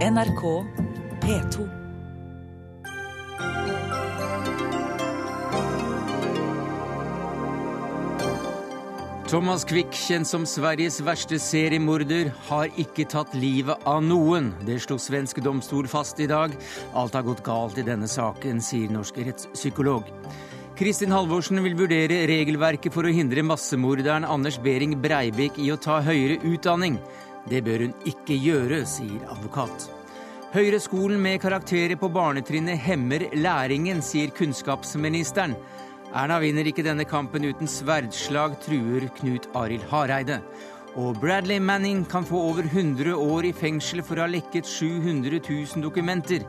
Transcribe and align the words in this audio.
NRK 0.00 0.64
P2. 1.20 1.64
Thomas 9.28 9.64
Quick, 9.64 9.92
kjent 9.92 10.24
som 10.24 10.46
Sveriges 10.48 11.02
verste 11.04 11.36
seriemorder, 11.36 12.32
har 12.48 12.72
ikke 12.80 13.04
tatt 13.12 13.36
livet 13.36 13.76
av 13.84 14.00
noen. 14.00 14.54
Det 14.64 14.80
slo 14.80 14.96
svensk 14.96 15.44
domstol 15.44 15.84
fast 15.84 16.24
i 16.24 16.30
dag. 16.32 16.56
Alt 16.96 17.20
har 17.20 17.28
gått 17.28 17.44
galt 17.44 17.76
i 17.76 17.84
denne 17.84 18.08
saken, 18.08 18.64
sier 18.64 18.88
norsk 18.88 19.20
rettspsykolog. 19.20 20.08
Kristin 20.80 21.12
Halvorsen 21.12 21.60
vil 21.60 21.76
vurdere 21.76 22.24
regelverket 22.24 22.96
for 22.96 23.04
å 23.04 23.12
hindre 23.12 23.44
massemorderen 23.44 24.24
Anders 24.24 24.56
Behring 24.64 24.96
Breivik 25.04 25.60
i 25.60 25.68
å 25.74 25.76
ta 25.76 26.00
høyere 26.00 26.40
utdanning. 26.40 26.96
Det 27.48 27.62
bør 27.64 27.86
hun 27.86 27.94
ikke 28.08 28.36
gjøre, 28.36 28.82
sier 28.88 29.24
advokat. 29.32 29.88
Høyreskolen 30.50 31.20
med 31.22 31.38
karakterer 31.40 31.94
på 31.96 32.10
barnetrinnet 32.10 32.80
hemmer 32.82 33.28
læringen, 33.38 34.02
sier 34.02 34.32
kunnskapsministeren. 34.34 35.54
Erna 36.10 36.40
vinner 36.42 36.66
ikke 36.66 36.82
denne 36.82 37.06
kampen 37.06 37.46
uten 37.46 37.70
sverdslag, 37.70 38.58
truer 38.64 39.06
Knut 39.20 39.46
Arild 39.54 39.86
Hareide. 39.92 40.40
Og 40.98 41.14
Bradley 41.22 41.62
Manning 41.62 42.02
kan 42.10 42.26
få 42.26 42.40
over 42.50 42.66
100 42.66 43.14
år 43.14 43.46
i 43.46 43.54
fengsel 43.54 44.02
for 44.02 44.18
å 44.18 44.26
ha 44.26 44.32
lekket 44.32 44.66
700 44.66 45.38
000 45.38 45.84
dokumenter. 45.86 46.42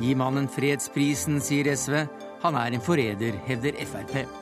Gi 0.00 0.14
mannen 0.16 0.48
fredsprisen, 0.48 1.42
sier 1.44 1.68
SV. 1.76 2.06
Han 2.46 2.56
er 2.56 2.72
en 2.72 2.86
forræder, 2.88 3.36
hevder 3.46 3.76
Frp. 3.84 4.41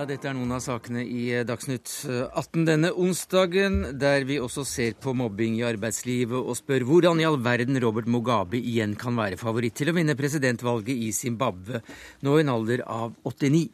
Ja, 0.00 0.06
Dette 0.08 0.30
er 0.30 0.32
noen 0.32 0.54
av 0.56 0.62
sakene 0.64 1.02
i 1.04 1.26
Dagsnytt 1.44 1.90
18 2.08 2.62
denne 2.64 2.88
onsdagen, 2.96 3.74
der 4.00 4.22
vi 4.24 4.38
også 4.40 4.62
ser 4.64 4.94
på 4.96 5.12
mobbing 5.12 5.58
i 5.58 5.66
arbeidslivet 5.68 6.38
og 6.38 6.56
spør 6.56 6.86
hvordan 6.88 7.20
i 7.20 7.26
all 7.28 7.36
verden 7.44 7.76
Robert 7.84 8.08
Mugabe 8.08 8.56
igjen 8.56 8.94
kan 8.96 9.18
være 9.20 9.36
favoritt 9.36 9.76
til 9.76 9.92
å 9.92 9.96
vinne 9.98 10.16
presidentvalget 10.16 11.04
i 11.04 11.10
Zimbabwe, 11.12 11.82
nå 12.24 12.38
i 12.38 12.46
en 12.46 12.52
alder 12.54 12.80
av 12.88 13.12
89. 13.28 13.66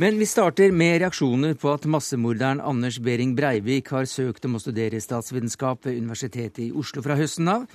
Men 0.00 0.16
vi 0.16 0.30
starter 0.32 0.72
med 0.72 1.02
reaksjoner 1.02 1.52
på 1.60 1.74
at 1.74 1.84
massemorderen 1.84 2.64
Anders 2.64 2.96
Behring 3.04 3.36
Breivik 3.36 3.92
har 3.92 4.08
søkt 4.08 4.48
om 4.48 4.56
å 4.56 4.64
studere 4.64 5.04
statsvitenskap 5.04 5.84
ved 5.84 6.00
Universitetet 6.00 6.64
i 6.64 6.72
Oslo 6.72 7.04
fra 7.04 7.20
høsten 7.20 7.52
av. 7.58 7.68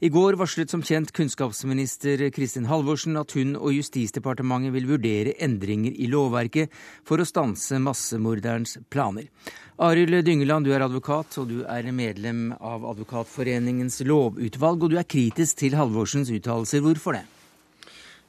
I 0.00 0.08
går 0.14 0.36
varslet 0.38 0.70
som 0.70 0.82
kjent 0.86 1.10
kunnskapsminister 1.10 2.20
Kristin 2.30 2.68
Halvorsen 2.70 3.18
at 3.18 3.32
hun 3.34 3.56
og 3.58 3.72
Justisdepartementet 3.74 4.70
vil 4.76 4.84
vurdere 4.86 5.32
endringer 5.42 5.90
i 5.90 6.06
lovverket 6.06 6.70
for 7.08 7.18
å 7.18 7.26
stanse 7.26 7.80
massemorderens 7.82 8.76
planer. 8.94 9.26
Arild 9.82 10.20
Dyngeland, 10.22 10.68
du 10.68 10.70
er 10.76 10.84
advokat, 10.86 11.40
og 11.42 11.50
du 11.50 11.64
er 11.66 11.90
medlem 11.90 12.52
av 12.60 12.86
Advokatforeningens 12.92 13.98
lovutvalg. 14.06 14.86
Og 14.86 14.94
du 14.94 15.00
er 15.02 15.10
kritisk 15.16 15.64
til 15.64 15.74
Halvorsens 15.74 16.30
uttalelser. 16.30 16.84
Hvorfor 16.86 17.18
det? 17.18 17.24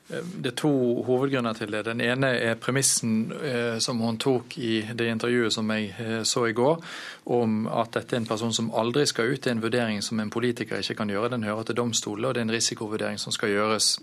Det 0.09 0.49
er 0.49 0.55
to 0.57 0.71
hovedgrunner 1.05 1.53
til 1.53 1.69
det. 1.69 1.83
Den 1.85 2.01
ene 2.01 2.31
er 2.41 2.55
premissen 2.57 3.31
eh, 3.45 3.77
som 3.77 3.99
hun 4.01 4.17
tok 4.17 4.55
i 4.57 4.81
det 4.97 5.05
intervjuet 5.05 5.53
som 5.53 5.69
jeg 5.69 5.91
eh, 6.01 6.21
så 6.25 6.47
i 6.49 6.55
går, 6.57 6.81
om 7.29 7.67
at 7.69 7.93
dette 7.93 8.17
er 8.17 8.23
en 8.23 8.29
person 8.29 8.53
som 8.53 8.71
aldri 8.73 9.05
skal 9.05 9.29
ut. 9.29 9.43
Det 9.43 9.51
er 9.51 9.57
en 9.59 9.61
vurdering 9.61 10.01
som 10.01 10.19
en 10.19 10.33
politiker 10.33 10.81
ikke 10.81 10.97
kan 11.03 11.13
gjøre. 11.13 11.29
Den 11.35 11.45
hører 11.45 11.69
til 11.69 11.77
domstolene, 11.77 12.27
og 12.31 12.33
det 12.33 12.41
er 12.41 12.49
en 12.49 12.55
risikovurdering 12.57 13.21
som 13.21 13.35
skal 13.35 13.53
gjøres 13.53 13.99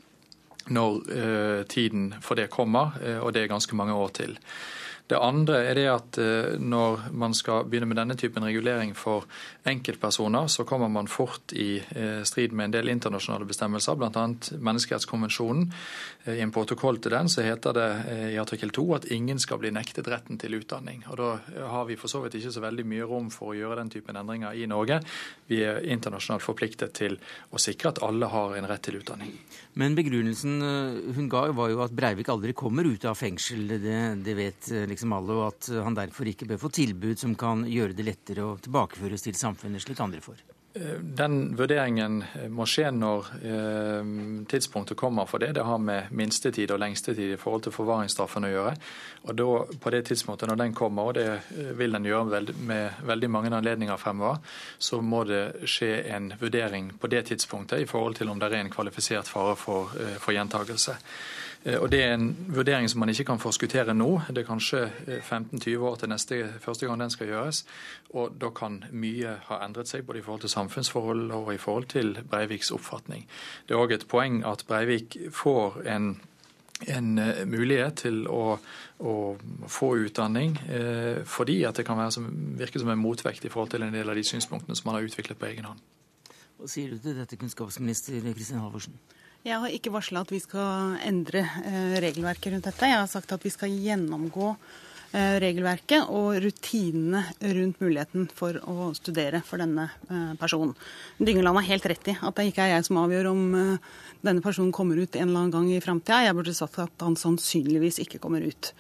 når 0.71 0.95
eh, 1.11 1.61
tiden 1.71 2.15
for 2.23 2.39
det 2.39 2.51
kommer, 2.55 2.99
eh, 3.03 3.19
og 3.19 3.35
det 3.35 3.43
er 3.43 3.51
ganske 3.51 3.77
mange 3.77 3.95
år 3.95 4.15
til. 4.15 4.39
Det 5.07 5.19
andre 5.23 5.61
er 5.69 5.79
det 5.79 5.85
at 5.87 6.19
eh, 6.19 6.57
når 6.59 7.05
man 7.15 7.35
skal 7.37 7.69
begynne 7.71 7.87
med 7.87 7.99
denne 8.01 8.17
typen 8.19 8.43
regulering 8.43 8.91
for 8.99 9.29
enkeltpersoner, 9.67 10.49
så 10.51 10.65
kommer 10.67 10.91
man 10.91 11.07
fort 11.07 11.55
i 11.55 11.79
eh, 11.79 12.25
strid 12.27 12.51
med 12.51 12.67
en 12.67 12.75
del 12.75 12.91
internasjonale 12.91 13.47
bestemmelser, 13.47 13.95
bl.a. 14.01 14.25
menneskerettskonvensjonen. 14.51 15.69
Eh, 16.25 16.41
I 16.41 16.43
en 16.43 16.55
protokoll 16.55 16.99
til 16.99 17.15
den 17.15 17.31
så 17.31 17.45
heter 17.47 17.77
det 17.77 17.87
i 18.33 18.39
artikkel 18.43 18.73
2 18.75 18.87
at 18.97 19.07
ingen 19.15 19.39
skal 19.39 19.61
bli 19.63 19.71
nektet 19.75 20.11
retten 20.11 20.41
til 20.43 20.59
utdanning. 20.59 21.05
Og 21.13 21.21
Da 21.21 21.69
har 21.71 21.87
vi 21.87 21.99
for 22.01 22.11
så 22.11 22.25
vidt 22.25 22.35
ikke 22.41 22.57
så 22.57 22.65
veldig 22.67 22.87
mye 22.91 23.07
rom 23.07 23.31
for 23.31 23.53
å 23.53 23.57
gjøre 23.59 23.79
den 23.85 23.93
typen 23.95 24.19
endringer 24.19 24.59
i 24.59 24.67
Norge. 24.67 24.99
Vi 25.47 25.63
er 25.63 25.85
internasjonalt 25.87 26.43
forpliktet 26.43 26.97
til 26.99 27.15
å 27.55 27.63
sikre 27.63 27.95
at 27.95 28.03
alle 28.03 28.27
har 28.33 28.59
en 28.59 28.67
rett 28.67 28.83
til 28.83 28.99
utdanning. 28.99 29.31
Men 29.79 29.95
begrunnelsen 29.95 30.59
hun 31.15 31.31
ga 31.31 31.47
var 31.55 31.71
jo 31.71 31.83
at 31.85 31.95
Breivik 31.95 32.31
aldri 32.33 32.57
kommer 32.57 32.89
ut 32.89 33.05
av 33.07 33.15
fengsel. 33.19 33.69
Det, 33.69 33.99
det 34.25 34.35
vet 34.35 34.71
liksom 34.89 34.96
alle, 35.05 35.37
og 35.37 35.47
at 35.49 35.71
han 35.85 35.97
derfor 35.97 36.29
ikke 36.31 36.49
bør 36.49 36.63
få 36.67 36.73
tilbud 36.73 37.19
som 37.19 37.35
kan 37.39 37.67
gjøre 37.69 37.97
det 37.97 38.07
lettere 38.07 38.45
å 38.47 38.59
tilbakeføres 38.63 39.27
til 39.27 39.37
samfunnet, 39.37 39.85
slik 39.85 40.01
andre 40.01 40.23
får. 40.25 40.45
Den 41.01 41.55
vurderingen 41.57 42.19
må 42.53 42.67
skje 42.69 42.91
når 42.93 43.29
eh, 43.49 44.09
tidspunktet 44.51 44.99
kommer 45.01 45.29
for 45.29 45.41
det. 45.41 45.55
Det 45.57 45.65
har 45.65 45.79
med 45.81 46.11
minstetid 46.17 46.73
og 46.75 46.83
lengstetid 46.83 47.33
i 47.33 47.39
forhold 47.41 47.65
til 47.65 47.73
forvaringsstraffen 47.73 48.45
å 48.45 48.51
gjøre. 48.51 48.75
Og 49.25 49.39
da, 49.39 49.47
På 49.81 49.93
det 49.95 50.03
tidspunktet 50.11 50.51
når 50.51 50.61
den 50.61 50.77
kommer, 50.77 51.09
og 51.09 51.17
det 51.17 51.73
vil 51.79 51.97
den 51.97 52.09
gjøre 52.11 52.29
med, 52.29 52.53
med 52.69 53.01
veldig 53.09 53.33
mange 53.33 53.55
anledninger 53.57 53.97
fremover, 54.01 54.43
så 54.79 55.01
må 55.01 55.25
det 55.29 55.65
skje 55.65 55.95
en 56.13 56.33
vurdering 56.41 56.93
på 57.01 57.11
det 57.13 57.25
tidspunktet 57.33 57.81
i 57.81 57.89
forhold 57.89 58.21
til 58.21 58.33
om 58.33 58.43
det 58.43 58.53
er 58.53 58.61
en 58.61 58.73
kvalifisert 58.73 59.33
fare 59.33 59.57
for, 59.57 59.97
eh, 59.97 60.21
for 60.21 60.37
gjentakelse. 60.37 60.99
Eh, 61.67 61.79
og 61.83 61.91
Det 61.91 62.03
er 62.03 62.15
en 62.15 62.37
vurdering 62.49 62.91
som 62.91 63.01
man 63.01 63.09
ikke 63.09 63.25
kan 63.25 63.39
forskuttere 63.43 63.95
nå. 63.95 64.21
Det 64.29 64.39
er 64.39 64.47
kanskje 64.47 64.85
15-20 65.07 65.71
eh, 65.71 65.83
år 65.83 65.97
til 65.97 66.09
neste, 66.09 66.39
første 66.61 66.87
gang 66.87 67.01
den 67.01 67.11
skal 67.11 67.27
gjøres. 67.27 67.65
Og 68.11 68.37
Da 68.41 68.51
kan 68.51 68.85
mye 68.93 69.37
ha 69.49 69.65
endret 69.65 69.89
seg, 69.89 70.07
både 70.07 70.19
i 70.19 70.23
forhold 70.23 70.41
til 70.41 70.51
samfunnsforhold 70.51 71.31
og 71.31 71.55
i 71.55 71.59
forhold 71.59 71.85
til 71.85 72.19
Breiviks 72.31 72.71
oppfatning. 72.71 73.27
Det 73.69 73.75
er 73.75 73.83
òg 73.83 73.93
et 73.93 74.09
poeng 74.09 74.45
at 74.47 74.65
Breivik 74.69 75.17
får 75.33 75.83
en, 75.87 76.21
en 76.87 77.19
eh, 77.19 77.45
mulighet 77.47 77.95
til 77.97 78.29
å, 78.29 78.59
å 79.01 79.37
få 79.69 79.97
utdanning, 80.07 80.59
eh, 80.69 81.25
fordi 81.25 81.65
at 81.65 81.77
det 81.77 81.87
kan 81.87 82.13
som, 82.13 82.31
virke 82.59 82.79
som 82.79 82.89
en 82.89 82.99
motvekt 82.99 83.45
i 83.45 83.49
forhold 83.49 83.71
til 83.71 83.83
en 83.83 83.93
del 83.93 84.09
av 84.09 84.15
de 84.15 84.25
synspunktene 84.25 84.77
som 84.77 84.87
man 84.87 85.01
har 85.01 85.09
utviklet 85.09 85.39
på 85.39 85.51
egen 85.51 85.65
hånd. 85.65 85.81
Hva 86.57 86.69
sier 86.71 86.91
du 86.91 86.99
til 86.99 87.19
dette, 87.19 87.37
kunnskapsminister 87.37 88.23
Kristin 88.33 88.63
Halvorsen? 88.63 88.95
Jeg 89.47 89.61
har 89.63 89.71
ikke 89.71 89.93
varsla 89.95 90.25
at 90.25 90.33
vi 90.35 90.41
skal 90.43 90.97
endre 91.07 91.45
eh, 91.63 91.95
regelverket 92.03 92.51
rundt 92.51 92.67
dette. 92.67 92.89
Jeg 92.91 92.99
har 92.99 93.07
sagt 93.07 93.31
at 93.31 93.45
vi 93.47 93.53
skal 93.55 93.71
gjennomgå 93.71 94.49
eh, 94.51 95.37
regelverket 95.39 96.09
og 96.11 96.41
rutinene 96.43 97.21
rundt 97.55 97.79
muligheten 97.79 98.25
for 98.35 98.59
å 98.67 98.89
studere 98.99 99.45
for 99.47 99.63
denne 99.63 99.85
eh, 100.11 100.33
personen. 100.41 100.73
Dyngeland 101.21 101.61
har 101.61 101.69
helt 101.69 101.87
rett 101.93 102.11
i 102.11 102.17
at 102.19 102.41
det 102.41 102.49
ikke 102.51 102.65
er 102.65 102.73
jeg 102.73 102.89
som 102.89 102.99
avgjør 103.05 103.29
om 103.31 103.45
denne 104.27 104.43
personen 104.43 104.75
kommer 104.75 104.99
ut 104.99 105.15
en 105.15 105.29
eller 105.29 105.45
annen 105.45 105.55
gang 105.55 105.71
i 105.77 105.85
framtida. 105.85 106.25
Jeg 106.27 106.39
burde 106.41 106.57
sagt 106.59 106.83
at 106.83 107.07
han 107.07 107.15
sannsynligvis 107.21 108.01
ikke 108.03 108.19
kommer 108.25 108.43
ut. 108.43 108.73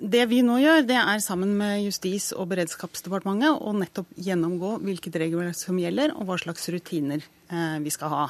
Det 0.00 0.24
vi 0.30 0.40
nå 0.46 0.56
gjør, 0.62 0.82
det 0.88 0.98
er 0.98 1.22
sammen 1.22 1.52
med 1.58 1.82
Justis- 1.84 2.30
og 2.32 2.48
beredskapsdepartementet 2.50 3.60
å 3.60 3.74
nettopp 3.76 4.10
gjennomgå 4.18 4.76
hvilket 4.82 5.18
regelverk 5.20 5.58
som 5.58 5.78
gjelder, 5.78 6.14
og 6.16 6.30
hva 6.30 6.38
slags 6.40 6.70
rutiner 6.72 7.26
vi 7.82 7.92
skal 7.92 8.14
ha. 8.14 8.26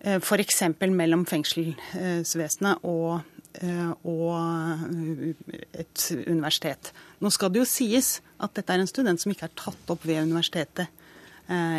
Eh, 0.00 0.20
F.eks. 0.20 0.62
mellom 0.92 1.24
fengselsvesenet 1.28 2.84
og, 2.84 3.22
eh, 3.60 3.92
og, 4.04 4.32
eh, 4.36 5.56
et 5.80 6.06
universitet. 6.26 6.92
Nå 7.20 7.32
skal 7.32 7.50
det 7.50 7.62
jo 7.62 7.68
sies 7.68 8.20
at 8.40 8.54
dette 8.54 8.72
er 8.72 8.82
en 8.82 8.90
student 8.90 9.20
som 9.20 9.32
ikke 9.32 9.48
er 9.48 9.56
tatt 9.56 9.90
opp 9.90 10.04
ved 10.04 10.22
Universitetet 10.22 10.88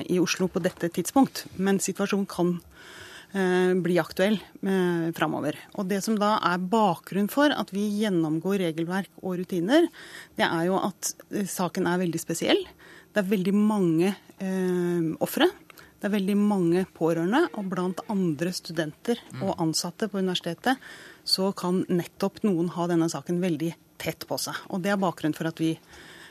i 0.08 0.16
Oslo 0.16 0.48
på 0.48 0.62
dette 0.64 0.88
tidspunkt, 0.88 1.42
men 1.60 1.76
situasjonen 1.78 2.26
kan 2.26 2.54
bli 3.84 3.98
aktuell 4.00 4.38
framover. 5.12 5.58
Og 5.76 5.90
Det 5.90 6.02
som 6.02 6.16
da 6.16 6.40
er 6.40 6.58
bakgrunn 6.58 7.28
for 7.30 7.52
at 7.52 7.74
vi 7.76 7.84
gjennomgår 8.00 8.64
regelverk 8.64 9.10
og 9.22 9.36
rutiner, 9.42 9.90
det 10.38 10.48
er 10.48 10.70
jo 10.70 10.80
at 10.80 11.12
saken 11.52 11.86
er 11.86 12.00
veldig 12.00 12.18
spesiell. 12.24 12.64
Det 13.12 13.26
er 13.26 13.32
veldig 13.34 13.54
mange 13.54 14.16
eh, 14.40 15.16
ofre. 15.20 15.50
Det 15.98 16.06
er 16.06 16.14
veldig 16.14 16.36
mange 16.38 16.84
pårørende, 16.94 17.48
og 17.58 17.72
blant 17.72 18.04
andre 18.14 18.52
studenter 18.54 19.18
og 19.42 19.56
ansatte 19.64 20.10
på 20.12 20.22
universitetet 20.22 20.78
så 21.28 21.50
kan 21.58 21.82
nettopp 21.90 22.44
noen 22.46 22.70
ha 22.76 22.86
denne 22.90 23.10
saken 23.10 23.42
veldig 23.42 23.72
tett 23.98 24.28
på 24.30 24.38
seg. 24.40 24.60
Og 24.70 24.84
Det 24.86 24.94
er 24.94 25.02
bakgrunnen 25.02 25.38
for 25.38 25.50
at 25.50 25.58
vi 25.62 25.74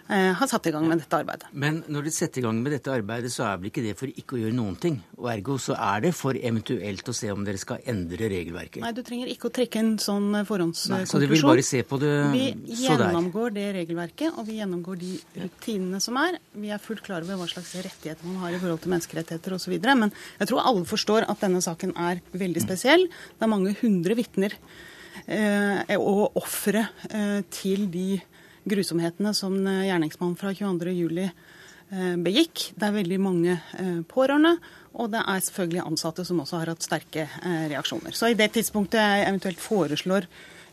har 0.08 0.46
satt 0.46 0.68
i 0.68 0.72
gang 0.74 0.84
med 0.86 1.00
dette 1.02 1.18
arbeidet. 1.18 1.48
Men 1.52 1.80
når 1.90 2.06
de 2.06 2.12
setter 2.14 2.38
i 2.40 2.44
gang 2.44 2.60
med 2.62 2.70
dette 2.76 2.92
arbeidet, 2.94 3.32
så 3.34 3.46
er 3.48 3.56
vel 3.58 3.72
ikke 3.72 3.82
det 3.82 3.94
for 3.98 4.10
ikke 4.10 4.36
å 4.36 4.40
gjøre 4.44 4.54
noen 4.54 4.76
ting? 4.78 5.00
Og 5.18 5.26
ergo 5.32 5.56
så 5.62 5.74
er 5.74 6.04
det 6.06 6.12
for 6.14 6.38
eventuelt 6.38 7.10
å 7.10 7.14
se 7.16 7.32
om 7.32 7.42
dere 7.46 7.58
skal 7.58 7.82
endre 7.90 8.28
regelverket? 8.30 8.84
Nei, 8.84 8.92
du 8.94 9.02
trenger 9.06 9.32
ikke 9.32 9.50
å 9.50 9.54
trekke 9.56 9.82
en 9.82 9.92
sånn 10.02 10.28
forhåndskonklusjon. 10.46 11.10
Så 11.10 11.22
du 11.22 11.26
vil 11.30 11.44
bare 11.46 11.64
se 11.66 11.82
på 11.86 11.98
det 12.02 12.12
så 12.12 12.30
der? 12.30 12.36
vi 12.36 12.78
gjennomgår 12.84 13.56
det 13.56 13.66
regelverket, 13.80 14.36
og 14.36 14.46
vi 14.48 14.60
gjennomgår 14.60 15.00
de 15.02 15.12
rutinene 15.42 16.00
som 16.02 16.18
er. 16.22 16.38
Vi 16.54 16.72
er 16.74 16.82
fullt 16.82 17.04
klar 17.06 17.26
over 17.26 17.40
hva 17.40 17.48
slags 17.50 17.74
rettigheter 17.74 18.28
man 18.28 18.40
har 18.44 18.56
i 18.56 18.60
forhold 18.62 18.82
til 18.84 18.94
menneskerettigheter 18.94 19.56
osv. 19.56 19.76
Men 19.86 20.12
jeg 20.12 20.50
tror 20.50 20.62
alle 20.62 20.86
forstår 20.88 21.26
at 21.30 21.42
denne 21.42 21.62
saken 21.64 21.96
er 22.08 22.22
veldig 22.36 22.62
spesiell. 22.64 23.08
Det 23.08 23.46
er 23.46 23.52
mange 23.52 23.74
hundre 23.80 24.16
vitner 24.18 24.54
eh, 25.26 25.96
og 25.98 26.38
ofre 26.38 26.88
eh, 27.10 27.42
til 27.52 27.88
de 27.92 28.08
grusomhetene 28.68 29.32
som 29.36 29.54
gjerningsmannen 29.62 30.36
fra 30.40 30.52
22.07 30.56 32.18
begikk. 32.18 32.72
Det 32.74 32.82
er 32.82 32.96
veldig 32.96 33.18
mange 33.22 33.52
pårørende, 34.10 34.56
og 34.98 35.12
det 35.12 35.20
er 35.22 35.44
selvfølgelig 35.46 35.84
ansatte 35.84 36.24
som 36.26 36.40
også 36.42 36.58
har 36.58 36.72
hatt 36.72 36.82
sterke 36.82 37.28
reaksjoner. 37.70 38.10
Så 38.10 38.32
i 38.32 38.38
det 38.38 38.48
tidspunktet 38.56 38.98
jeg 38.98 39.28
eventuelt 39.28 39.62
foreslår 39.62 40.26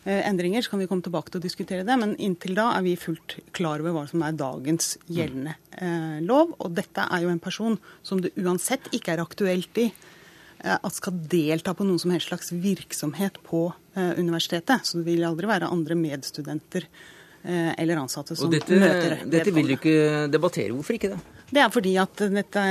endringer, 0.09 0.65
så 0.65 0.73
kan 0.73 0.81
vi 0.81 0.87
komme 0.89 1.05
tilbake 1.05 1.29
til 1.29 1.37
å 1.37 1.43
diskutere 1.43 1.85
det. 1.85 1.99
Men 2.01 2.15
inntil 2.17 2.57
da 2.57 2.71
er 2.79 2.87
vi 2.87 2.95
fullt 2.97 3.37
klar 3.53 3.83
over 3.83 3.93
hva 3.93 4.07
som 4.09 4.25
er 4.25 4.39
dagens 4.41 4.95
gjeldende 5.05 5.53
lov. 6.25 6.57
Og 6.65 6.73
dette 6.73 7.05
er 7.05 7.27
jo 7.27 7.29
en 7.29 7.43
person 7.45 7.77
som 8.01 8.23
det 8.23 8.33
uansett 8.41 8.89
ikke 8.97 9.13
er 9.13 9.21
aktuelt 9.21 9.83
i 9.85 9.91
Eh, 10.63 10.77
at 10.79 10.95
skal 10.95 11.17
delta 11.29 11.73
på 11.75 11.85
noen 11.87 11.99
som 12.01 12.13
helst 12.13 12.31
slags 12.31 12.53
virksomhet 12.55 13.39
på 13.45 13.65
eh, 13.95 14.13
universitetet. 14.19 14.87
Så 14.87 14.99
det 14.99 15.09
vil 15.09 15.25
aldri 15.27 15.49
være 15.49 15.71
andre 15.71 15.97
medstudenter 15.99 16.87
eh, 16.87 17.12
eller 17.43 17.99
ansatte 17.99 18.35
som 18.39 18.51
dette, 18.51 18.77
møter 18.79 19.23
Dette 19.27 19.51
vil 19.51 19.67
du 19.67 19.75
ikke 19.75 19.95
debattere. 20.31 20.71
Hvorfor 20.75 20.95
ikke 20.95 21.13
det? 21.15 21.21
Det 21.53 21.61
er 21.61 21.69
fordi 21.73 21.93
at, 22.01 22.23
dette, 22.33 22.63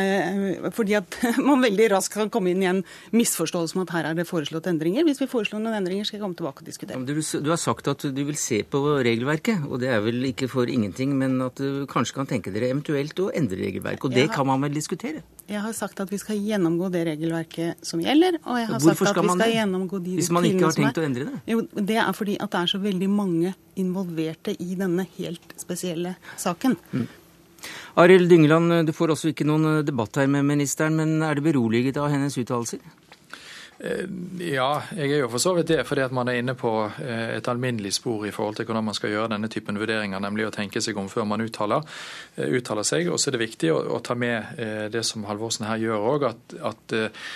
fordi 0.74 0.96
at, 0.98 1.18
man 1.48 1.62
veldig 1.62 1.88
raskt 1.92 2.16
kan 2.16 2.32
komme 2.32 2.52
inn 2.52 2.64
i 2.64 2.70
en 2.70 2.82
misforståelse 3.14 3.78
om 3.78 3.84
at 3.84 3.92
her 3.94 4.08
er 4.10 4.18
det 4.18 4.26
foreslått 4.28 4.66
endringer. 4.70 5.06
Hvis 5.06 5.22
vi 5.22 5.28
foreslår 5.30 5.62
noen 5.62 5.78
endringer, 5.78 6.08
skal 6.08 6.18
jeg 6.18 6.24
komme 6.24 6.38
tilbake 6.38 6.64
og 6.64 6.70
diskutere. 6.70 6.98
Du, 7.06 7.14
du, 7.14 7.50
har 7.52 7.60
sagt 7.60 7.90
at 7.92 8.02
du 8.02 8.22
vil 8.26 8.38
se 8.40 8.62
på 8.66 8.82
regelverket, 9.06 9.68
og 9.68 9.82
det 9.82 9.92
er 9.94 10.02
vel 10.04 10.26
ikke 10.32 10.50
for 10.50 10.70
ingenting, 10.70 11.14
men 11.18 11.38
at 11.46 11.60
du 11.60 11.84
kanskje 11.90 12.18
kan 12.18 12.30
tenke 12.30 12.54
dere 12.54 12.72
eventuelt 12.72 13.22
å 13.22 13.30
endre 13.38 13.60
regelverket. 13.62 14.08
Og 14.08 14.16
det 14.16 14.26
har, 14.26 14.34
kan 14.34 14.50
man 14.50 14.66
vel 14.66 14.74
diskutere? 14.74 15.22
Jeg 15.50 15.62
har 15.62 15.72
sagt 15.76 16.02
at 16.02 16.10
vi 16.10 16.18
skal 16.18 16.38
gjennomgå 16.42 16.90
det 16.94 17.06
regelverket 17.12 17.86
som 17.86 18.02
gjelder. 18.02 18.38
Og 18.42 18.58
jeg 18.58 18.70
har 18.70 18.82
Hvorfor 18.82 19.10
sagt 19.10 19.22
at 19.22 19.26
vi 19.26 19.38
skal 19.38 19.56
gjennomgå 19.60 20.02
de 20.02 20.18
Hvis 20.18 20.30
man 20.34 20.46
ikke 20.48 20.66
har 20.66 20.78
tenkt 20.78 21.00
å 21.02 21.06
endre 21.06 21.30
det? 21.30 21.40
Jo, 21.50 21.64
det 21.78 21.98
er 22.02 22.12
fordi 22.16 22.38
at 22.40 22.54
det 22.54 22.62
er 22.62 22.74
så 22.74 22.82
veldig 22.82 23.10
mange 23.12 23.54
involverte 23.78 24.54
i 24.58 24.76
denne 24.78 25.06
helt 25.16 25.54
spesielle 25.60 26.16
saken. 26.40 26.76
Mm. 26.92 27.10
Arild 28.00 28.30
Dyngeland, 28.30 28.86
du 28.86 28.92
får 28.96 29.14
også 29.14 29.32
ikke 29.32 29.46
noen 29.48 29.68
eh, 29.78 29.84
debatt 29.86 30.16
her 30.20 30.30
med 30.30 30.46
ministeren, 30.48 30.96
men 30.98 31.22
er 31.26 31.38
det 31.38 31.46
beroliget 31.46 32.00
av 32.00 32.10
hennes 32.12 32.38
uttalelser? 32.40 32.80
Eh, 33.82 34.04
ja, 34.38 34.68
jeg 34.94 35.10
er 35.10 35.24
jo 35.24 35.28
for 35.32 35.42
så 35.42 35.52
vidt 35.56 35.72
det, 35.72 35.80
fordi 35.88 36.04
at 36.04 36.12
man 36.14 36.28
er 36.30 36.38
inne 36.38 36.54
på 36.54 36.70
eh, 37.02 37.32
et 37.34 37.48
alminnelig 37.50 37.96
spor 37.96 38.22
i 38.28 38.30
forhold 38.30 38.60
til 38.60 38.68
hvordan 38.68 38.86
man 38.86 38.94
skal 38.94 39.10
gjøre 39.10 39.32
denne 39.32 39.50
typen 39.50 39.80
vurderinger, 39.80 40.22
nemlig 40.22 40.46
å 40.46 40.52
tenke 40.54 40.78
seg 40.84 41.00
om 41.02 41.08
før 41.10 41.26
man 41.26 41.42
uttaler, 41.42 41.82
eh, 42.36 42.54
uttaler 42.60 42.86
seg. 42.86 43.10
Og 43.10 43.18
så 43.18 43.30
er 43.30 43.36
det 43.36 43.42
viktig 43.42 43.72
å, 43.74 43.80
å, 43.96 43.98
ta 44.02 44.14
med 44.14 44.62
det 44.92 45.02
som 45.06 45.26
Halvorsen 45.26 45.66
her 45.66 45.82
gjør 45.82 46.06
òg, 46.12 46.24
at, 46.26 46.54
at 46.68 46.94
uh, 46.94 47.26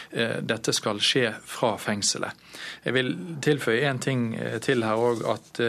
dette 0.42 0.72
skal 0.74 0.98
skje 1.02 1.28
fra 1.46 1.72
fengselet. 1.80 2.34
Jeg 2.84 2.94
vil 2.96 3.12
tilføye 3.42 3.86
én 3.88 4.00
ting 4.02 4.24
til 4.64 4.82
her 4.86 4.98
òg, 4.98 5.22
at 5.30 5.60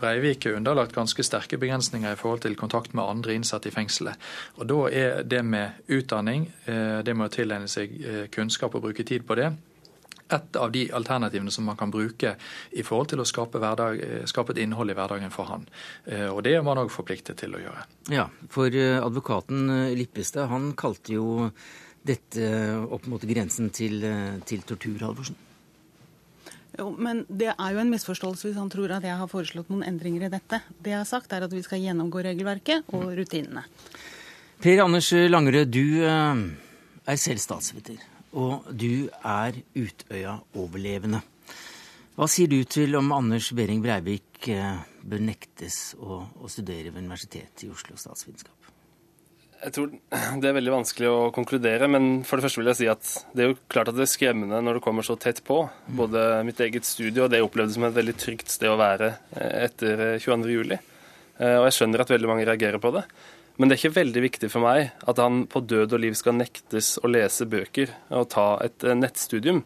Breivik 0.00 0.48
er 0.48 0.58
underlagt 0.58 0.96
ganske 0.96 1.26
sterke 1.26 1.58
begrensninger 1.62 2.14
i 2.14 2.18
forhold 2.18 2.42
til 2.44 2.58
kontakt 2.58 2.94
med 2.94 3.06
andre 3.06 3.36
innsatte 3.38 3.70
i 3.70 3.74
fengselet. 3.74 4.18
Og 4.58 4.66
Da 4.70 4.80
er 4.90 5.22
det 5.22 5.44
med 5.46 5.86
utdanning, 5.88 6.48
det 6.66 7.14
med 7.14 7.28
å 7.28 7.34
tilegne 7.34 7.70
seg 7.70 7.94
kunnskap 8.34 8.74
og 8.74 8.88
bruke 8.88 9.06
tid 9.06 9.26
på 9.28 9.38
det, 9.38 9.52
et 10.34 10.58
av 10.60 10.72
de 10.74 10.84
alternativene 10.94 11.52
som 11.52 11.66
man 11.68 11.78
kan 11.78 11.92
bruke 11.92 12.34
i 12.72 12.84
forhold 12.86 13.12
til 13.12 13.22
å 13.22 13.28
skape, 13.28 13.60
hverdag, 13.62 14.00
eh, 14.02 14.26
skape 14.30 14.54
et 14.54 14.62
innhold 14.64 14.92
i 14.92 14.98
hverdagen 14.98 15.32
for 15.34 15.50
han. 15.50 15.66
Eh, 16.06 16.28
og 16.28 16.42
det 16.44 16.54
er 16.56 16.66
man 16.66 16.80
òg 16.82 16.92
forpliktet 16.92 17.40
til 17.40 17.56
å 17.56 17.62
gjøre. 17.62 17.86
Ja, 18.12 18.28
for 18.52 18.68
eh, 18.68 19.00
advokaten 19.00 19.94
Lippestad 19.96 20.50
han 20.50 20.72
kalte 20.78 21.16
jo 21.16 21.50
dette 22.04 22.48
opp 22.92 23.06
mot 23.08 23.22
grensen 23.24 23.70
til, 23.72 24.04
til 24.44 24.64
tortur, 24.68 24.98
Halvorsen. 25.00 25.38
Jo, 26.74 26.90
men 26.98 27.22
det 27.30 27.52
er 27.54 27.72
jo 27.72 27.80
en 27.80 27.92
misforståelse 27.92 28.48
hvis 28.48 28.58
han 28.58 28.68
tror 28.68 28.92
at 28.96 29.06
jeg 29.06 29.16
har 29.16 29.30
foreslått 29.30 29.70
noen 29.70 29.86
endringer 29.86 30.26
i 30.26 30.32
dette. 30.32 30.58
Det 30.82 30.92
jeg 30.92 31.00
har 31.00 31.08
sagt, 31.08 31.32
er 31.32 31.46
at 31.46 31.54
vi 31.54 31.62
skal 31.64 31.80
gjennomgå 31.80 32.24
regelverket 32.26 32.90
og 32.92 33.14
rutinene. 33.16 33.64
Per 34.60 34.82
Anders 34.82 35.12
Langerød, 35.14 35.70
du 35.70 36.02
er 36.04 37.16
selv 37.20 37.40
statsviter 37.40 38.02
og 38.34 38.66
du 38.70 39.06
er 39.22 39.60
Utøya-overlevende. 39.78 41.22
Hva 42.14 42.28
sier 42.30 42.50
du 42.50 42.60
til 42.70 42.94
om 42.98 43.10
Anders 43.14 43.48
Behring 43.56 43.80
Breivik 43.82 44.46
eh, 44.52 44.82
bør 45.02 45.24
nektes 45.24 45.96
å, 45.98 46.20
å 46.22 46.50
studere 46.50 46.92
ved 46.92 47.02
Universitetet 47.02 47.66
i 47.66 47.70
Oslo 47.74 47.98
statsvitenskap? 47.98 48.70
Jeg 49.64 49.72
tror 49.72 49.92
Det 50.42 50.48
er 50.48 50.56
veldig 50.58 50.74
vanskelig 50.74 51.08
å 51.08 51.30
konkludere, 51.34 51.88
men 51.88 52.22
for 52.28 52.36
det 52.36 52.46
første 52.46 52.60
vil 52.60 52.70
jeg 52.70 52.80
si 52.82 52.88
at 52.92 53.12
det 53.34 53.44
er 53.44 53.50
jo 53.50 53.60
klart 53.72 53.90
at 53.90 53.96
det 53.96 54.04
er 54.04 54.12
skremmende 54.12 54.60
når 54.62 54.78
det 54.78 54.84
kommer 54.84 55.06
så 55.06 55.16
tett 55.18 55.40
på. 55.46 55.62
Mm. 55.88 55.94
Både 56.02 56.24
mitt 56.46 56.60
eget 56.60 56.86
studie 56.86 57.22
og 57.24 57.32
det 57.32 57.40
jeg 57.40 57.48
opplevde 57.48 57.76
som 57.76 57.86
et 57.88 57.96
veldig 57.96 58.16
trygt 58.20 58.52
sted 58.52 58.70
å 58.70 58.78
være 58.80 59.14
eh, 59.38 59.54
etter 59.64 60.04
22.07. 60.22 60.74
Eh, 60.74 61.56
og 61.58 61.66
jeg 61.66 61.76
skjønner 61.78 62.04
at 62.04 62.12
veldig 62.12 62.30
mange 62.30 62.46
reagerer 62.46 62.82
på 62.82 62.92
det. 62.94 63.06
Men 63.56 63.70
det 63.70 63.76
er 63.76 63.82
ikke 63.84 64.00
veldig 64.00 64.22
viktig 64.24 64.50
for 64.50 64.64
meg 64.64 64.90
at 65.06 65.20
han 65.22 65.44
på 65.50 65.62
død 65.62 65.94
og 65.94 66.02
liv 66.02 66.16
skal 66.18 66.34
nektes 66.34 66.96
å 66.98 67.10
lese 67.10 67.46
bøker 67.46 67.92
og 68.10 68.26
ta 68.34 68.48
et 68.64 68.82
eh, 68.82 68.96
nettstudium. 68.98 69.62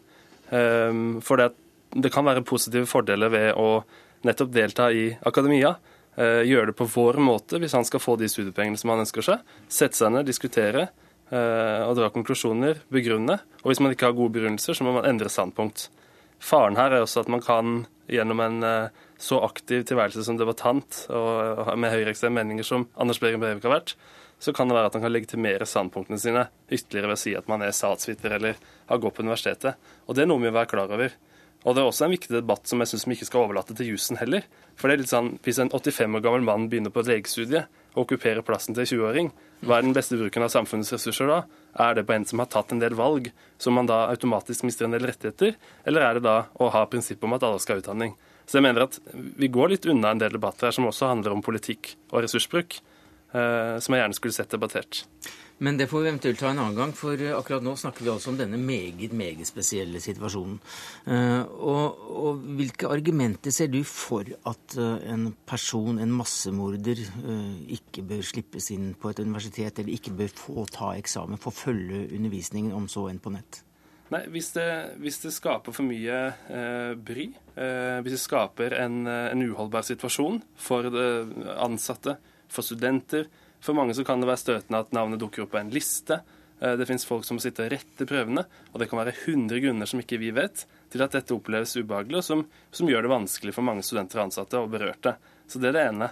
Ehm, 0.53 1.17
for 1.25 1.41
det, 1.41 2.11
kan 2.13 2.27
være 2.27 2.45
positive 2.45 2.89
fordeler 2.89 3.33
ved 3.33 3.49
å 3.57 3.81
nettopp 4.27 4.53
delta 4.53 4.91
i 4.93 5.07
akademia. 5.25 5.73
Eh, 6.19 6.45
gjøre 6.45 6.69
det 6.69 6.77
på 6.77 6.89
vår 6.93 7.17
måte 7.23 7.57
hvis 7.61 7.73
han 7.77 7.87
skal 7.87 8.03
få 8.03 8.17
de 8.19 8.29
studiepengene 8.29 8.77
som 8.77 8.93
han 8.93 9.01
ønsker 9.07 9.25
seg. 9.25 9.57
Sette 9.65 9.97
seg 9.97 10.13
ned, 10.13 10.29
diskutere 10.29 10.85
eh, 10.85 11.81
og 11.87 11.97
dra 11.97 12.11
konklusjoner, 12.13 12.83
begrunne. 12.93 13.39
Og 13.63 13.71
hvis 13.71 13.81
man 13.81 13.97
ikke 13.97 14.11
har 14.11 14.17
gode 14.17 14.37
begrunnelser, 14.37 14.77
så 14.77 14.85
må 14.85 14.93
man 14.99 15.09
endre 15.09 15.33
standpunkt. 15.33 15.87
Faren 16.37 16.77
her 16.77 16.93
er 16.93 17.07
også 17.07 17.25
at 17.25 17.33
man 17.33 17.41
kan 17.41 17.87
gjennom 18.09 18.45
en 18.45 18.61
så 19.19 19.41
aktiv 19.43 19.83
tilværelse 19.87 20.23
som 20.23 20.37
debattant 20.39 21.03
og 21.11 21.69
med 21.75 21.91
høyreekstreme 21.91 22.39
meninger 22.39 22.65
som 22.65 22.87
Anders 22.95 23.19
Behring 23.19 23.41
Breivik 23.41 23.67
har 23.67 23.75
vært, 23.75 23.95
så 24.39 24.53
kan 24.55 24.69
det 24.69 24.77
være 24.77 24.87
at 24.87 24.95
han 24.95 25.03
kan 25.03 25.11
legitimere 25.11 25.67
standpunktene 25.67 26.19
sine 26.21 26.45
ytterligere 26.71 27.11
ved 27.11 27.17
å 27.17 27.21
si 27.21 27.33
at 27.35 27.49
man 27.51 27.65
er 27.65 27.75
statsviter 27.75 28.37
eller 28.37 28.59
har 28.87 29.01
gått 29.03 29.17
på 29.17 29.25
universitetet. 29.25 29.75
Og 30.07 30.15
det 30.15 30.23
er 30.23 30.31
noe 30.31 30.39
vi 30.39 30.47
må 30.47 30.55
være 30.55 30.71
klar 30.71 30.95
over. 30.95 31.11
Og 31.67 31.75
det 31.75 31.81
er 31.81 31.89
også 31.89 32.05
en 32.05 32.13
viktig 32.13 32.31
debatt 32.31 32.69
som 32.71 32.79
jeg 32.79 32.93
syns 32.93 33.03
vi 33.03 33.17
ikke 33.17 33.27
skal 33.27 33.43
overlate 33.43 33.75
til 33.75 33.91
jussen 33.91 34.19
heller. 34.21 34.45
For 34.79 34.87
det 34.87 34.95
er 34.95 35.01
litt 35.01 35.11
sånn, 35.11 35.33
Hvis 35.43 35.59
en 35.59 35.71
85 35.73 36.15
år 36.15 36.23
gammel 36.23 36.45
mann 36.47 36.69
begynner 36.71 36.93
på 36.95 37.03
et 37.03 37.11
legestudie 37.11 37.65
og 37.97 38.05
okkuperer 38.05 38.45
plassen 38.47 38.77
til 38.77 38.85
en 38.85 38.91
20-åring, 38.93 39.31
hva 39.67 39.75
er 39.75 39.83
den 39.83 39.97
beste 39.97 40.15
bruken 40.15 40.45
av 40.45 40.53
samfunnets 40.53 40.93
ressurser 40.95 41.27
da? 41.27 41.41
Er 41.75 41.97
det 41.97 42.05
på 42.07 42.15
en 42.15 42.23
som 42.29 42.39
har 42.39 42.47
tatt 42.47 42.71
en 42.71 42.79
del 42.79 42.95
valg, 42.95 43.27
som 43.59 43.75
man 43.75 43.89
da 43.89 44.05
automatisk 44.07 44.63
mister 44.63 44.87
en 44.87 44.95
del 44.95 45.03
rettigheter? 45.09 45.57
Eller 45.83 46.05
er 46.05 46.15
det 46.15 46.23
da 46.29 46.37
å 46.55 46.71
ha 46.71 46.85
prinsippet 46.87 47.27
om 47.27 47.35
at 47.35 47.43
alle 47.43 47.59
skal 47.59 47.75
ha 47.75 47.83
utdanning? 47.83 48.15
Så 48.49 48.57
jeg 48.57 48.65
mener 48.65 48.87
at 48.87 48.97
vi 49.13 49.51
går 49.53 49.75
litt 49.75 49.85
unna 49.91 50.15
en 50.15 50.21
del 50.21 50.33
debatter 50.33 50.69
her 50.69 50.73
som 50.73 50.87
også 50.89 51.11
handler 51.11 51.35
om 51.35 51.43
politikk 51.45 51.91
og 52.09 52.23
ressursbruk, 52.25 52.79
eh, 53.37 53.75
som 53.77 53.93
jeg 53.93 54.01
gjerne 54.01 54.17
skulle 54.17 54.33
sett 54.33 54.55
debattert. 54.55 55.03
Men 55.59 55.77
det 55.77 55.89
får 55.91 56.01
vi 56.01 56.09
eventuelt 56.09 56.39
ta 56.39 56.49
en 56.49 56.61
annen 56.63 56.77
gang, 56.77 56.93
for 56.95 57.19
akkurat 57.35 57.65
nå 57.65 57.75
snakker 57.77 58.07
vi 58.07 58.09
altså 58.13 58.31
om 58.31 58.39
denne 58.39 58.57
meget, 58.57 59.11
meget 59.13 59.45
spesielle 59.45 60.01
situasjonen. 60.01 60.57
Eh, 61.13 61.43
og, 61.45 62.01
og 62.23 62.41
hvilke 62.57 62.89
argumenter 62.89 63.53
ser 63.53 63.69
du 63.69 63.83
for 63.85 64.25
at 64.25 64.77
eh, 64.81 65.07
en 65.13 65.29
person, 65.45 66.01
en 66.01 66.17
massemorder, 66.17 67.05
ikke 67.69 68.07
bør 68.09 68.25
slippes 68.25 68.73
inn 68.73 68.95
på 68.97 69.13
et 69.13 69.21
universitet, 69.21 69.77
eller 69.77 69.93
ikke 69.93 70.17
bør 70.23 70.37
få 70.41 70.65
ta 70.73 70.95
eksamen, 70.97 71.37
få 71.37 71.53
følge 71.53 72.07
undervisningen 72.17 72.73
om 72.73 72.89
så 72.89 73.11
enn 73.11 73.21
på 73.21 73.37
nett? 73.37 73.61
Nei, 74.09 74.23
hvis 74.33 74.49
det, 74.55 74.69
hvis 75.03 75.19
det, 75.21 75.31
skaper 75.35 75.73
for 75.75 75.85
mye 75.85 76.17
eh, 76.49 76.93
bry, 76.97 77.27
eh, 77.53 77.99
hvis 78.01 78.15
det 78.15 78.23
skaper 78.23 78.73
en, 78.79 79.03
eh, 79.05 79.27
en, 79.35 79.43
uholdbar 79.51 79.85
situasjon 79.85 80.41
for 80.57 80.89
ansatte, 81.59 82.17
for 82.49 82.65
studenter 82.65 83.27
For 83.61 83.75
mange 83.75 83.93
så 83.93 84.05
kan 84.07 84.21
det 84.21 84.29
være 84.29 84.39
støtende 84.39 84.79
at 84.79 84.93
navnet 84.95 85.19
dukker 85.19 85.43
opp 85.43 85.49
på 85.51 85.59
en 85.59 85.69
liste. 85.69 86.21
Eh, 86.59 86.75
det 86.79 86.85
finnes 86.87 87.05
folk 87.05 87.25
som 87.27 87.37
må 87.37 87.43
sitte 87.43 87.65
og 87.65 87.73
rette 87.73 88.07
prøvene, 88.07 88.45
og 88.71 88.79
det 88.81 88.87
kan 88.89 89.01
være 89.01 89.15
100 89.15 89.61
grunner 89.63 89.89
som 89.89 89.99
ikke 90.01 90.19
vi 90.21 90.31
vet, 90.35 90.65
til 90.91 91.03
at 91.03 91.15
dette 91.15 91.35
oppleves 91.35 91.75
ubehagelig, 91.79 92.21
og 92.21 92.25
som, 92.25 92.45
som 92.71 92.89
gjør 92.89 93.05
det 93.05 93.13
vanskelig 93.13 93.53
for 93.55 93.67
mange 93.67 93.83
studenter 93.85 94.21
og 94.21 94.29
ansatte 94.29 94.63
og 94.63 94.71
berørte. 94.73 95.15
Så 95.47 95.61
det 95.61 95.71
er 95.71 95.77
det 95.77 95.85
ene. 95.91 96.09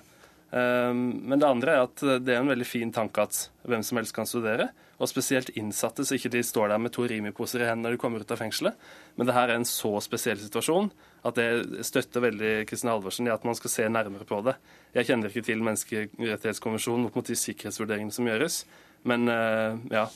Eh, 0.52 0.94
men 0.94 1.38
det 1.38 1.48
andre 1.48 1.76
er 1.76 1.88
at 1.88 2.04
det 2.24 2.36
er 2.36 2.42
en 2.42 2.52
veldig 2.52 2.68
fin 2.68 2.94
tanke 2.96 3.26
at 3.28 3.48
hvem 3.68 3.84
som 3.84 4.00
helst 4.00 4.16
kan 4.16 4.30
studere 4.30 4.72
og 4.98 5.10
spesielt 5.10 5.52
innsatte, 5.60 6.06
så 6.06 6.18
ikke 6.18 6.32
de 6.34 6.42
står 6.46 6.72
der 6.72 6.82
med 6.82 6.94
to 6.96 7.04
Rimi-poser 7.06 7.62
i 7.62 7.68
hendene 7.68 7.86
når 7.86 7.98
de 7.98 8.02
kommer 8.02 8.24
ut 8.24 8.32
av 8.34 8.40
fengselet. 8.42 8.78
Men 9.18 9.30
det 9.30 9.36
her 9.36 9.52
er 9.52 9.60
en 9.60 9.68
så 9.70 9.92
spesiell 10.02 10.40
situasjon 10.42 10.90
at 11.28 11.38
det 11.38 11.84
støtter 11.86 12.24
veldig 12.24 12.54
Kristin 12.70 12.90
Halvorsen 12.90 13.30
i 13.30 13.34
at 13.34 13.46
man 13.46 13.58
skal 13.58 13.74
se 13.74 13.86
nærmere 13.92 14.26
på 14.26 14.40
det. 14.48 14.56
Jeg 14.98 15.10
kjenner 15.12 15.30
ikke 15.30 15.46
til 15.46 15.62
Menneskerettighetskonvensjonen 15.68 17.10
opp 17.10 17.20
mot 17.20 17.30
de 17.30 17.38
sikkerhetsvurderingene 17.38 18.16
som 18.16 18.30
gjøres, 18.30 18.64
men 19.08 19.30
eh, 19.30 19.78
ja, 19.94 20.08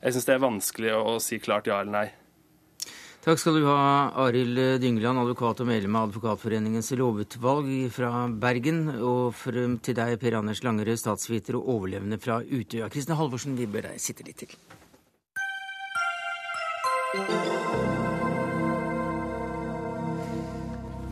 jeg 0.00 0.16
syns 0.16 0.30
det 0.30 0.36
er 0.36 0.46
vanskelig 0.46 0.96
å 0.96 1.18
si 1.20 1.40
klart 1.42 1.68
ja 1.68 1.82
eller 1.82 1.92
nei. 1.98 2.06
Takk 3.20 3.36
skal 3.36 3.58
du 3.60 3.66
ha, 3.68 4.08
Arild 4.24 4.56
Dyngeland, 4.80 5.20
advokat 5.20 5.58
og 5.60 5.66
medlem 5.68 5.96
av 5.98 6.06
Advokatforeningens 6.08 6.88
lovutvalg 6.96 7.90
fra 7.92 8.24
Bergen. 8.32 8.86
Og 8.96 9.36
til 9.84 9.96
deg, 9.98 10.14
Per 10.22 10.38
Anders 10.38 10.62
Langerød, 10.64 10.96
statsviter 10.96 11.58
og 11.58 11.68
overlevende 11.68 12.16
fra 12.16 12.38
Utøya. 12.40 12.88
Kristin 12.88 13.18
Halvorsen, 13.20 13.58
vi 13.60 13.68
bør 13.68 13.90
deg 13.90 14.00
sitte 14.00 14.24
litt 14.24 14.40
til. 14.40 14.56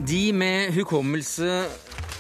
De 0.09 0.23
med 0.33 0.73
hukommelse 0.79 1.67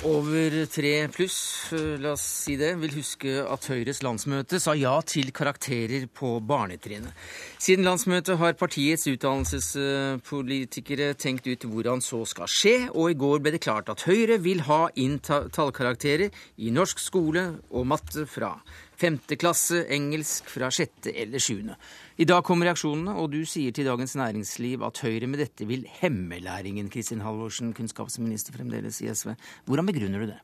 over 0.06 0.54
tre 0.70 1.08
pluss, 1.10 1.72
la 1.98 2.12
oss 2.14 2.22
si 2.44 2.54
det, 2.58 2.76
vil 2.78 2.92
huske 2.94 3.42
at 3.42 3.66
Høyres 3.66 4.02
landsmøte 4.04 4.60
sa 4.62 4.74
ja 4.78 5.00
til 5.02 5.32
karakterer 5.34 6.06
på 6.14 6.40
barnetrinnet. 6.46 7.10
Siden 7.58 7.84
landsmøtet 7.86 8.38
har 8.38 8.54
partiets 8.58 9.06
utdannelsespolitikere 9.10 11.14
tenkt 11.18 11.46
ut 11.50 11.64
hvordan 11.66 12.00
så 12.04 12.24
skal 12.30 12.46
skje, 12.50 12.90
og 12.94 13.10
i 13.10 13.18
går 13.18 13.38
ble 13.42 13.50
det 13.56 13.64
klart 13.64 13.90
at 13.90 14.02
Høyre 14.06 14.38
vil 14.44 14.60
ha 14.68 14.88
inn 14.94 15.18
tallkarakterer 15.24 16.30
i 16.62 16.70
norsk 16.74 16.98
skole 17.02 17.48
og 17.70 17.86
matte 17.90 18.26
fra 18.30 18.54
femte 18.98 19.36
klasse, 19.38 19.84
engelsk 19.94 20.48
fra 20.50 20.70
sjette 20.74 21.12
eller 21.14 21.38
sjuende. 21.42 21.76
I 22.18 22.26
dag 22.26 22.42
kommer 22.42 22.66
reaksjonene, 22.66 23.12
og 23.14 23.28
du 23.30 23.44
sier 23.46 23.70
til 23.70 23.86
Dagens 23.86 24.16
Næringsliv 24.18 24.82
at 24.82 24.98
Høyre 25.04 25.28
med 25.30 25.38
dette 25.38 25.62
vil 25.70 25.84
hemme 26.00 26.40
læringen. 26.42 26.88
Kristin 26.90 27.20
Halvorsen, 27.22 27.70
kunnskapsminister 27.76 28.56
fremdeles 28.56 28.98
i 29.04 29.06
SV. 29.14 29.36
Hvordan 29.70 29.86
begrunner 29.86 30.24
du 30.24 30.32
det? 30.32 30.40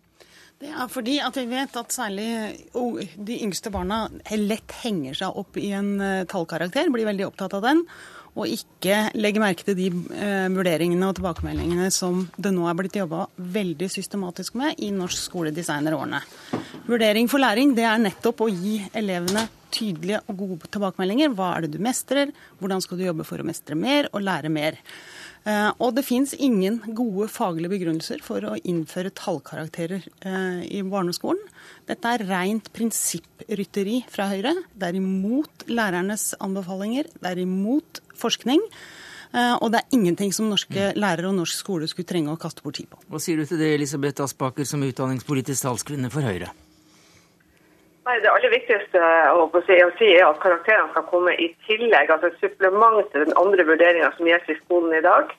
Det 0.62 0.70
er 0.70 0.86
fordi 0.86 1.16
at 1.18 1.34
vi 1.34 1.48
vet 1.50 1.74
at 1.74 1.90
særlig 1.90 2.28
de 3.26 3.40
yngste 3.42 3.72
barna 3.74 4.04
lett 4.38 4.76
henger 4.84 5.18
seg 5.18 5.40
opp 5.42 5.58
i 5.58 5.72
en 5.74 5.96
eh, 5.98 6.22
tallkarakter, 6.30 6.92
blir 6.94 7.10
veldig 7.10 7.26
opptatt 7.26 7.58
av 7.58 7.66
den 7.66 7.82
og 8.34 8.50
ikke 8.50 8.96
legge 9.14 9.42
merke 9.42 9.66
til 9.66 9.76
de 9.78 9.88
eh, 10.18 10.46
vurderingene 10.52 11.06
og 11.06 11.18
tilbakemeldingene 11.18 11.90
som 11.94 12.24
det 12.34 12.50
nå 12.54 12.66
er 12.66 12.78
blitt 12.78 12.98
jobba 12.98 13.28
veldig 13.38 13.88
systematisk 13.92 14.56
med 14.58 14.80
i 14.82 14.90
norsk 14.94 15.28
skole 15.28 15.52
de 15.54 15.62
senere 15.66 15.98
årene. 15.98 16.22
Vurdering 16.88 17.30
for 17.30 17.42
læring 17.42 17.76
det 17.76 17.86
er 17.86 18.02
nettopp 18.02 18.42
å 18.44 18.50
gi 18.50 18.80
elevene 18.92 19.46
tydelige 19.74 20.20
og 20.30 20.38
gode 20.38 20.70
tilbakemeldinger. 20.70 21.34
Hva 21.34 21.54
er 21.54 21.64
det 21.64 21.76
du 21.76 21.82
mestrer? 21.82 22.32
Hvordan 22.60 22.82
skal 22.82 22.98
du 22.98 23.06
jobbe 23.06 23.26
for 23.26 23.42
å 23.42 23.46
mestre 23.46 23.78
mer 23.78 24.10
og 24.12 24.26
lære 24.26 24.50
mer? 24.52 24.78
Eh, 25.44 25.70
og 25.76 25.92
det 25.96 26.06
fins 26.06 26.32
ingen 26.32 26.78
gode 26.96 27.28
faglige 27.28 27.74
begrunnelser 27.74 28.22
for 28.24 28.46
å 28.48 28.56
innføre 28.64 29.12
tallkarakterer 29.12 30.06
eh, 30.24 30.62
i 30.72 30.80
barneskolen. 30.88 31.42
Dette 31.88 32.14
er 32.16 32.24
rent 32.30 32.70
prinsipprytteri 32.72 34.00
fra 34.08 34.30
Høyre. 34.32 34.54
Det 34.72 34.88
er 34.88 35.00
imot 35.00 35.66
lærernes 35.68 36.30
anbefalinger. 36.40 37.12
Det 37.20 37.34
er 37.34 37.44
imot 37.44 38.00
forskning. 38.16 38.64
Eh, 39.34 39.54
og 39.58 39.68
det 39.74 39.82
er 39.82 39.98
ingenting 39.98 40.32
som 40.32 40.48
norske 40.48 40.94
lærere 40.96 41.28
og 41.28 41.36
norsk 41.42 41.60
skole 41.60 41.92
skulle 41.92 42.08
trenge 42.08 42.32
å 42.32 42.40
kaste 42.40 42.64
bort 42.64 42.80
tid 42.80 42.88
på. 42.88 43.04
Hva 43.12 43.20
sier 43.20 43.36
du 43.36 43.44
til 43.48 43.60
det, 43.60 43.74
Elisabeth 43.76 44.24
Aspaker, 44.24 44.64
som 44.68 44.84
utdanningspolitisk 44.86 45.68
talskvinne 45.68 46.12
for 46.14 46.24
Høyre? 46.24 46.54
Nei, 48.04 48.20
Det 48.20 48.28
aller 48.28 48.52
viktigste 48.52 49.00
å 49.32 49.46
si, 49.64 49.76
å 49.80 49.92
si 49.98 50.10
er 50.12 50.26
at 50.26 50.42
karakterene 50.42 50.90
skal 50.92 51.06
komme 51.08 51.32
i 51.40 51.48
tillegg, 51.64 52.10
altså 52.12 52.28
et 52.28 52.42
supplement 52.42 53.00
til 53.12 53.24
den 53.24 53.36
andre 53.40 53.64
vurderinga 53.64 54.10
som 54.16 54.28
gjøres 54.28 54.50
i 54.52 54.60
skolen 54.60 54.92
i 54.98 55.04
dag. 55.04 55.32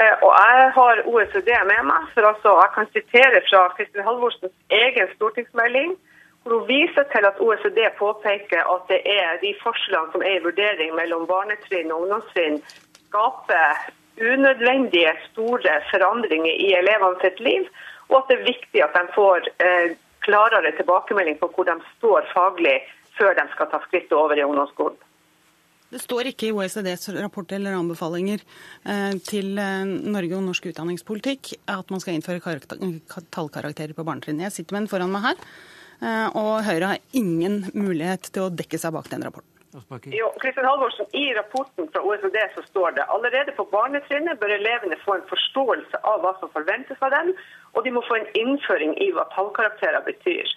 Eh, 0.00 0.14
og 0.24 0.32
Jeg 0.32 0.70
har 0.78 1.02
OECD 1.12 1.50
med 1.68 1.84
meg, 1.90 2.08
for 2.14 2.30
altså, 2.30 2.54
jeg 2.62 2.72
kan 2.76 2.88
sitere 2.96 3.42
fra 3.50 3.66
Kristin 3.76 4.06
Halvorsens 4.08 4.56
egen 4.84 5.12
stortingsmelding 5.16 5.96
hvor 6.42 6.58
hun 6.58 6.68
viser 6.68 7.04
til 7.12 7.24
at 7.28 7.40
OECD 7.44 7.78
påpeker 7.98 8.62
at 8.74 8.84
det 8.88 9.00
er 9.04 9.40
de 9.44 9.52
forskjellene 9.62 10.12
som 10.12 10.22
er 10.22 10.38
i 10.38 10.44
vurdering 10.46 10.94
mellom 10.96 11.26
barnetrinn 11.28 11.92
og 11.92 12.06
ungdomstrinn, 12.06 12.60
skaper 13.08 13.88
unødvendige 14.32 15.12
store 15.28 15.74
forandringer 15.90 16.54
i 16.54 16.72
elevene 16.78 17.20
sitt 17.20 17.40
liv, 17.40 17.68
og 18.08 18.22
at 18.22 18.30
det 18.30 18.38
er 18.38 18.50
viktig 18.52 18.84
at 18.84 18.96
de 18.96 19.04
får 19.18 19.50
eh, 19.66 19.88
klarere 20.28 20.76
tilbakemelding 20.76 21.40
på 21.40 21.50
hvor 21.54 21.68
de 21.68 21.76
står 21.96 22.28
faglig 22.34 22.78
før 23.18 23.34
de 23.38 23.46
skal 23.54 23.70
ta 23.72 23.80
skrittet 23.86 24.16
over 24.16 24.38
i 24.38 24.46
ungdomsskolen. 24.46 24.98
Det 25.88 26.02
står 26.02 26.28
ikke 26.28 26.50
i 26.50 26.52
OECDs 26.52 27.08
rapport 27.16 27.52
eller 27.56 27.78
anbefalinger 27.78 28.42
eh, 28.44 29.14
til 29.24 29.56
eh, 29.56 29.88
Norge 29.88 30.36
og 30.36 30.44
norsk 30.44 30.68
utdanningspolitikk 30.68 31.54
at 31.72 31.88
man 31.88 32.02
skal 32.04 32.18
innføre 32.18 32.58
tallkarakterer 33.32 33.96
på 33.96 34.04
barnetrinnet. 34.04 34.50
Jeg 34.50 34.56
sitter 34.58 34.76
med 34.76 34.84
den 34.84 34.90
foran 34.92 35.14
meg 35.14 35.30
her. 35.30 35.46
Eh, 36.04 36.26
og 36.36 36.66
Høyre 36.68 36.92
har 36.92 37.16
ingen 37.16 37.62
mulighet 37.72 38.28
til 38.34 38.44
å 38.44 38.52
dekke 38.52 38.80
seg 38.80 38.92
bak 38.98 39.08
den 39.08 39.24
rapporten. 39.24 39.54
Jo, 40.12 40.30
Kristin 40.40 40.64
Halvorsen, 40.64 41.08
I 41.12 41.34
rapporten 41.36 41.88
fra 41.92 42.00
OECD 42.00 42.38
så 42.54 42.62
står 42.64 42.94
det 42.96 43.04
allerede 43.12 43.52
på 43.56 43.66
barnetrinnet 43.68 44.40
bør 44.40 44.54
elevene 44.56 44.96
få 45.02 45.18
en 45.18 45.26
forståelse 45.28 46.00
av 46.08 46.22
hva 46.24 46.32
som 46.40 46.52
forventes 46.54 47.02
av 47.04 47.12
dem, 47.12 47.34
og 47.78 47.84
de 47.86 47.94
må 47.94 48.02
få 48.08 48.18
en 48.18 48.30
innføring 48.42 48.96
i 49.04 49.12
hva 49.14 49.24
tallkarakterer 49.36 50.02
betyr. 50.10 50.50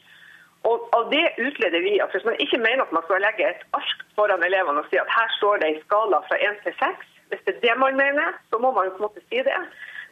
Og 0.69 0.89
Av 0.97 1.07
det 1.13 1.23
utleder 1.45 1.81
vi 1.85 1.93
at 2.01 2.13
hvis 2.13 2.25
man 2.25 2.37
ikke 2.43 2.57
mener 2.65 2.83
at 2.85 2.93
man 2.95 3.05
skal 3.05 3.21
legge 3.21 3.45
et 3.45 3.61
ark 3.77 4.03
foran 4.17 4.45
elevene 4.45 4.81
og 4.81 4.89
si 4.89 4.97
at 5.01 5.13
her 5.17 5.29
står 5.37 5.61
det 5.61 5.69
en 5.69 5.81
skala 5.85 6.21
fra 6.27 6.37
1 6.49 6.59
til 6.65 6.75
6, 6.81 7.07
hvis 7.29 7.43
det 7.45 7.53
er 7.55 7.63
det 7.65 7.75
man 7.81 7.97
mener, 7.97 8.37
så 8.49 8.59
må 8.63 8.73
man 8.73 8.89
på 8.91 9.01
en 9.01 9.07
måte 9.07 9.23
si 9.29 9.41
det. 9.47 9.61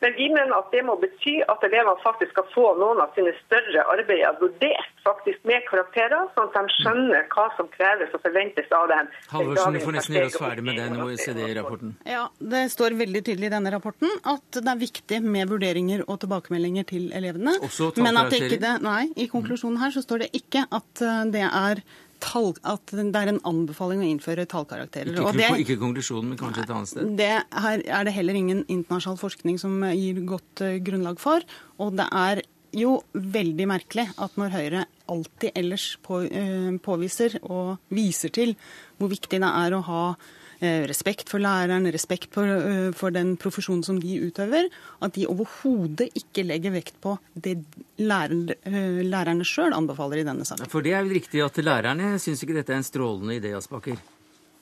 Men 0.03 0.15
vi 0.15 0.29
mener 0.31 0.53
at 0.55 0.69
det 0.71 0.83
må 0.87 0.95
bety 1.01 1.39
at 1.51 1.63
elevene 1.67 1.95
faktisk 2.03 2.31
skal 2.35 2.47
få 2.53 2.65
noen 2.79 3.01
av 3.03 3.11
sine 3.17 3.33
større 3.41 3.83
arbeider 3.93 4.37
vurdert 4.39 5.03
faktisk 5.03 5.43
med 5.49 5.63
karakterer, 5.67 6.27
sånn 6.35 6.49
at 6.49 6.57
de 6.57 6.75
skjønner 6.77 7.27
hva 7.33 7.47
som 7.57 7.69
kreves 7.73 8.13
og 8.15 8.23
forventes 8.23 8.71
av 8.75 8.87
dem. 8.91 9.11
Halvorsen, 9.33 9.75
du 9.75 9.83
får 9.83 9.97
nesten 9.97 10.17
gjøre 10.19 10.31
oss 10.31 10.39
ferdig 10.39 10.65
med 10.67 10.79
den 10.79 10.99
OECD-rapporten. 11.03 11.95
Ja, 12.07 12.25
Det 12.39 12.65
står 12.73 12.97
veldig 12.99 13.23
tydelig 13.27 13.49
i 13.49 13.53
denne 13.55 13.73
rapporten 13.75 14.11
at 14.23 14.59
det 14.59 14.67
er 14.71 14.83
viktig 14.83 15.21
med 15.25 15.49
vurderinger 15.51 16.05
og 16.07 16.21
tilbakemeldinger 16.23 16.87
til 16.89 17.09
elevene. 17.15 17.57
Også 17.65 17.91
men 17.99 18.19
at 18.19 18.31
det 18.33 18.43
ikke 18.45 18.61
det, 18.61 18.75
nei, 18.85 19.09
i 19.19 19.27
konklusjonen 19.31 19.81
her 19.81 19.95
så 19.95 20.03
står 20.05 20.25
det 20.25 20.31
ikke 20.39 20.65
at 20.69 21.03
eh, 21.03 21.25
det 21.33 21.45
er 21.47 21.83
tall, 22.23 22.53
at 22.67 22.93
det 22.93 23.07
er 23.15 23.31
en 23.33 23.41
anbefaling 23.47 24.03
å 24.03 24.07
innføre 24.09 24.45
tallkarakterer. 24.49 25.13
Ikke, 25.15 25.33
det, 25.37 25.49
ikke, 25.63 25.79
konklusjonen, 25.81 26.33
men 26.33 26.39
kanskje 26.39 26.65
et 26.65 26.73
annet 26.75 26.91
sted? 26.91 27.11
Det 27.19 27.33
her 27.65 27.83
er 27.83 28.07
det 28.07 28.15
heller 28.15 28.39
ingen 28.39 28.63
internasjonal 28.67 29.19
forskning 29.21 29.59
som 29.61 29.81
gir 29.95 30.21
godt 30.29 30.63
uh, 30.65 30.77
grunnlag 30.83 31.21
for. 31.21 31.45
Og 31.79 31.95
det 31.99 32.07
er 32.11 32.43
jo 32.75 32.99
veldig 33.13 33.65
merkelig 33.69 34.09
at 34.21 34.35
når 34.37 34.53
Høyre 34.53 34.85
alltid 35.09 35.55
ellers 35.59 35.91
på, 36.05 36.23
uh, 36.25 36.73
påviser 36.85 37.39
og 37.43 37.77
viser 37.93 38.33
til 38.35 38.55
hvor 38.99 39.11
viktig 39.11 39.41
det 39.41 39.53
er 39.63 39.77
å 39.77 39.85
ha 39.87 40.03
Eh, 40.59 40.83
respekt 40.91 41.29
for 41.31 41.39
læreren, 41.39 41.87
respekt 41.87 42.33
for, 42.35 42.43
eh, 42.43 42.91
for, 42.91 43.11
den 43.15 43.37
profesjonen 43.37 43.83
som 43.83 43.99
de 43.99 44.19
utøver, 44.27 44.67
at 45.01 45.13
de 45.13 45.25
overhodet 45.25 46.09
ikke 46.19 46.43
legger 46.43 46.73
vekt 46.73 46.99
på 46.99 47.17
det 47.33 47.63
lærer, 47.97 48.57
eh, 48.67 48.99
lærerne 49.07 49.47
sjøl 49.47 49.71
anbefaler 49.71 50.19
i 50.19 50.27
denne 50.27 50.43
saken. 50.43 50.67
For 50.67 50.81
det 50.81 50.91
er 50.91 51.03
vel 51.03 51.15
riktig 51.15 51.39
at 51.45 51.55
lærerne 51.63 52.19
syns 52.19 52.43
ikke 52.43 52.59
dette 52.59 52.73
er 52.73 52.83
en 52.83 52.83
strålende 52.83 53.39
idé, 53.39 53.55
Aspaker? 53.55 53.95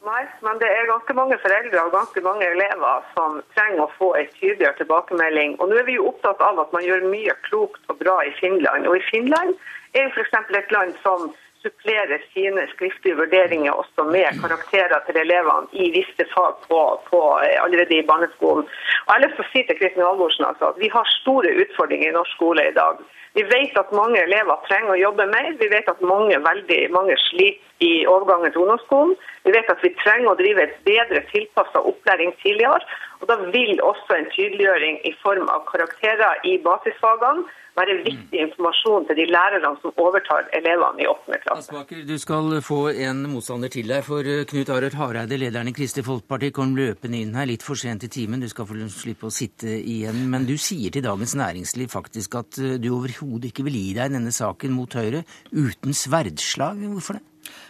Nei, 0.06 0.24
men 0.44 0.60
det 0.60 0.70
er 0.70 0.86
ganske 0.86 1.13
mange 1.16 1.38
foreldre 1.42 1.82
og 1.82 1.92
ganske 1.92 2.22
mange 2.22 2.46
elever 2.46 3.04
som 3.16 3.42
trenger 3.56 3.82
å 3.82 3.92
få 3.98 4.16
en 4.20 4.30
tydeligere 4.39 4.77
tilbakemelding. 4.77 5.58
Og 5.60 5.70
nå 5.70 5.80
er 5.80 5.84
vi 5.84 5.98
jo 5.98 6.13
opptatt 6.13 6.39
av 6.39 6.60
at 6.60 6.72
man 6.72 6.86
gjør 6.86 7.10
mye 7.10 7.34
klokt 7.50 7.82
og 7.89 7.98
bra 7.98 8.22
i 8.22 8.32
Finland. 8.39 8.86
Og 8.86 8.98
i 8.98 9.08
Finland 9.10 9.58
er 10.00 10.08
jo 10.08 10.16
f.eks. 10.16 10.56
et 10.62 10.72
land 10.72 10.96
som 11.04 11.30
supplere 11.63 12.20
sine 12.34 12.63
skriftlige 12.74 13.18
vurderinger 13.18 13.72
også 13.72 14.06
med 14.16 14.39
karakterer 14.44 15.00
til 15.08 15.20
elevene 15.24 15.68
i 15.84 15.89
visse 15.98 16.25
fag 16.34 16.58
på, 16.68 16.82
på, 17.10 17.22
eh, 17.44 17.58
allerede 17.63 17.98
i 17.98 18.08
barneskolen. 18.12 18.66
Og 18.68 19.10
jeg 19.10 19.16
har 19.16 19.24
lyst 19.25 19.38
til 19.39 19.46
å 19.46 19.51
si 19.51 19.63
til 19.68 19.80
Kristin 19.80 20.08
Halvorsen 20.08 20.50
altså, 20.50 20.72
at 20.72 20.82
Vi 20.82 20.89
har 20.96 21.16
store 21.22 21.54
utfordringer 21.63 22.10
i 22.10 22.18
norsk 22.18 22.36
skole 22.38 22.68
i 22.70 22.75
dag. 22.82 23.01
Vi 23.38 23.44
vet 23.44 23.77
at 23.77 23.92
mange 23.94 24.22
elever 24.22 24.62
trenger 24.68 24.94
å 24.94 25.01
jobbe 25.01 25.27
mer. 25.30 25.50
Vi 25.60 25.68
vet 25.70 25.89
at 25.92 26.00
mange, 26.01 26.38
veldig, 26.42 26.80
mange 26.89 27.18
sliter 27.27 27.86
i 27.86 28.08
overgangen 28.10 28.50
til 28.51 28.63
ungdomsskolen. 28.63 29.13
Vi 29.46 29.54
vet 29.54 29.70
at 29.70 29.84
vi 29.86 29.92
trenger 30.00 30.32
å 30.32 30.39
drive 30.39 30.63
et 30.63 30.80
bedre 30.88 31.22
tilpassa 31.34 31.84
opplæring 31.92 32.34
tidligere. 32.42 32.82
Og 33.22 33.27
Da 33.30 33.38
vil 33.54 33.82
også 33.82 34.18
en 34.18 34.30
tydeliggjøring 34.34 35.00
i 35.06 35.13
form 35.22 35.50
av 35.54 35.68
karakterer 35.70 36.42
i 36.50 36.58
basisfagene 36.66 37.46
være 37.77 37.98
viktig 38.05 38.41
informasjon 38.46 39.05
til 39.07 39.19
de 39.19 39.25
lærerne 39.29 39.72
som 39.81 40.01
overtar 40.01 40.50
elevene 40.57 41.03
i 41.03 41.07
8. 41.12 41.39
klasse. 41.43 41.69
Aspaker, 41.72 42.01
du 42.07 42.15
skal 42.22 42.57
få 42.65 42.79
en 43.07 43.24
motstander 43.31 43.72
til 43.74 43.89
deg, 43.91 44.03
for 44.07 44.25
eh, 44.25 44.43
Knut 44.50 44.72
Arild 44.74 44.98
Hareide, 44.98 45.39
lederen 45.39 45.72
i 45.72 45.75
Kristelig 45.77 46.07
Folkeparti, 46.07 46.51
kom 46.55 46.75
løpende 46.77 47.22
inn 47.22 47.38
her 47.38 47.50
litt 47.50 47.65
for 47.65 47.79
sent 47.79 48.07
i 48.07 48.12
timen. 48.13 48.43
Du 48.43 48.50
skal 48.51 48.67
få 48.69 48.79
slippe 48.93 49.29
å 49.29 49.34
sitte 49.34 49.69
igjen. 49.77 50.25
Men 50.31 50.50
du 50.50 50.55
sier 50.62 50.93
til 50.93 51.05
Dagens 51.05 51.38
Næringsliv 51.38 51.93
faktisk 51.93 52.39
at 52.41 52.62
eh, 52.63 52.77
du 52.81 52.91
overhodet 52.96 53.51
ikke 53.51 53.67
vil 53.69 53.79
gi 53.79 53.96
deg 54.00 54.13
denne 54.17 54.34
saken 54.34 54.75
mot 54.75 54.98
Høyre 54.98 55.24
uten 55.53 55.93
sverdslag. 55.96 56.81
Hvorfor 56.98 57.19
det? 57.19 57.25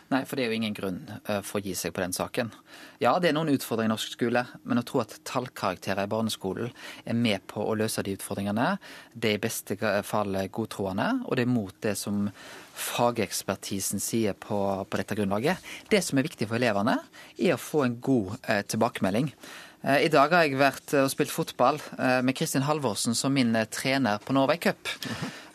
Nei, 0.08 0.22
for 0.24 0.40
det 0.40 0.46
er 0.46 0.54
jo 0.54 0.58
ingen 0.62 0.76
grunn 0.76 1.02
eh, 1.28 1.42
for 1.44 1.60
å 1.60 1.66
gi 1.66 1.74
seg 1.76 1.92
på 1.92 2.00
den 2.00 2.14
saken. 2.16 2.54
Ja, 3.04 3.18
det 3.20 3.30
er 3.30 3.36
noen 3.36 3.52
utfordringer 3.52 3.90
i 3.90 3.92
norsk 3.92 4.14
skole, 4.16 4.46
men 4.64 4.80
å 4.80 4.84
tro 4.88 5.02
at 5.04 5.18
tallkarakterer 5.28 6.08
i 6.08 6.12
barneskolen 6.14 6.72
er 7.04 7.18
med 7.18 7.44
på 7.52 7.66
å 7.66 7.76
løse 7.76 8.06
de 8.08 8.16
utfordringene, 8.16 8.70
det 9.12 9.34
er 9.34 9.36
i 9.36 9.44
beste 9.44 9.76
fall 10.08 10.40
godtroende, 10.56 11.10
og 11.28 11.36
det 11.36 11.44
er 11.44 11.52
mot 11.52 11.76
det 11.84 11.98
som 12.00 12.30
fagekspertisen 12.78 14.00
sier 14.00 14.38
på, 14.40 14.58
på 14.88 15.02
dette 15.02 15.18
grunnlaget. 15.18 15.60
Det 15.92 16.00
som 16.06 16.20
er 16.20 16.30
viktig 16.30 16.48
for 16.48 16.62
elevene, 16.62 17.00
er 17.36 17.58
å 17.58 17.62
få 17.62 17.84
en 17.84 18.00
god 18.00 18.38
eh, 18.48 18.64
tilbakemelding. 18.64 19.34
Eh, 19.84 20.06
I 20.06 20.12
dag 20.14 20.34
har 20.34 20.48
jeg 20.48 20.60
vært 20.60 20.96
og 21.02 21.10
spilt 21.14 21.34
fotball 21.34 21.82
med 21.98 22.36
Kristin 22.38 22.66
Halvorsen 22.68 23.16
som 23.18 23.34
min 23.34 23.54
trener 23.72 24.24
på 24.24 24.36
Norway 24.36 24.58
Cup. 24.62 24.90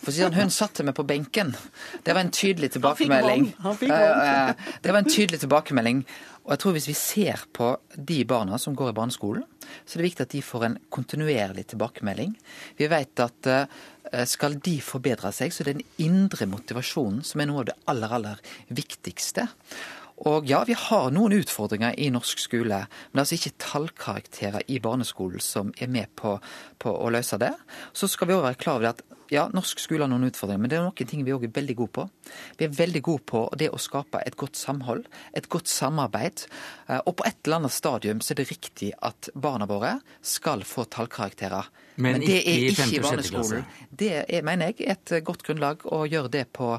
For 0.02 0.10
siden 0.10 0.32
sånn, 0.32 0.40
Hun 0.40 0.50
satte 0.50 0.82
meg 0.82 0.96
på 0.98 1.06
benken. 1.06 1.54
Det 2.02 2.14
var 2.14 2.24
en 2.24 2.34
tydelig 2.34 2.72
tilbakemelding. 2.74 3.52
Han 3.62 3.78
fikk 3.78 3.92
vann. 3.94 4.56
Det 4.82 4.90
var 4.90 4.98
en 4.98 5.10
tydelig 5.10 5.42
tilbakemelding. 5.44 6.04
Og 6.42 6.50
jeg 6.50 6.58
tror 6.58 6.74
Hvis 6.74 6.88
vi 6.90 6.96
ser 6.98 7.44
på 7.54 7.76
de 7.94 8.24
barna 8.26 8.58
som 8.58 8.74
går 8.74 8.90
i 8.90 8.96
barneskolen, 8.98 9.44
så 9.86 9.94
er 9.94 10.02
det 10.02 10.08
viktig 10.10 10.26
at 10.26 10.34
de 10.34 10.42
får 10.42 10.64
en 10.66 10.78
kontinuerlig 10.90 11.66
tilbakemelding. 11.70 12.34
Vi 12.78 12.88
vet 12.90 13.22
at 13.22 13.46
eh, 13.46 14.24
skal 14.26 14.58
de 14.58 14.80
forbedre 14.82 15.30
seg, 15.32 15.52
så 15.54 15.62
er 15.62 15.70
det 15.70 15.76
den 15.78 16.06
indre 16.10 16.48
motivasjonen 16.50 17.22
som 17.24 17.40
er 17.40 17.46
noe 17.46 17.62
av 17.62 17.70
det 17.70 17.78
aller, 17.86 18.10
aller 18.18 18.42
viktigste. 18.74 19.46
Og 20.28 20.46
ja, 20.46 20.60
vi 20.68 20.76
har 20.78 21.10
noen 21.14 21.34
utfordringer 21.40 21.96
i 21.98 22.10
norsk 22.14 22.38
skole, 22.38 22.84
men 22.86 23.18
det 23.18 23.18
er 23.18 23.24
altså 23.24 23.38
ikke 23.40 23.62
tallkarakterer 23.64 24.68
i 24.70 24.78
barneskolen 24.82 25.42
som 25.42 25.72
er 25.82 25.90
med 25.90 26.12
på, 26.18 26.36
på 26.78 26.92
å 26.94 27.10
løse 27.10 27.40
det. 27.42 27.50
Så 27.96 28.10
skal 28.10 28.30
vi 28.30 28.36
òg 28.36 28.44
være 28.46 28.60
klar 28.62 28.78
over 28.78 28.92
at 28.92 29.02
ja, 29.32 29.46
norsk 29.54 29.80
skole 29.80 30.04
har 30.04 30.10
noen 30.12 30.28
utfordringer, 30.28 30.60
men 30.60 30.70
det 30.72 30.78
er 30.78 30.84
noen 30.84 31.08
ting 31.08 31.24
vi 31.26 31.34
òg 31.34 31.46
er 31.48 31.54
veldig 31.56 31.76
gode 31.78 31.94
på. 31.96 32.06
Vi 32.58 32.66
er 32.66 32.74
veldig 32.76 33.02
gode 33.06 33.24
på 33.32 33.44
det 33.58 33.70
å 33.72 33.80
skape 33.80 34.20
et 34.26 34.36
godt 34.40 34.58
samhold, 34.60 35.06
et 35.36 35.48
godt 35.52 35.70
samarbeid. 35.72 36.44
Eh, 36.88 37.00
og 37.00 37.16
på 37.18 37.26
et 37.28 37.38
eller 37.46 37.62
annet 37.62 37.76
stadium 37.76 38.20
så 38.20 38.34
er 38.34 38.42
det 38.42 38.50
riktig 38.52 38.92
at 39.00 39.32
barna 39.34 39.68
våre 39.70 39.96
skal 40.34 40.66
få 40.68 40.86
tallkarakterer. 40.92 41.70
Men, 41.96 42.16
men 42.16 42.22
det 42.24 42.38
er 42.48 42.62
ikke 42.70 42.86
i 42.96 43.00
barneskolen. 43.04 43.64
Det 43.92 44.10
er, 44.22 44.44
mener 44.46 44.70
jeg, 44.70 44.86
et 44.94 45.12
godt 45.26 45.42
grunnlag 45.44 45.82
å 45.92 46.02
gjøre 46.08 46.30
det 46.32 46.46
på, 46.56 46.70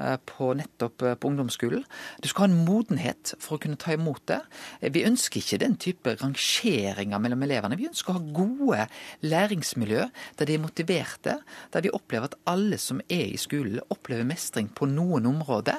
eh, 0.00 0.14
på 0.28 0.52
nettopp 0.56 1.04
eh, 1.04 1.16
på 1.20 1.28
ungdomsskolen. 1.28 1.84
Du 2.24 2.28
skal 2.30 2.46
ha 2.46 2.48
en 2.48 2.62
modenhet 2.64 3.34
for 3.36 3.58
å 3.58 3.62
kunne 3.62 3.76
ta 3.80 3.92
imot 3.92 4.24
det. 4.30 4.40
Eh, 4.80 4.92
Vi 4.94 5.04
ønsker 5.08 5.42
ikke 5.42 5.60
den 5.60 5.76
type 5.76 6.16
rangeringer 6.22 7.20
mellom 7.20 7.44
elevene. 7.44 7.76
Vi 7.76 7.90
ønsker 7.90 8.14
å 8.14 8.16
ha 8.16 8.24
gode 8.38 8.86
læringsmiljø 9.20 10.08
der 10.40 10.48
de 10.48 10.56
er 10.56 10.64
motiverte, 10.64 11.38
der 11.72 11.84
vi 11.84 11.92
opplever 11.92 12.01
at 12.10 12.34
alle 12.46 12.76
som 12.78 13.00
er 13.08 13.32
i 13.32 13.36
skolen, 13.36 13.80
opplever 13.90 14.24
mestring 14.24 14.68
på 14.74 14.86
noen 14.86 15.24
områder. 15.26 15.78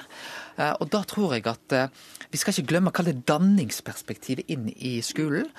Eh, 0.58 0.74
Og 0.80 0.90
da 0.90 1.04
tror 1.04 1.34
jeg 1.36 1.46
at 1.48 1.72
eh, 1.72 1.88
vi 2.32 2.38
skal 2.38 2.54
ikke 2.54 2.68
glemme 2.72 2.90
å 2.90 2.94
kalle 2.94 3.14
det 3.14 3.26
danningsperspektivet 3.26 4.46
inn 4.50 4.70
i 4.76 5.02
skolen. 5.02 5.50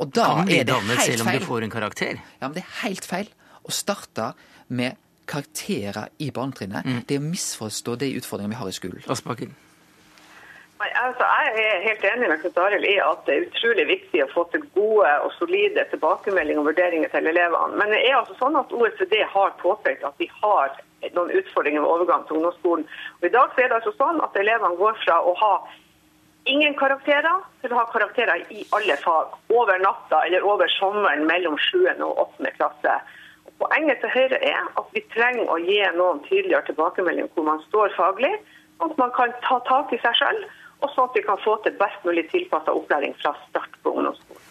Og 0.00 0.10
da 0.12 0.24
Kan 0.40 0.46
vi 0.46 0.58
er 0.58 0.64
det 0.64 0.72
dannet 0.74 0.96
helt 0.98 1.10
selv 1.12 1.20
om 1.20 1.26
feil. 1.26 1.40
du 1.40 1.46
får 1.46 1.62
en 1.62 1.70
karakter. 1.70 2.20
Ja, 2.40 2.48
men 2.48 2.54
det 2.54 2.64
er 2.64 2.88
helt 2.88 3.04
feil 3.04 3.28
å 3.64 3.70
starte 3.70 4.32
med 4.68 4.96
karakterer 5.26 6.08
i 6.18 6.30
barnetrinnet. 6.30 6.84
Mm. 6.84 7.04
Det 7.06 7.14
er 7.16 7.20
å 7.22 7.28
misforstå 7.30 7.96
de 7.98 8.12
utfordringene 8.18 8.54
vi 8.56 8.60
har 8.60 8.68
i 8.68 8.72
skolen. 8.76 9.02
Aspaker. 9.08 9.48
Nei, 10.80 10.88
altså, 10.98 11.24
jeg 11.24 11.66
er 11.70 11.84
helt 11.84 12.04
enig 12.08 12.28
med 12.28 12.40
Knut 12.42 12.56
Arild 12.58 12.86
i 12.88 12.96
at 12.98 13.20
det 13.26 13.34
er 13.34 13.44
utrolig 13.46 13.84
viktig 13.92 14.24
å 14.24 14.32
få 14.32 14.42
til 14.50 14.64
gode 14.74 15.12
og 15.22 15.30
solide 15.36 15.84
tilbakemeldinger 15.92 16.62
og 16.64 16.70
vurderinger 16.72 17.12
til 17.12 17.30
elevene. 17.30 17.78
Men 17.78 17.94
det 17.94 18.00
er 18.02 18.16
altså 18.18 18.34
sånn 18.40 18.58
at 18.58 18.74
OECD 18.74 19.14
har 19.36 19.54
påpekt 19.62 20.02
at 20.08 20.18
vi 20.18 20.26
har 20.40 20.74
noen 21.14 21.30
utfordringer 21.38 21.84
med 21.84 21.90
overgang 21.90 22.24
til 22.26 22.40
ungdomsskolen. 22.40 22.86
Og 23.20 23.28
I 23.28 23.32
dag 23.36 23.54
er 23.60 23.70
det 23.70 23.78
altså 23.78 23.94
sånn 24.00 24.18
at 24.24 24.38
elevene 24.40 24.80
går 24.80 24.98
fra 25.04 25.20
å 25.22 25.34
ha 25.44 25.52
ingen 26.50 26.74
karakterer 26.80 27.44
til 27.62 27.72
å 27.72 27.78
ha 27.78 27.84
karakterer 27.92 28.42
i 28.50 28.66
alle 28.76 28.96
fag 29.04 29.54
over 29.54 29.78
natta 29.80 30.24
eller 30.26 30.44
over 30.48 30.68
sommeren 30.74 31.24
mellom 31.28 31.54
7. 31.70 31.86
og 32.04 32.18
8. 32.26 32.50
klasse. 32.58 32.98
Og 33.46 33.54
poenget 33.62 34.02
til 34.02 34.12
Høyre 34.16 34.42
er 34.42 34.66
at 34.74 34.90
vi 34.96 35.04
trenger 35.14 35.48
å 35.54 35.60
gi 35.62 35.78
noen 35.96 36.20
tydeligere 36.26 36.66
tilbakemeldinger 36.66 37.30
hvor 37.36 37.48
man 37.52 37.62
står 37.68 37.94
faglig, 37.96 38.34
at 38.82 38.98
man 38.98 39.14
kan 39.14 39.32
ta 39.46 39.60
tak 39.68 39.92
i 39.94 40.02
seg 40.02 40.18
selv, 40.18 40.44
og 40.84 40.92
sånn 40.92 41.08
at 41.08 41.16
vi 41.18 41.24
kan 41.26 41.40
få 41.44 41.56
til 41.64 41.76
best 41.80 42.04
mulig 42.06 42.26
tilpasset 42.32 42.74
opplæring 42.74 43.16
fra 43.22 43.32
start 43.48 43.78
på 43.82 43.94
ungdomsskolen. 43.96 44.43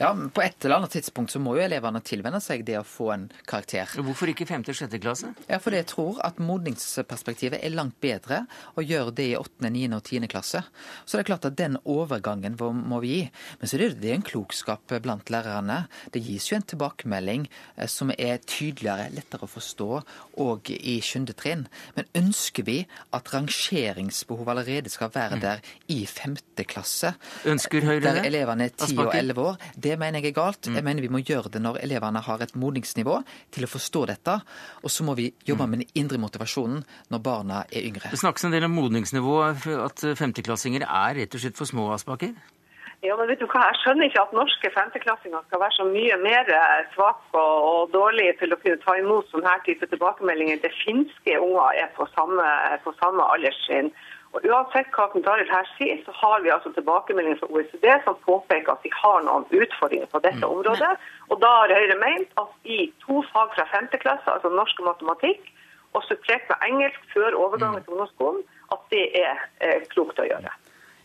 Ja, 0.00 0.12
men 0.14 0.30
På 0.30 0.42
et 0.44 0.64
eller 0.64 0.76
annet 0.76 0.90
tidspunkt 0.92 1.30
så 1.32 1.40
må 1.40 1.54
jo 1.56 1.62
elevene 1.64 2.02
tilvenne 2.04 2.40
seg 2.44 2.64
det 2.68 2.76
å 2.78 2.84
få 2.84 3.12
en 3.14 3.28
karakter. 3.48 3.86
Hvorfor 3.96 4.28
ikke 4.28 4.46
5. 4.46 4.64
og 4.68 4.76
6. 4.76 4.98
klasse? 5.00 5.30
Ja, 5.48 5.58
fordi 5.62 5.76
jeg 5.80 5.86
tror 5.92 6.20
at 6.26 6.38
modningsperspektivet 6.42 7.62
er 7.64 7.70
langt 7.74 7.96
bedre 8.00 8.42
å 8.76 8.84
gjøre 8.84 9.14
det 9.16 9.28
i 9.32 9.36
8., 9.38 9.70
9. 9.72 9.94
og 9.96 10.02
10. 10.04 10.28
klasse. 10.28 10.62
Så 11.06 11.16
det 11.16 11.24
er 11.24 11.30
klart 11.32 11.48
at 11.48 11.56
den 11.56 11.78
overgangen 11.84 12.56
må- 12.60 12.72
må 12.76 13.00
vi 13.00 13.08
gi. 13.14 13.30
Men 13.60 13.68
så 13.68 13.74
er 13.74 13.78
det, 13.88 14.00
det 14.00 14.10
er 14.10 14.14
en 14.14 14.22
klokskap 14.22 14.86
blant 15.02 15.24
lærerne. 15.30 15.88
Det 16.12 16.22
gis 16.22 16.48
jo 16.50 16.56
en 16.56 16.62
tilbakemelding 16.62 17.48
eh, 17.78 17.86
som 17.86 18.10
er 18.10 18.38
tydeligere, 18.44 19.10
lettere 19.14 19.46
å 19.46 19.48
forstå, 19.48 20.02
og 20.38 20.70
i 20.70 21.00
7. 21.00 21.26
trinn. 21.34 21.66
Men 21.96 22.04
ønsker 22.14 22.64
vi 22.64 22.86
at 23.12 23.24
rangeringsbehovet 23.32 24.48
allerede 24.52 24.90
skal 24.92 25.10
være 25.14 25.40
der 25.40 25.60
i 25.88 26.04
5. 26.06 26.36
klasse? 26.66 27.14
Ønsker 27.46 27.80
Høyre 27.86 28.00
Der 28.02 28.22
elevene 28.24 28.64
er 28.64 28.70
10 28.76 28.98
og 28.98 29.14
11 29.14 29.38
år. 29.42 29.56
Det 29.86 29.94
mener 30.00 30.18
jeg 30.18 30.32
er 30.32 30.38
galt. 30.40 30.66
Jeg 30.66 30.82
mener 30.82 31.04
vi 31.04 31.12
må 31.12 31.20
gjøre 31.22 31.52
det 31.54 31.62
når 31.62 31.78
elevene 31.84 32.22
har 32.26 32.42
et 32.42 32.56
modningsnivå 32.58 33.20
til 33.54 33.66
å 33.66 33.70
forstå 33.70 34.02
dette. 34.10 34.34
Og 34.82 34.90
så 34.90 35.06
må 35.06 35.14
vi 35.18 35.28
jobbe 35.46 35.68
med 35.70 35.84
den 35.84 36.02
indre 36.02 36.18
motivasjonen 36.22 36.82
når 37.14 37.22
barna 37.22 37.62
er 37.70 37.86
yngre. 37.86 38.10
Det 38.10 38.18
snakkes 38.18 38.48
en 38.48 38.56
del 38.56 38.66
om 38.66 38.74
modningsnivå, 38.74 39.38
at 39.86 40.04
femteklassinger 40.18 40.86
er 40.88 41.22
rett 41.22 41.38
og 41.38 41.44
slett 41.44 41.58
for 41.60 41.70
små, 41.70 41.90
Aspaker. 41.94 42.34
Ja, 43.04 43.14
men 43.18 43.28
vet 43.28 43.42
du 43.42 43.46
hva? 43.46 43.60
Jeg 43.68 43.78
skjønner 43.82 44.08
ikke 44.08 44.22
at 44.24 44.34
norske 44.34 44.70
femteklassinger 44.72 45.42
skal 45.46 45.60
være 45.62 45.76
så 45.76 45.84
mye 45.86 46.16
mer 46.22 46.48
svake 46.94 47.38
og, 47.38 47.66
og 47.68 47.92
dårlige 47.92 48.38
til 48.40 48.56
å 48.56 48.58
kunne 48.62 48.80
ta 48.82 48.96
imot 48.98 49.28
sånne 49.30 49.52
her 49.52 49.62
type 49.68 49.86
tilbakemeldinger. 49.92 50.62
Det 50.64 50.72
finske 50.80 51.36
unger 51.44 51.82
er 51.84 51.92
på 51.98 52.08
samme, 52.16 52.46
på 52.86 52.94
samme 53.02 53.28
alderstrinn. 53.36 53.92
Og 54.36 54.44
Uansett 54.44 54.90
hva 54.92 55.06
Knut 55.08 55.28
her 55.48 55.68
sier, 55.78 56.00
så 56.04 56.12
har 56.12 56.42
vi 56.44 56.50
altså 56.52 56.68
tilbakemeldinger 56.76 57.38
fra 57.40 57.48
OECD 57.54 57.86
som 58.04 58.18
påpeker 58.26 58.74
at 58.74 58.82
vi 58.84 58.92
har 58.92 59.22
noen 59.24 59.46
utfordringer 59.48 60.10
på 60.12 60.20
dette 60.26 60.44
området. 60.44 60.90
Og 61.32 61.40
da 61.40 61.52
har 61.62 61.72
Høyre 61.72 61.96
ment 62.02 62.36
at 62.42 62.68
i 62.68 62.90
to 63.06 63.22
fag 63.30 63.54
fra 63.56 63.64
femte 63.72 64.00
klasse, 64.02 64.28
altså 64.28 64.52
norsk 64.52 64.82
og 64.82 64.90
matematikk, 64.90 65.48
og 65.96 66.04
supplert 66.04 66.44
med 66.52 66.68
engelsk 66.68 67.08
før 67.14 67.38
overgangen 67.46 67.80
til 67.80 67.96
ungdomsskolen, 67.96 68.44
at 68.76 68.86
det 68.92 69.06
er 69.22 69.40
eh, 69.64 69.88
klokt 69.94 70.20
å 70.20 70.28
gjøre. 70.28 70.52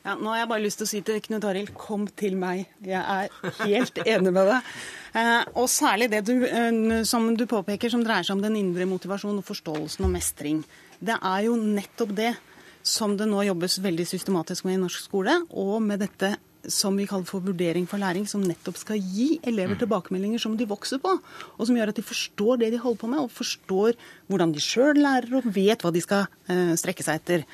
Ja, 0.01 0.17
nå 0.17 0.33
har 0.33 0.41
jeg 0.41 0.49
bare 0.49 0.65
lyst 0.65 0.81
til 0.81 0.89
å 0.89 0.91
si 0.91 1.03
til 1.05 1.23
Knut 1.23 1.45
Arild, 1.47 1.71
kom 1.77 2.07
til 2.17 2.35
meg. 2.41 2.65
Jeg 2.83 2.99
er 2.99 3.57
helt 3.61 4.01
enig 4.01 4.33
med 4.33 4.49
deg. 4.49 4.71
Eh, 5.15 5.41
og 5.55 5.71
særlig 5.71 6.11
det 6.11 6.25
du, 6.27 6.35
eh, 6.43 7.03
som 7.07 7.31
du 7.37 7.47
påpeker 7.47 7.93
som 7.93 8.03
dreier 8.03 8.27
seg 8.27 8.35
om 8.35 8.43
den 8.43 8.59
indre 8.59 8.89
motivasjonen 8.89 9.39
og 9.39 9.47
forståelsen 9.47 10.09
og 10.09 10.15
mestring. 10.19 10.65
Det 10.99 11.15
er 11.15 11.45
jo 11.47 11.55
nettopp 11.55 12.17
det 12.17 12.33
som 12.83 13.17
det 13.17 13.27
nå 13.29 13.43
jobbes 13.45 13.79
veldig 13.83 14.07
systematisk 14.09 14.65
med 14.67 14.77
i 14.77 14.81
norsk 14.81 15.03
skole, 15.05 15.35
og 15.49 15.77
med 15.85 16.01
dette 16.03 16.35
som 16.69 16.97
vi 16.97 17.07
kaller 17.09 17.25
for 17.25 17.43
vurdering 17.43 17.87
for 17.89 18.01
læring, 18.01 18.27
som 18.29 18.43
nettopp 18.45 18.77
skal 18.77 18.99
gi 19.01 19.39
elever 19.47 19.79
tilbakemeldinger 19.81 20.41
som 20.41 20.57
de 20.57 20.67
vokser 20.69 21.01
på, 21.01 21.15
og 21.57 21.67
som 21.67 21.77
gjør 21.77 21.93
at 21.93 21.97
de 21.97 22.05
forstår 22.05 22.61
det 22.61 22.71
de 22.75 22.81
holder 22.81 23.01
på 23.01 23.09
med, 23.09 23.23
og 23.23 23.33
forstår 23.33 23.97
hvordan 24.29 24.53
de 24.53 24.63
sjøl 24.63 25.01
lærer 25.01 25.39
og 25.39 25.47
vet 25.55 25.81
hva 25.81 25.93
de 25.93 26.03
skal 26.03 26.27
eh, 26.51 26.73
strekke 26.79 27.05
seg 27.05 27.21
etter. 27.21 27.47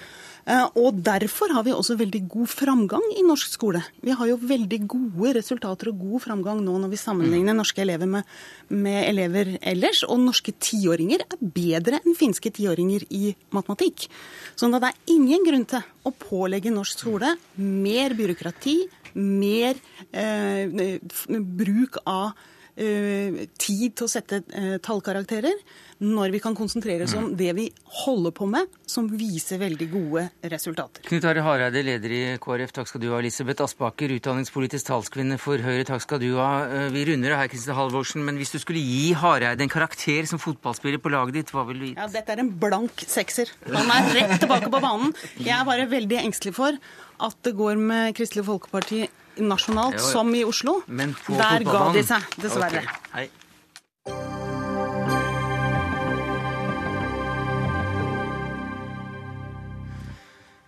Eh, 0.47 0.67
Og 0.79 1.01
Derfor 1.03 1.51
har 1.51 1.63
vi 1.63 1.73
også 1.75 1.97
veldig 1.99 2.21
god 2.31 2.47
framgang 2.47 3.03
i 3.19 3.23
norsk 3.25 3.51
skole. 3.51 3.81
Vi 4.01 4.15
har 4.15 4.29
jo 4.29 4.37
veldig 4.39 4.79
gode 4.87 5.33
resultater 5.35 5.91
og 5.91 5.99
god 5.99 6.23
framgang 6.23 6.61
nå 6.63 6.77
når 6.79 6.93
vi 6.93 6.99
sammenligner 7.01 7.57
norske 7.57 7.83
elever 7.83 8.07
med, 8.07 8.23
med 8.69 9.09
elever 9.09 9.57
ellers. 9.61 10.05
Og 10.07 10.21
norske 10.23 10.55
tiåringer 10.55 11.25
er 11.25 11.37
bedre 11.41 11.99
enn 11.99 12.15
finske 12.15 12.51
tiåringer 12.55 13.03
i 13.11 13.35
matematikk. 13.51 14.07
Sånn 14.55 14.75
at 14.77 14.85
det 14.85 14.93
er 14.93 15.15
ingen 15.17 15.43
grunn 15.43 15.67
til 15.67 15.83
å 16.07 16.15
pålegge 16.15 16.71
norsk 16.71 17.03
skole 17.03 17.35
mer 17.59 18.15
byråkrati, 18.15 18.77
mer 19.19 19.75
eh, 20.15 21.01
bruk 21.27 21.99
av 22.07 22.37
tid 22.77 23.93
til 23.97 24.05
å 24.05 24.09
sette 24.11 24.41
eh, 24.53 24.75
tallkarakterer, 24.85 25.55
når 25.97 26.29
vi 26.35 26.39
kan 26.43 26.53
konsentrere 26.53 27.07
oss 27.07 27.15
om 27.17 27.31
det 27.39 27.49
vi 27.57 27.63
holder 28.03 28.33
på 28.37 28.45
med, 28.49 28.69
som 28.85 29.07
viser 29.09 29.57
veldig 29.57 29.87
gode 29.89 30.25
resultater. 30.53 31.01
Knut 31.07 31.25
Are 31.25 31.41
Hareide, 31.41 31.81
leder 31.87 32.13
i 32.13 32.21
KrF, 32.43 32.75
takk 32.75 32.91
skal 32.91 33.01
du 33.01 33.07
ha. 33.09 33.17
Elisabeth 33.23 33.65
Aspaker, 33.65 34.13
utdanningspolitisk 34.19 34.91
talskvinne 34.91 35.39
for 35.41 35.57
Høyre, 35.65 35.87
takk 35.89 36.05
skal 36.05 36.21
du 36.21 36.29
ha. 36.37 36.51
Eh, 36.69 36.87
Vi 36.93 37.05
runder 37.09 37.33
av 37.33 37.41
her, 37.43 37.49
Kristin 37.51 37.73
Halvorsen, 37.77 38.21
men 38.27 38.37
hvis 38.37 38.53
du 38.53 38.59
skulle 38.61 38.83
gi 38.85 39.09
Hareide 39.17 39.65
en 39.65 39.73
karakter 39.73 40.29
som 40.29 40.37
fotballspiller 40.43 41.01
på 41.01 41.09
laget 41.13 41.39
ditt, 41.41 41.53
hva 41.55 41.65
ville 41.65 41.81
du 41.81 41.89
gitt? 41.91 41.97
Ja, 42.01 42.07
Dette 42.13 42.35
er 42.37 42.45
en 42.45 42.53
blank 42.61 43.01
sekser. 43.09 43.49
Han 43.73 43.89
er 43.97 44.11
rett 44.21 44.37
tilbake 44.43 44.69
på 44.69 44.83
banen. 44.83 45.15
Jeg 45.41 45.55
er 45.57 45.65
bare 45.65 45.89
veldig 45.89 46.21
engstelig 46.27 46.53
for 46.61 46.77
at 47.25 47.39
det 47.47 47.55
går 47.57 47.79
med 47.81 48.13
Kristelig 48.17 48.45
Folkeparti 48.45 49.07
nasjonalt 49.39 49.99
Jo, 49.99 50.03
jo. 50.03 50.11
som 50.11 50.35
i 50.35 50.43
Oslo. 50.47 50.81
Men 50.87 51.15
på 51.25 51.37
Der 51.37 51.67
ga 51.67 51.91
de 51.93 52.03
seg, 52.03 52.31
dessverre. 52.41 52.85
Okay. 52.85 53.03
Hei. 53.13 53.29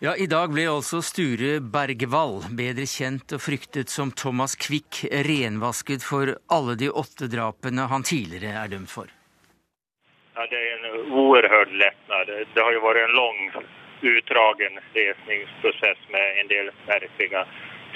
Ja, 0.02 0.14
I 0.16 0.30
dag 0.32 0.54
ble 0.56 0.64
altså 0.72 1.02
Sture 1.04 1.58
Bergwall, 1.60 2.38
bedre 2.56 2.86
kjent 2.88 3.34
og 3.36 3.42
fryktet 3.44 3.92
som 3.92 4.14
Thomas 4.16 4.54
Quick, 4.56 5.02
renvasket 5.28 6.06
for 6.08 6.38
alle 6.56 6.76
de 6.80 6.88
åtte 6.88 7.28
drapene 7.28 7.90
han 7.92 8.06
tidligere 8.08 8.62
er 8.62 8.72
dømt 8.72 8.88
for. 8.94 9.12
Ja, 10.38 10.46
det 10.48 10.56
er 10.56 10.78
en 10.78 11.12
oerhörd 11.20 11.76
lettelse. 11.82 12.46
Det 12.56 12.64
har 12.64 12.78
jo 12.78 12.86
vært 12.86 13.02
en 13.02 13.18
lang, 13.18 13.42
utdragen 14.14 14.80
lesningsprosess 14.96 16.08
med 16.16 16.40
en 16.46 16.54
del 16.54 16.72
märkliga 16.88 17.44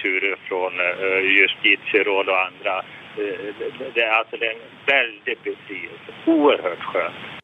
turer 0.04 0.36
fra 0.48 0.66
eh, 0.88 1.30
justitieråd 1.40 2.30
andre. 2.30 2.42
andra. 2.48 2.76
Eh, 3.18 3.54
det, 3.96 4.04
er, 4.04 4.12
altså, 4.20 4.42
en 4.42 4.66
veldig 4.90 5.38
befrielse. 5.48 6.20
Uhørt 6.28 6.92
skjønt. 6.92 7.40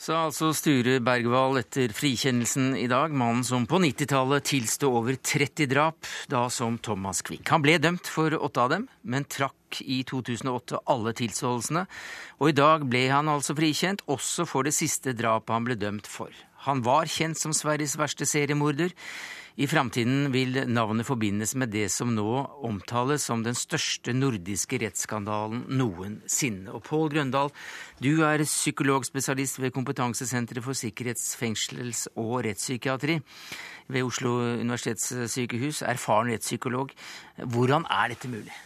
Sa 0.00 0.22
altså 0.30 0.46
Sture 0.56 0.94
Bergwall 1.04 1.58
etter 1.60 1.92
frikjennelsen 1.92 2.70
i 2.80 2.86
dag, 2.88 3.12
mannen 3.12 3.42
som 3.44 3.66
på 3.68 3.76
90-tallet 3.82 4.46
tilsto 4.48 4.88
over 4.96 5.18
30 5.20 5.68
drap, 5.68 6.08
da 6.32 6.46
som 6.48 6.78
Thomas 6.80 7.20
Quick. 7.20 7.44
Han 7.52 7.60
ble 7.60 7.74
dømt 7.84 8.08
for 8.08 8.32
åtte 8.32 8.62
av 8.62 8.70
dem, 8.72 8.86
men 9.04 9.28
trakk 9.28 9.82
i 9.84 9.98
2008 10.08 10.80
alle 10.88 11.12
tilståelsene. 11.20 11.82
Og 12.40 12.48
i 12.48 12.56
dag 12.56 12.86
ble 12.88 13.04
han 13.12 13.28
altså 13.28 13.52
frikjent, 13.58 14.00
også 14.08 14.48
for 14.48 14.64
det 14.64 14.72
siste 14.72 15.12
drapet 15.12 15.52
han 15.52 15.68
ble 15.68 15.76
dømt 15.76 16.08
for. 16.08 16.32
Han 16.64 16.80
var 16.86 17.04
kjent 17.04 17.36
som 17.36 17.52
Sveriges 17.52 17.98
verste 18.00 18.24
seriemorder. 18.24 18.96
I 19.60 19.66
framtiden 19.68 20.30
vil 20.32 20.54
navnet 20.72 21.04
forbindes 21.04 21.50
med 21.60 21.68
det 21.74 21.90
som 21.92 22.14
nå 22.16 22.30
omtales 22.64 23.26
som 23.28 23.42
den 23.44 23.56
største 23.58 24.14
nordiske 24.16 24.78
rettsskandalen 24.80 25.66
noensinne. 25.76 26.72
Og 26.72 26.80
Pål 26.86 27.12
Grøndal, 27.12 27.52
du 28.00 28.22
er 28.24 28.40
psykologspesialist 28.46 29.60
ved 29.60 29.74
Kompetansesenteret 29.76 30.64
for 30.64 30.72
sikkerhets-, 30.72 31.34
fengsels- 31.36 32.06
og 32.14 32.46
rettspsykiatri 32.48 33.18
ved 33.92 34.08
Oslo 34.08 34.32
universitetssykehus. 34.62 35.82
Erfaren 35.84 36.32
rettspsykolog. 36.32 36.96
Hvordan 37.44 37.84
er 37.84 38.14
dette 38.14 38.32
mulig? 38.32 38.56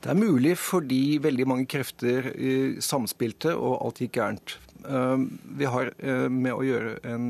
Det 0.00 0.14
er 0.14 0.16
mulig 0.16 0.56
fordi 0.56 1.18
veldig 1.20 1.44
mange 1.44 1.68
krefter 1.68 2.32
samspilte 2.80 3.52
og 3.52 3.82
alt 3.84 4.00
gikk 4.00 4.16
gærent. 4.16 4.60
Eh, 4.80 5.26
vi 5.60 5.68
har 5.68 5.92
eh, 5.98 6.30
med 6.32 6.56
å 6.56 6.64
gjøre 6.64 7.02
en 7.04 7.26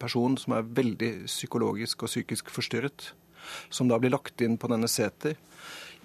person 0.00 0.36
som 0.40 0.56
er 0.56 0.68
veldig 0.78 1.12
psykologisk 1.26 2.04
og 2.04 2.12
psykisk 2.12 2.52
forstyrret, 2.54 3.12
som 3.70 3.88
da 3.90 3.98
blir 4.00 4.14
lagt 4.14 4.40
inn 4.44 4.58
på 4.60 4.70
denne 4.70 4.90
seter. 4.90 5.36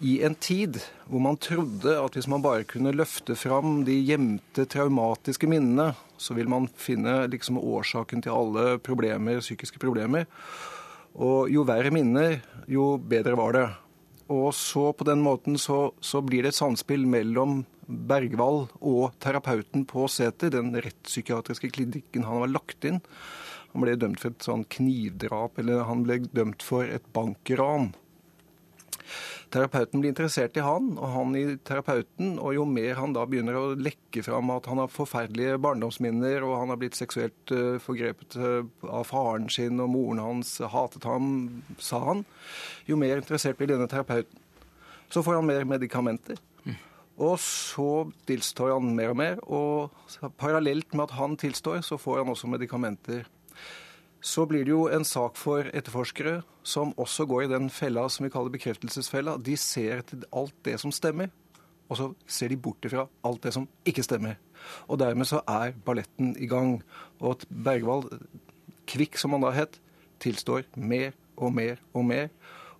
I 0.03 0.17
en 0.25 0.35
tid 0.35 0.79
hvor 1.05 1.21
man 1.21 1.37
trodde 1.37 1.93
at 1.99 2.17
hvis 2.17 2.27
man 2.31 2.43
bare 2.43 2.65
kunne 2.67 2.95
løfte 2.95 3.35
fram 3.39 3.83
de 3.87 3.95
gjemte 4.01 4.65
traumatiske 4.69 5.47
minnene, 5.47 5.93
så 6.17 6.35
vil 6.35 6.49
man 6.51 6.67
finne 6.75 7.23
liksom 7.31 7.59
årsaken 7.61 8.23
til 8.25 8.33
alle 8.33 8.79
problemer, 8.83 9.43
psykiske 9.43 9.79
problemer. 9.79 10.25
Og 11.13 11.51
jo 11.53 11.65
verre 11.67 11.93
minner, 11.93 12.39
jo 12.67 12.95
bedre 12.97 13.37
var 13.37 13.55
det. 13.55 13.67
Og 14.33 14.49
så 14.55 14.89
på 14.97 15.05
den 15.05 15.21
måten 15.21 15.59
så, 15.61 15.91
så 16.01 16.23
blir 16.25 16.43
det 16.43 16.53
et 16.53 16.61
samspill 16.61 17.05
mellom 17.09 17.61
Bergvall 17.83 18.63
og 18.79 19.15
terapeuten 19.21 19.83
på 19.85 20.07
seter, 20.07 20.53
den 20.53 20.71
rettspsykiatriske 20.71 21.69
klinikken 21.75 22.23
han 22.27 22.45
var 22.45 22.53
lagt 22.53 22.87
inn. 22.87 23.01
Han 23.73 23.83
ble 23.85 23.97
dømt 23.97 24.21
for 24.21 24.33
et 24.33 24.45
sånn 24.45 24.65
knivdrap, 24.69 25.57
eller 25.61 25.85
han 25.89 26.05
ble 26.05 26.21
dømt 26.29 26.65
for 26.65 26.85
et 26.85 27.05
bankran. 27.15 27.91
Terapeuten 29.53 30.01
blir 30.01 30.09
interessert 30.09 30.55
i 30.57 30.63
han, 30.65 30.93
og 30.97 31.11
han 31.13 31.35
i 31.37 31.43
terapeuten. 31.65 32.37
Og 32.41 32.55
jo 32.55 32.63
mer 32.69 32.97
han 32.97 33.13
da 33.13 33.25
begynner 33.29 33.57
å 33.59 33.65
lekke 33.77 34.23
fram 34.25 34.49
at 34.53 34.69
han 34.69 34.81
har 34.81 34.93
forferdelige 34.93 35.59
barndomsminner, 35.61 36.45
og 36.45 36.55
han 36.57 36.73
har 36.73 36.79
blitt 36.81 36.97
seksuelt 36.97 37.53
uh, 37.53 37.77
forgrepet 37.81 38.37
uh, 38.41 38.61
av 38.89 39.05
faren 39.09 39.49
sin, 39.53 39.81
og 39.83 39.91
moren 39.93 40.23
hans 40.23 40.55
hatet 40.73 41.05
ham, 41.09 41.27
sa 41.77 42.01
han, 42.07 42.25
jo 42.89 42.97
mer 42.97 43.21
interessert 43.21 43.59
blir 43.59 43.69
denne 43.73 43.89
terapeuten. 43.91 44.41
Så 45.13 45.21
får 45.21 45.37
han 45.37 45.49
mer 45.49 45.69
medikamenter. 45.69 46.39
Og 47.21 47.37
så 47.37 48.07
tilstår 48.25 48.71
han 48.73 48.95
mer 48.97 49.11
og 49.13 49.17
mer, 49.19 49.41
og 49.45 50.31
parallelt 50.41 50.95
med 50.97 51.05
at 51.05 51.17
han 51.19 51.37
tilstår, 51.37 51.83
så 51.85 51.99
får 52.01 52.23
han 52.23 52.31
også 52.33 52.49
medikamenter 52.49 53.27
så 54.23 54.45
blir 54.47 54.63
det 54.63 54.71
jo 54.71 54.85
en 54.87 55.03
sak 55.03 55.35
for 55.35 55.67
etterforskere 55.75 56.37
som 56.63 56.93
også 56.99 57.25
går 57.27 57.43
i 57.43 57.51
den 57.51 57.67
fella 57.73 58.05
som 58.07 58.23
vi 58.23 58.31
kaller 58.31 58.53
bekreftelsesfella. 58.53 59.35
De 59.43 59.57
ser 59.59 59.99
etter 59.99 60.23
alt 60.31 60.55
det 60.63 60.77
som 60.79 60.93
stemmer, 60.95 61.27
og 61.91 61.99
så 61.99 62.07
ser 62.23 62.53
de 62.53 62.59
bort 62.63 62.87
ifra 62.87 63.03
alt 63.27 63.43
det 63.43 63.51
som 63.55 63.67
ikke 63.87 64.05
stemmer. 64.07 64.39
Og 64.87 65.01
dermed 65.01 65.27
så 65.27 65.41
er 65.43 65.75
balletten 65.85 66.37
i 66.39 66.47
gang. 66.47 66.77
Og 67.19 67.35
at 67.35 67.47
Bergwall, 67.51 68.07
Kvikk 68.87 69.19
som 69.19 69.35
han 69.35 69.43
da 69.43 69.51
het, 69.55 69.75
tilstår 70.23 70.69
mer 70.79 71.11
og 71.35 71.51
mer 71.59 71.83
og 71.91 72.07
mer. 72.07 72.31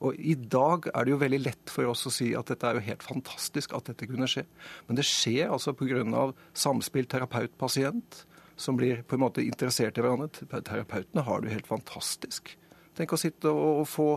Og 0.03 0.15
i 0.19 0.36
dag 0.36 0.88
er 0.93 1.03
det 1.03 1.12
jo 1.12 1.21
veldig 1.21 1.41
lett 1.43 1.71
for 1.71 1.91
oss 1.91 2.08
å 2.08 2.12
si 2.12 2.32
at 2.36 2.47
dette 2.51 2.67
er 2.67 2.79
jo 2.79 2.88
helt 2.88 3.03
fantastisk 3.03 3.75
at 3.75 3.91
dette 3.91 4.08
kunne 4.08 4.27
skje. 4.32 4.45
Men 4.88 4.99
det 4.99 5.08
skjer 5.08 5.51
altså 5.51 5.75
pga. 5.75 6.32
samspill 6.56 7.08
terapeut-pasient 7.12 8.23
som 8.63 8.80
blir 8.80 9.04
på 9.08 9.17
en 9.17 9.26
måte 9.26 9.43
interessert 9.43 9.99
i 9.99 10.04
hverandre. 10.04 10.32
Terapeutene 10.54 11.26
har 11.28 11.41
det 11.41 11.52
jo 11.52 11.58
helt 11.58 11.71
fantastisk. 11.71 12.56
Tenk 12.93 13.15
å 13.15 13.17
sitte 13.17 13.49
og 13.49 13.88
få 13.89 14.08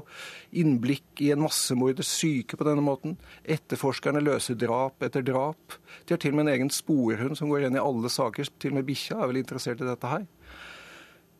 innblikk 0.60 1.22
i 1.24 1.30
en 1.32 1.40
massemorders 1.46 2.10
syke 2.12 2.58
på 2.60 2.66
denne 2.68 2.84
måten. 2.84 3.14
Etterforskerne 3.48 4.20
løser 4.20 4.58
drap 4.60 5.02
etter 5.06 5.24
drap. 5.24 5.78
De 6.04 6.12
har 6.12 6.20
til 6.20 6.34
og 6.34 6.38
med 6.38 6.46
en 6.46 6.54
egen 6.58 6.72
sporhund 6.72 7.38
som 7.40 7.48
går 7.52 7.68
inn 7.68 7.78
i 7.78 7.82
alle 7.82 8.10
saker. 8.12 8.50
Til 8.60 8.74
og 8.74 8.80
med 8.80 8.88
bikkja 8.90 9.22
er 9.22 9.32
vel 9.32 9.40
interessert 9.40 9.80
i 9.80 9.88
dette 9.88 10.12
her. 10.12 10.26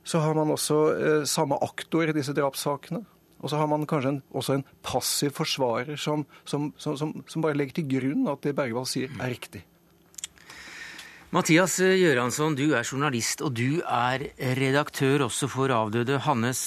Så 0.07 0.23
har 0.23 0.39
man 0.39 0.55
også 0.55 0.81
eh, 0.95 1.23
samme 1.29 1.59
aktor 1.67 2.09
i 2.09 2.17
disse 2.17 2.33
drapssakene. 2.37 3.05
Og 3.43 3.53
så 3.53 3.61
har 3.61 3.69
man 3.69 3.85
kanskje 3.89 4.15
en, 4.15 4.23
også 4.33 4.57
en 4.57 4.65
passiv 4.87 5.35
forsvarer 5.37 5.99
som, 6.01 6.25
som, 6.49 6.71
som, 6.81 6.97
som, 6.97 7.43
bare 7.45 7.59
legger 7.59 7.83
til 7.83 7.91
grunn 7.99 8.31
at 8.33 8.47
det 8.47 8.57
Bergvall 8.57 8.89
sier, 8.89 9.13
er 9.21 9.35
riktig. 9.35 9.67
Mathias 11.35 11.81
Gjøransson, 11.83 12.55
du 12.55 12.77
er 12.79 12.87
journalist, 12.87 13.41
og 13.43 13.57
du 13.59 13.81
er 13.83 14.23
redaktør 14.55 15.25
også 15.25 15.49
for 15.51 15.73
avdøde 15.75 16.21
Hannes 16.23 16.61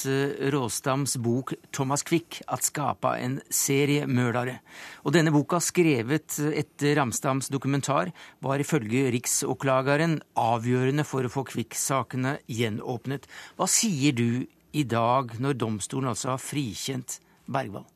Råstams 0.52 1.13
bok 1.24 1.54
'Thomas 1.72 2.04
Quick 2.04 2.41
at 2.43 2.67
skapa 2.67 3.13
en 3.24 3.38
serie 3.48 4.04
mørdare'. 4.04 4.60
Og 5.08 5.15
denne 5.15 5.32
boka, 5.32 5.62
skrevet 5.63 6.36
etter 6.52 7.00
Ramstams 7.00 7.48
dokumentar, 7.48 8.12
var 8.43 8.60
ifølge 8.60 9.08
Riksåklageren 9.15 10.19
avgjørende 10.36 11.08
for 11.08 11.24
å 11.24 11.32
få 11.32 11.45
Quick-sakene 11.48 12.43
gjenåpnet. 12.52 13.32
Hva 13.56 13.63
sier 13.65 14.12
du 14.12 14.43
i 14.76 14.84
dag, 14.84 15.39
når 15.39 15.56
domstolen 15.56 16.12
altså 16.12 16.36
har 16.36 16.43
frikjent 16.43 17.22
Bergvall? 17.48 17.88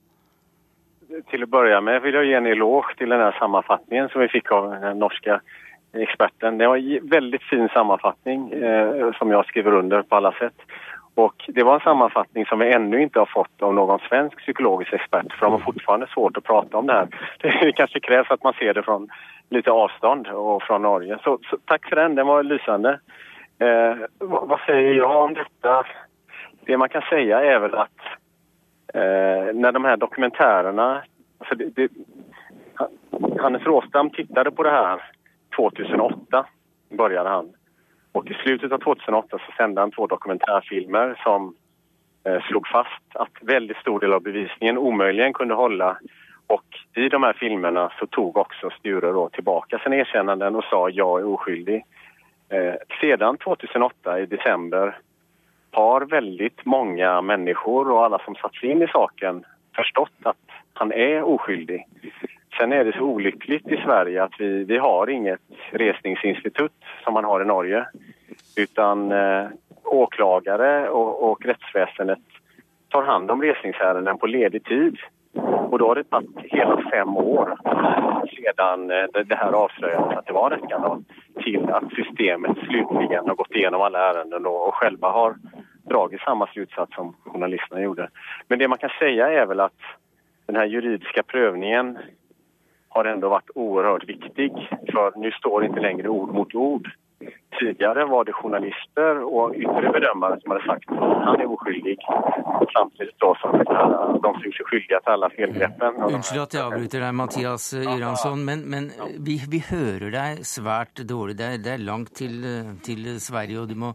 Til 1.27 1.43
å 1.43 1.51
begynne 1.51 1.83
med 1.83 1.99
vil 2.07 2.15
jeg 2.15 2.31
gi 2.31 2.39
en 2.39 2.47
eloge 2.47 2.95
til 2.95 3.11
denne 3.11 3.35
sammenfatningen 3.35 4.07
som 4.15 4.23
vi 4.23 4.31
fikk 4.31 4.55
av 4.55 4.71
den 4.79 5.03
norske 5.03 5.41
experten. 5.93 6.57
Det 6.57 6.67
var 6.67 6.77
en 6.77 7.07
väldigt 7.07 7.43
fin 7.43 7.69
sammanfattning 7.73 8.51
eh, 8.51 9.11
som 9.13 9.31
jag 9.31 9.45
skriver 9.45 9.73
under 9.73 10.01
på 10.01 10.15
alla 10.15 10.31
sätt. 10.31 10.55
Och 11.15 11.45
det 11.47 11.63
var 11.63 11.73
en 11.73 11.79
sammanfattning 11.79 12.45
som 12.45 12.59
vi 12.59 12.73
ännu 12.73 13.01
inte 13.01 13.19
har 13.19 13.25
fått 13.25 13.61
av 13.61 13.73
någon 13.73 13.99
svensk 13.99 14.37
psykologisk 14.37 14.93
expert 14.93 15.33
för 15.33 15.45
de 15.45 15.51
har 15.51 15.59
fortfarande 15.59 16.07
svårt 16.07 16.37
att 16.37 16.43
prata 16.43 16.77
om 16.77 16.87
det 16.87 16.93
här. 16.93 17.07
Det 17.61 17.71
kanske 17.71 17.99
krävs 17.99 18.31
att 18.31 18.43
man 18.43 18.53
ser 18.53 18.73
det 18.73 18.83
från 18.83 19.09
lite 19.49 19.71
avstånd 19.71 20.27
och 20.27 20.63
från 20.63 20.81
Norge. 20.81 21.17
Så, 21.23 21.39
så 21.49 21.57
tack 21.65 21.89
för 21.89 21.95
den, 21.95 22.15
den 22.15 22.27
var 22.27 22.43
lysande. 22.43 22.99
Eh, 23.59 23.95
vad, 24.19 24.47
vad, 24.47 24.59
säger 24.59 24.93
jag 24.93 25.23
om 25.23 25.33
detta? 25.33 25.85
Det 26.65 26.77
man 26.77 26.89
kan 26.89 27.01
säga 27.01 27.41
är 27.41 27.59
väl 27.59 27.75
att 27.75 27.99
eh, 28.93 29.53
när 29.53 29.71
de 29.71 29.85
här 29.85 29.97
dokumentärerna... 29.97 31.03
Alltså 31.37 31.55
Hannes 33.39 33.63
Råstam 33.63 34.09
tittade 34.09 34.51
på 34.51 34.63
det 34.63 34.69
här 34.69 35.01
2008 35.55 36.45
började 36.89 37.29
han. 37.29 37.53
Och 38.11 38.31
i 38.31 38.33
slutet 38.33 38.71
av 38.71 38.77
2008 38.77 39.37
så 39.37 39.51
sände 39.57 39.81
han 39.81 39.91
två 39.91 40.07
dokumentärfilmer 40.07 41.19
som 41.23 41.55
eh, 42.23 42.41
slog 42.41 42.67
fast 42.67 43.15
att 43.15 43.31
väldigt 43.41 43.77
stor 43.77 43.99
del 43.99 44.13
av 44.13 44.21
bevisningen 44.21 44.77
omöjligen 44.77 45.33
kunde 45.33 45.53
hålla. 45.53 45.97
Och 46.47 46.65
i 46.95 47.09
de 47.09 47.23
här 47.23 47.33
filmerna 47.33 47.91
så 47.99 48.07
tog 48.07 48.37
också 48.37 48.69
Sture 48.69 49.11
då 49.11 49.29
tillbaka 49.29 49.79
sina 49.79 49.95
erkännanden 49.95 50.55
och 50.55 50.63
sa 50.63 50.89
jag 50.89 51.19
är 51.19 51.25
oskyldig. 51.25 51.85
Eh, 52.49 52.73
sedan 53.01 53.37
2008 53.37 54.19
i 54.19 54.25
december 54.25 54.97
har 55.71 56.01
väldigt 56.01 56.65
många 56.65 57.21
människor 57.21 57.91
och 57.91 58.05
alla 58.05 58.19
som 58.19 58.35
satt 58.35 58.63
in 58.63 58.81
i 58.81 58.87
saken 58.87 59.45
förstått 59.75 60.19
att 60.23 60.37
han 60.73 60.91
är 60.91 61.23
oskyldig. 61.23 61.87
Sen 62.57 62.73
är 62.73 62.85
det 62.85 62.93
så 62.97 63.03
olyckligt 63.03 63.67
i 63.67 63.77
Sverige 63.77 64.23
att 64.23 64.33
vi, 64.39 64.63
vi 64.63 64.77
har 64.77 65.09
inget 65.09 65.39
resningsinstitut 65.71 66.71
som 67.03 67.13
man 67.13 67.23
har 67.23 67.41
i 67.41 67.45
Norge. 67.45 67.85
Utan 68.57 69.11
eh, 69.11 69.47
åklagare 69.83 70.89
och, 70.89 71.31
och 71.31 71.45
rättsväsendet 71.45 72.19
tar 72.89 73.03
hand 73.03 73.31
om 73.31 73.41
resningsärenden 73.41 74.17
på 74.17 74.27
ledig 74.27 74.63
tid. 74.63 74.97
Och 75.71 75.79
då 75.79 75.87
har 75.87 75.95
det 75.95 76.03
tagit 76.03 76.37
hela 76.43 76.81
fem 76.91 77.17
år 77.17 77.57
sedan 78.35 78.91
eh, 78.91 79.23
det, 79.25 79.35
här 79.35 79.51
avslöjades 79.51 80.17
att 80.17 80.25
det 80.25 80.33
var 80.33 80.49
rättsskandal 80.49 81.03
till 81.43 81.69
att 81.69 81.93
systemet 81.95 82.57
slutligen 82.57 83.27
har 83.27 83.35
gått 83.35 83.51
igenom 83.51 83.81
alla 83.81 84.09
ärenden 84.09 84.45
och 84.45 84.75
själva 84.75 85.11
har 85.11 85.35
dragit 85.83 86.21
samma 86.21 86.47
slutsats 86.47 86.95
som 86.95 87.15
journalisterna 87.25 87.81
gjorde. 87.81 88.09
Men 88.47 88.59
det 88.59 88.67
man 88.67 88.77
kan 88.77 88.89
säga 88.99 89.41
är 89.41 89.45
väl 89.45 89.59
att 89.59 89.79
den 90.45 90.55
här 90.55 90.65
juridiska 90.65 91.23
prövningen 91.23 91.97
har 92.93 93.05
ändå 93.05 93.29
varit 93.29 93.49
oerhört 93.55 94.09
viktig. 94.09 94.51
För 94.91 95.19
nu 95.19 95.31
står 95.31 95.65
inte 95.65 95.79
längre 95.79 96.07
ord 96.09 96.33
mot 96.33 96.55
ord 96.55 96.91
Tidligere 97.59 98.05
var 98.05 98.25
det 98.25 98.33
journalister 98.33 99.19
og 99.23 99.55
yttre 99.55 99.91
bedömare 99.95 100.39
som 100.41 100.51
hadde 100.51 100.63
sagt 100.65 100.89
at 100.91 101.19
han 101.27 101.41
er 101.43 101.51
oskyldig. 101.53 101.95
Samtidig 102.73 103.13
då 103.21 103.29
som 103.41 103.51
de 103.59 104.31
som 104.33 104.41
gjorde 104.43 104.57
seg 104.57 104.69
skyldige 104.71 104.99
til 105.05 105.13
alle 105.13 105.29
felgreppen. 105.35 105.99
Unnskyld 106.09 106.41
at 106.43 106.57
jeg 106.57 106.63
avbryter 106.63 107.05
deg, 107.05 107.15
Mathias 107.19 107.67
Juransson, 107.77 108.43
men, 108.49 108.65
men 108.73 108.89
vi, 109.27 109.37
vi, 109.53 109.61
hører 109.69 110.09
deg 110.15 110.43
svært 110.49 111.03
dårlig. 111.13 111.37
Det 111.39 111.47
er, 111.47 111.61
det 111.67 111.73
er 111.75 111.85
langt 111.85 112.15
til, 112.17 112.41
til, 112.83 113.07
Sverige, 113.21 113.61
og 113.61 113.69
du 113.69 113.77
må 113.85 113.93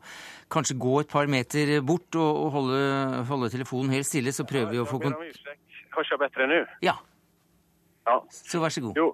kanskje 0.54 0.78
gå 0.78 0.94
et 1.02 1.12
par 1.12 1.28
meter 1.28 1.74
bort 1.82 2.14
og, 2.16 2.42
og 2.46 2.50
holde, 2.60 2.80
holde, 3.28 3.52
telefonen 3.58 3.98
helt 3.98 4.08
stille, 4.08 4.32
så 4.32 4.46
prøver 4.48 4.72
vi 4.76 4.82
å 4.84 4.88
få 4.88 5.02
kontakt. 5.02 5.42
Høres 5.98 6.14
jeg 6.14 6.22
bedre 6.22 6.46
nå? 6.46 6.64
Ja. 6.86 6.94
Ja. 8.08 8.18
Så 8.28 8.60
vær 8.62 8.74
så 8.74 8.84
god. 8.88 8.98
Jo, 8.98 9.08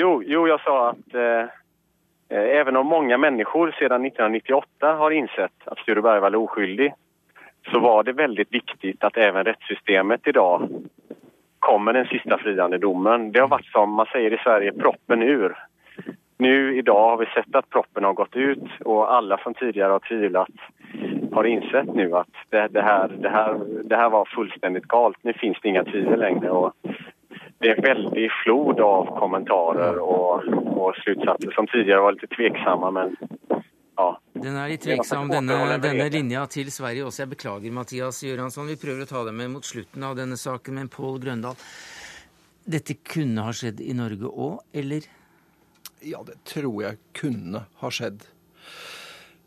jo, 0.00 0.12
jo 0.26 0.44
jeg 0.48 0.62
sa 0.66 0.76
at 0.90 1.18
eh, 1.18 1.56
Även 2.30 2.76
om 2.78 2.86
mange 2.86 3.16
mennesker 3.18 3.72
siden 3.74 4.04
1998 4.06 4.92
har 5.00 5.10
insett 5.10 5.64
at 5.66 5.78
Sture 5.82 6.02
Bergwall 6.02 6.34
er 6.34 6.44
uskyldig, 6.44 6.92
så 7.72 7.80
var 7.82 8.04
det 8.06 8.12
veldig 8.12 8.44
viktig 8.50 8.92
at 9.00 9.16
även 9.16 9.44
rettssystemet 9.44 10.28
i 10.30 10.32
dag 10.32 10.68
kommer 11.58 11.92
den 11.92 12.06
siste 12.06 12.38
friende 12.38 12.78
dommen. 12.78 13.32
Det 13.32 13.42
har 13.42 13.50
vært 13.50 13.66
som 13.74 13.92
man 13.98 14.06
sier 14.12 14.30
i 14.30 14.38
Sverige, 14.44 14.76
proppen 14.78 15.22
ur. 15.22 15.58
Nå 16.40 16.52
i 16.78 16.82
dag 16.86 17.00
har 17.10 17.18
vi 17.20 17.26
sett 17.34 17.56
at 17.58 17.68
proppen 17.70 18.04
har 18.04 18.14
gått 18.16 18.36
ut, 18.36 18.64
og 18.84 19.10
alle 19.12 19.36
som 19.42 19.54
tidligere 19.54 19.98
har 19.98 20.06
tvilet, 20.06 20.62
har 21.34 21.48
innsett 21.50 21.90
nå 21.94 22.06
at 22.16 22.30
det, 22.54 22.68
det, 22.76 22.82
her, 22.82 23.12
det, 23.12 23.30
her, 23.34 23.58
det 23.90 23.98
her 23.98 24.08
var 24.14 24.30
fullstendig 24.32 24.86
galt. 24.88 25.18
Nå 25.22 25.34
finnes 25.42 25.60
det 25.60 25.68
ingen 25.68 25.90
tvil 25.90 26.16
lenger. 26.16 26.50
Og 26.50 26.94
det 27.60 27.74
er 27.74 27.82
veldig 27.84 28.26
flod 28.40 28.80
av 28.80 29.10
kommentarer 29.18 29.98
og, 30.00 30.46
og 30.48 30.96
slutsatser 31.02 31.52
som 31.56 31.68
tidligere 31.68 32.06
var 32.06 32.16
litt 32.16 32.32
tveksomme, 32.32 32.92
men 32.96 33.12
ja. 34.00 34.06
Den 34.32 34.56
er 34.56 34.70
litt 34.72 34.84
tveksam, 34.86 35.28
denne, 35.28 35.76
denne, 35.82 36.06
linja 36.12 36.46
til 36.48 36.70
Sverige 36.72 37.04
også. 37.04 37.26
Jeg 37.26 37.32
beklager, 37.34 37.74
Mathias 37.76 38.22
Gjøransson. 38.24 38.70
Vi 38.72 38.78
prøver 38.80 39.04
å 39.04 39.10
ta 39.10 39.26
det 39.26 39.34
med 39.36 39.52
mot 39.52 39.66
slutten 39.66 40.06
av 40.06 40.16
denne 40.16 40.38
saken, 40.40 40.78
men 40.80 40.88
Pål 40.88 41.20
Grøndal. 41.20 41.58
Dette 42.70 42.96
kunne 43.04 43.44
ha 43.44 43.52
skjedd 43.56 43.82
i 43.84 43.92
Norge 43.98 44.30
òg, 44.30 44.62
eller? 44.72 45.04
Ja, 46.06 46.22
det 46.24 46.38
tror 46.48 46.80
jeg 46.86 47.00
kunne 47.16 47.66
ha 47.82 47.92
skjedd. 47.92 48.24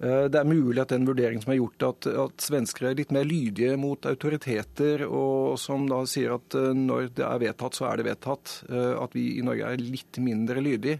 Eh, 0.03 0.25
det 0.31 0.39
er 0.39 0.47
mulig 0.49 0.81
at 0.83 0.91
den 0.91 1.05
vurderingen 1.07 1.43
som 1.43 1.53
er 1.53 1.59
gjort, 1.61 1.85
at, 1.87 2.07
at 2.25 2.43
svensker 2.43 2.89
er 2.89 2.97
litt 2.99 3.13
mer 3.15 3.27
lydige 3.27 3.77
mot 3.79 4.03
autoriteter, 4.09 5.05
og 5.07 5.55
som 5.61 5.85
da 5.87 6.01
sier 6.09 6.35
at 6.35 6.57
eh, 6.59 6.71
når 6.75 7.13
det 7.15 7.27
er 7.27 7.43
vedtatt, 7.45 7.77
så 7.77 7.87
er 7.89 8.01
det 8.01 8.09
vedtatt. 8.09 8.57
Eh, 8.67 8.91
at 8.99 9.15
vi 9.15 9.29
i 9.37 9.45
Norge 9.45 9.69
er 9.69 9.83
litt 9.83 10.19
mindre 10.23 10.63
lydige. 10.63 10.99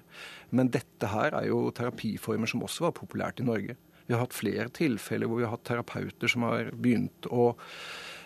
Men 0.53 0.69
dette 0.71 1.09
her 1.09 1.35
er 1.35 1.49
jo 1.49 1.65
terapiformer 1.75 2.49
som 2.49 2.63
også 2.63 2.87
var 2.87 2.95
populært 2.95 3.41
i 3.41 3.47
Norge. 3.47 3.75
Vi 4.05 4.15
har 4.15 4.23
hatt 4.23 4.35
flere 4.35 4.69
tilfeller 4.75 5.27
hvor 5.27 5.39
vi 5.39 5.47
har 5.47 5.55
hatt 5.55 5.65
terapeuter 5.67 6.31
som 6.31 6.45
har 6.45 6.69
begynt 6.75 7.27
å 7.31 7.53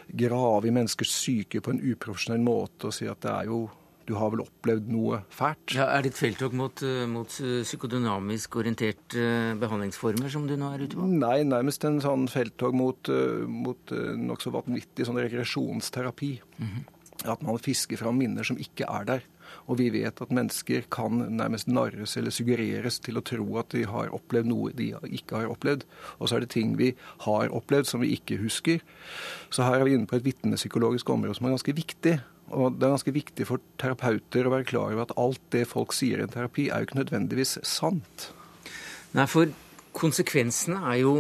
grave 0.08 0.70
i 0.70 0.74
menneskers 0.74 1.12
syke 1.12 1.62
på 1.64 1.74
en 1.74 1.82
uprofesjonell 1.84 2.44
måte 2.44 2.90
og 2.90 2.96
si 2.96 3.08
at 3.12 3.20
det 3.24 3.34
er 3.34 3.50
jo 3.50 3.60
du 4.08 4.16
har 4.16 4.32
vel 4.32 4.44
opplevd 4.46 4.90
noe 4.92 5.22
fælt? 5.34 5.76
Ja, 5.76 5.90
Er 5.92 6.06
det 6.06 6.14
et 6.14 6.20
felttog 6.20 6.56
mot, 6.56 6.82
eh, 6.84 7.06
mot 7.12 7.28
eh, 7.44 7.64
psykodynamisk 7.68 8.56
orienterte 8.56 9.20
eh, 9.20 9.56
behandlingsformer 9.60 10.32
som 10.32 10.48
du 10.48 10.56
nå 10.56 10.72
er 10.74 10.86
ute 10.86 10.96
på? 10.96 11.08
Nei, 11.12 11.42
nærmest 11.44 11.84
en 11.88 12.00
sånn 12.04 12.28
felttog 12.32 12.76
mot, 12.78 13.12
mot 13.48 13.96
nokså 14.18 14.54
vanvittig 14.56 15.08
sånn 15.08 15.20
regresjonsterapi. 15.20 16.32
Mm 16.60 16.68
-hmm. 16.68 16.86
At 17.34 17.42
man 17.42 17.58
fisker 17.58 17.98
fram 17.98 18.18
minner 18.18 18.44
som 18.44 18.58
ikke 18.58 18.86
er 18.88 19.04
der. 19.04 19.24
Og 19.68 19.80
vi 19.80 19.90
vet 19.90 20.22
at 20.22 20.32
mennesker 20.32 20.86
kan 20.92 21.12
nærmest 21.38 21.68
narres 21.68 22.18
eller 22.18 22.32
suggereres 22.32 23.00
til 23.00 23.18
å 23.18 23.24
tro 23.26 23.58
at 23.58 23.70
de 23.70 23.84
har 23.84 24.14
opplevd 24.16 24.46
noe 24.46 24.72
de 24.72 24.94
ikke 25.04 25.36
har 25.36 25.48
opplevd. 25.48 25.84
Og 26.20 26.30
så 26.30 26.36
er 26.36 26.40
det 26.40 26.50
ting 26.50 26.78
vi 26.78 26.96
har 27.20 27.50
opplevd 27.50 27.86
som 27.86 28.02
vi 28.02 28.14
ikke 28.16 28.38
husker. 28.38 28.80
Så 29.50 29.64
her 29.64 29.80
er 29.80 29.84
vi 29.84 29.94
inne 29.94 30.08
på 30.08 30.16
et 30.16 30.26
vitnepsykologisk 30.26 31.10
område 31.10 31.36
som 31.36 31.46
er 31.46 31.56
ganske 31.58 31.74
viktig. 31.74 32.20
Og 32.56 32.78
det 32.78 32.88
er 32.88 32.94
ganske 32.94 33.14
viktig 33.16 33.48
for 33.50 33.64
terapeuter 33.82 34.48
å 34.48 34.54
være 34.54 34.68
klar 34.70 34.94
over 34.94 35.04
at 35.04 35.16
alt 35.20 35.42
det 35.52 35.66
folk 35.68 35.96
sier 35.96 36.22
i 36.22 36.26
en 36.26 36.32
terapi, 36.32 36.70
er 36.72 36.80
jo 36.80 36.88
ikke 36.88 37.02
nødvendigvis 37.02 37.58
sant. 37.68 38.30
Nei, 39.18 39.26
for 39.28 39.52
konsekvensene 39.98 40.80
er 40.94 41.02
jo, 41.02 41.16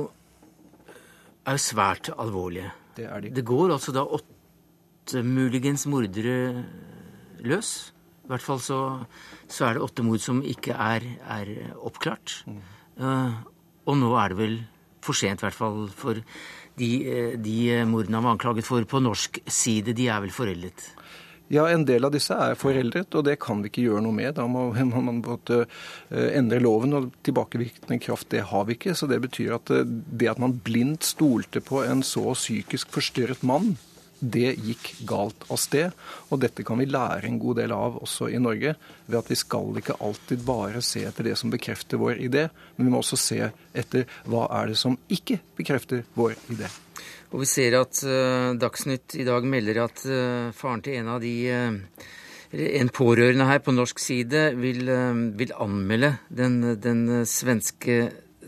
er 1.47 1.59
svært 1.59 2.11
alvorlige. 2.15 2.71
Det 2.97 3.09
er 3.09 3.25
de. 3.25 3.33
Det 3.35 3.45
går 3.47 3.75
altså 3.75 3.93
da 3.95 4.05
åtte 4.07 5.23
muligens 5.25 5.85
mordere 5.89 6.63
løs. 7.43 7.73
I 8.27 8.31
hvert 8.31 8.43
fall 8.43 8.63
så, 8.63 8.79
så 9.47 9.67
er 9.67 9.77
det 9.77 9.83
åtte 9.83 10.03
mord 10.07 10.23
som 10.23 10.39
ikke 10.43 10.75
er, 10.75 11.05
er 11.27 11.51
oppklart. 11.75 12.41
Mm. 12.47 12.63
Uh, 12.97 13.35
og 13.87 13.99
nå 13.99 14.13
er 14.19 14.33
det 14.33 14.39
vel 14.39 14.57
for 15.03 15.15
sent, 15.15 15.43
i 15.43 15.47
hvert 15.47 15.55
fall 15.55 15.85
for 15.95 16.19
de, 16.77 16.89
eh, 17.07 17.35
de 17.39 17.57
mordene 17.89 18.19
han 18.19 18.25
var 18.25 18.35
anklaget 18.35 18.67
for 18.67 18.83
på 18.89 18.99
norsk 19.01 19.39
side, 19.47 19.95
de 19.95 20.09
er 20.11 20.21
vel 20.25 20.33
foreldet? 20.33 20.89
Ja, 21.47 21.63
en 21.71 21.85
del 21.87 22.03
av 22.03 22.11
disse 22.11 22.35
er 22.35 22.57
foreldret, 22.59 23.13
og 23.15 23.23
det 23.23 23.37
kan 23.39 23.61
vi 23.63 23.71
ikke 23.71 23.85
gjøre 23.85 24.03
noe 24.03 24.15
med. 24.15 24.33
Da 24.35 24.47
må 24.51 24.67
man 25.07 25.21
måtte 25.23 25.63
eh, 25.63 26.31
endre 26.35 26.59
loven, 26.63 26.95
og 26.97 27.11
tilbakevirkende 27.23 27.99
kraft 28.03 28.31
det 28.33 28.43
har 28.51 28.67
vi 28.67 28.75
ikke. 28.75 28.95
Så 28.97 29.07
det 29.07 29.21
betyr 29.23 29.55
at 29.55 29.71
eh, 29.71 29.85
det 29.87 30.31
at 30.33 30.41
man 30.43 30.57
blindt 30.63 31.07
stolte 31.07 31.63
på 31.63 31.85
en 31.85 32.03
så 32.03 32.33
psykisk 32.35 32.91
forstyrret 32.95 33.45
mann, 33.47 33.77
det 34.19 34.55
gikk 34.65 34.89
galt 35.07 35.45
av 35.53 35.59
sted. 35.61 35.93
Og 36.33 36.41
dette 36.41 36.65
kan 36.67 36.81
vi 36.81 36.89
lære 36.89 37.29
en 37.29 37.39
god 37.39 37.61
del 37.61 37.75
av 37.75 37.99
også 38.01 38.31
i 38.33 38.41
Norge, 38.41 38.73
ved 39.05 39.19
at 39.19 39.29
vi 39.31 39.37
skal 39.39 39.77
ikke 39.79 39.99
alltid 40.03 40.43
bare 40.47 40.81
se 40.83 41.05
etter 41.07 41.29
det 41.29 41.37
som 41.39 41.53
bekrefter 41.53 42.01
vår 42.01 42.19
idé, 42.27 42.47
men 42.75 42.89
vi 42.89 42.95
må 42.95 43.03
også 43.03 43.19
se 43.21 43.39
etter 43.77 44.09
hva 44.27 44.49
er 44.59 44.73
det 44.73 44.81
som 44.81 44.97
ikke 45.07 45.39
bekrefter 45.59 46.03
vår 46.17 46.35
idé. 46.51 46.71
Og 47.33 47.41
vi 47.43 47.49
ser 47.49 47.75
at 47.79 47.99
uh, 48.07 48.53
Dagsnytt 48.59 49.17
i 49.19 49.25
dag 49.27 49.47
melder 49.47 49.81
at 49.83 50.05
uh, 50.07 50.53
faren 50.55 50.83
til 50.85 50.99
en 50.99 51.09
av 51.15 51.23
de 51.23 51.33
uh, 51.51 52.05
en 52.57 52.89
pårørende 52.95 53.47
her 53.49 53.59
på 53.59 53.73
norsk 53.75 53.99
side 53.99 54.53
vil, 54.55 54.87
vil 55.35 55.49
anmelde 55.59 56.13
den, 56.31 56.61
den, 56.79 57.01
svenske 57.27 57.97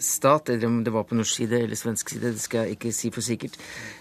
stat, 0.03 0.49
eller 0.49 0.67
om 0.67 0.79
det 0.83 0.93
var 0.95 1.05
på 1.07 1.17
norsk 1.17 1.41
side 1.41 1.63
eller 1.63 1.79
svensk 1.79 2.13
side, 2.13 2.33
det 2.33 2.43
skal 2.43 2.65
jeg 2.65 2.77
ikke 2.77 2.93
si 2.95 3.11
for 3.13 3.25
sikkert. 3.25 3.57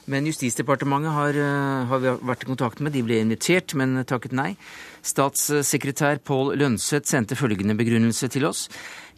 Men 0.07 0.27
Justisdepartementet 0.31 1.13
har, 1.13 1.41
har 1.91 2.05
vi 2.05 2.15
vært 2.31 2.47
i 2.47 2.51
kontakt 2.51 2.81
med. 2.81 2.95
De 2.97 3.05
ble 3.05 3.21
invitert, 3.23 3.75
men 3.79 4.01
takket 4.09 4.37
nei. 4.37 4.53
Statssekretær 5.07 6.21
Pål 6.27 6.57
Lønseth 6.59 7.09
sendte 7.09 7.37
følgende 7.39 7.77
begrunnelse 7.79 8.29
til 8.33 8.49
oss. 8.49 8.67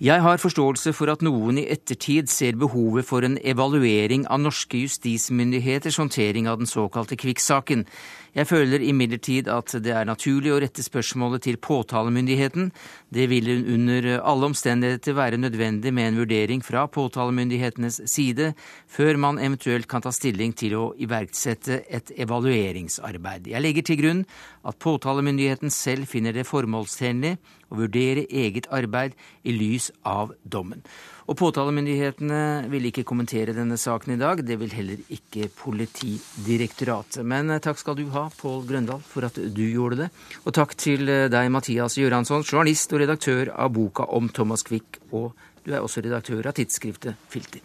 Jeg 0.01 0.23
har 0.25 0.41
forståelse 0.41 0.95
for 0.97 1.13
at 1.13 1.21
noen 1.21 1.59
i 1.61 1.67
ettertid 1.69 2.31
ser 2.33 2.57
behovet 2.57 3.05
for 3.05 3.25
en 3.27 3.37
evaluering 3.37 4.23
av 4.33 4.41
norske 4.41 4.81
justismyndigheters 4.81 5.99
håndtering 6.01 6.49
av 6.49 6.57
den 6.63 6.71
såkalte 6.71 7.19
Kvikk-saken. 7.21 7.85
Jeg 8.31 8.47
føler 8.47 8.83
imidlertid 8.87 9.49
at 9.51 9.73
det 9.83 9.91
er 9.91 10.07
naturlig 10.07 10.53
å 10.55 10.61
rette 10.63 10.85
spørsmålet 10.85 11.43
til 11.49 11.59
påtalemyndigheten. 11.59 12.71
Det 13.11 13.27
vil 13.31 13.51
under 13.75 14.07
alle 14.19 14.51
omstendigheter 14.53 15.17
være 15.19 15.41
nødvendig 15.41 15.93
med 15.95 16.13
en 16.13 16.21
vurdering 16.23 16.63
fra 16.63 16.87
påtalemyndighetenes 16.87 18.03
side 18.11 18.53
før 18.87 19.19
man 19.19 19.43
eventuelt 19.43 19.89
kan 19.91 20.05
ta 20.05 20.13
stilling 20.15 20.55
til 20.55 20.77
å 20.79 20.85
iverksette 21.03 21.83
et 21.91 22.15
evalueringsarbeid. 22.23 23.51
Jeg 23.51 23.65
legger 23.67 23.89
til 23.89 24.01
grunn 24.03 24.27
at 24.63 24.79
påtalemyndigheten 24.79 25.75
selv 25.75 26.07
finner 26.11 26.37
det 26.37 26.47
formålstjenlig 26.47 27.37
å 27.71 27.79
vurdere 27.79 28.27
eget 28.27 28.69
arbeid 28.75 29.17
i 29.43 29.55
lys 29.55 29.91
av 30.07 30.35
dommen. 30.43 30.83
Og 31.31 31.37
Påtalemyndighetene 31.39 32.67
vil 32.73 32.89
ikke 32.89 33.05
kommentere 33.07 33.55
denne 33.55 33.77
saken 33.79 34.17
i 34.17 34.19
dag. 34.19 34.43
Det 34.43 34.57
vil 34.59 34.73
heller 34.75 35.03
ikke 35.15 35.47
Politidirektoratet. 35.61 37.23
Men 37.23 37.55
eh, 37.55 37.63
takk 37.63 37.79
skal 37.79 37.95
du 37.99 38.09
ha, 38.17 38.27
Pål 38.35 38.65
Grøndal, 38.67 39.03
for 39.07 39.29
at 39.29 39.39
du 39.39 39.63
gjorde 39.63 40.03
det. 40.03 40.09
Og 40.43 40.57
takk 40.59 40.75
til 40.81 41.07
eh, 41.07 41.29
deg, 41.31 41.53
Mathias 41.55 41.99
Gjøransson, 42.01 42.43
journalist 42.43 42.91
og 42.97 43.05
redaktør 43.05 43.53
av 43.55 43.71
boka 43.77 44.09
om 44.11 44.31
Thomas 44.35 44.67
Quick. 44.67 44.99
Og 45.15 45.31
du 45.63 45.71
er 45.71 45.85
også 45.85 46.03
redaktør 46.03 46.51
av 46.51 46.59
tidsskriftet 46.59 47.31
Filter. 47.31 47.63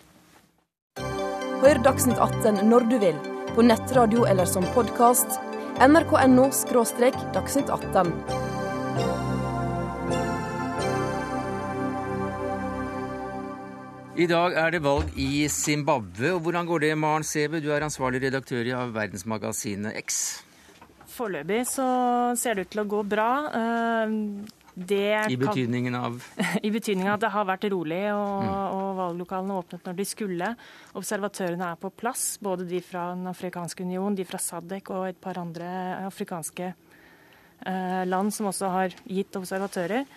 Hør 1.64 1.80
Dagsnytt 1.82 2.20
18 2.22 2.68
når 2.70 2.86
du 2.92 3.00
vil, 3.02 3.18
på 3.56 3.66
nettradio 3.66 4.28
eller 4.30 4.46
som 4.46 4.68
podkast. 4.76 5.40
nrk.no– 5.82 6.52
dagsnytt 7.36 7.72
18. 7.74 9.35
I 14.16 14.30
dag 14.32 14.54
er 14.56 14.70
det 14.72 14.80
valg 14.80 15.10
i 15.20 15.44
Zimbabwe. 15.52 16.30
og 16.32 16.46
Hvordan 16.46 16.68
går 16.70 16.80
det, 16.86 16.92
Maren 16.96 17.24
Sebe? 17.28 17.60
Du 17.60 17.68
er 17.76 17.84
ansvarlig 17.84 18.22
redaktør 18.24 18.64
i 18.64 18.72
verdensmagasinet 18.96 19.98
X. 20.00 20.20
Foreløpig 21.12 21.66
så 21.68 21.88
ser 22.40 22.56
det 22.56 22.64
ut 22.64 22.70
til 22.72 22.82
å 22.86 22.86
gå 22.94 23.02
bra. 23.12 23.26
Eh, 23.60 24.14
det 24.72 25.34
I 25.36 25.36
betydningen 25.36 25.98
av? 26.00 26.16
I 26.68 26.72
betydningen 26.72 27.12
av 27.12 27.18
at 27.18 27.26
det 27.26 27.32
har 27.34 27.50
vært 27.50 27.68
rolig, 27.74 28.00
og, 28.14 28.46
mm. 28.48 28.54
og 28.78 28.88
valglokalene 29.02 29.58
åpnet 29.60 29.90
når 29.90 29.98
de 30.00 30.06
skulle. 30.08 30.52
Observatørene 30.96 31.74
er 31.74 31.82
på 31.84 31.92
plass, 31.92 32.24
både 32.40 32.70
de 32.70 32.80
fra 32.88 33.10
Den 33.18 33.28
afrikanske 33.34 33.84
union, 33.84 34.16
de 34.16 34.24
fra 34.28 34.40
SADC 34.40 34.94
og 34.96 35.10
et 35.10 35.20
par 35.20 35.42
andre 35.44 35.68
afrikanske 36.06 36.72
eh, 36.72 38.04
land 38.08 38.32
som 38.32 38.48
også 38.54 38.72
har 38.78 38.96
gitt 39.04 39.36
observatører. 39.44 40.08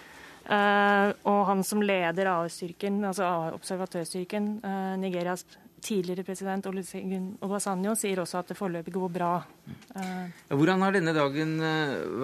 Uh, 0.48 1.12
og 1.28 1.42
han 1.50 1.64
som 1.66 1.82
leder 1.84 2.30
AU-styrken, 2.32 3.02
altså 3.04 3.26
observatørstyrken, 3.52 4.46
uh, 4.64 4.94
Nigerias 5.00 5.44
tidligere 5.84 6.24
president 6.26 6.64
Olusegun 6.66 7.34
Obasanyo 7.44 7.92
sier 7.94 8.18
også 8.22 8.40
at 8.40 8.48
det 8.50 8.56
foreløpig 8.58 8.94
går 8.96 9.12
bra. 9.12 9.32
Uh, 9.92 10.32
Hvordan 10.48 10.86
har 10.86 10.96
denne 10.96 11.12
dagen 11.14 11.58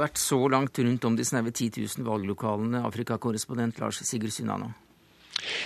vært 0.00 0.18
så 0.18 0.40
langt 0.48 0.80
rundt 0.80 1.04
om 1.04 1.18
de 1.20 1.28
snaue 1.28 1.52
10 1.52 1.68
000 2.00 2.08
valglokalene, 2.08 2.80
Afrikakorrespondent 2.88 3.84
Lars 3.84 4.00
Sigurd 4.08 4.32
Sunnano? 4.32 4.72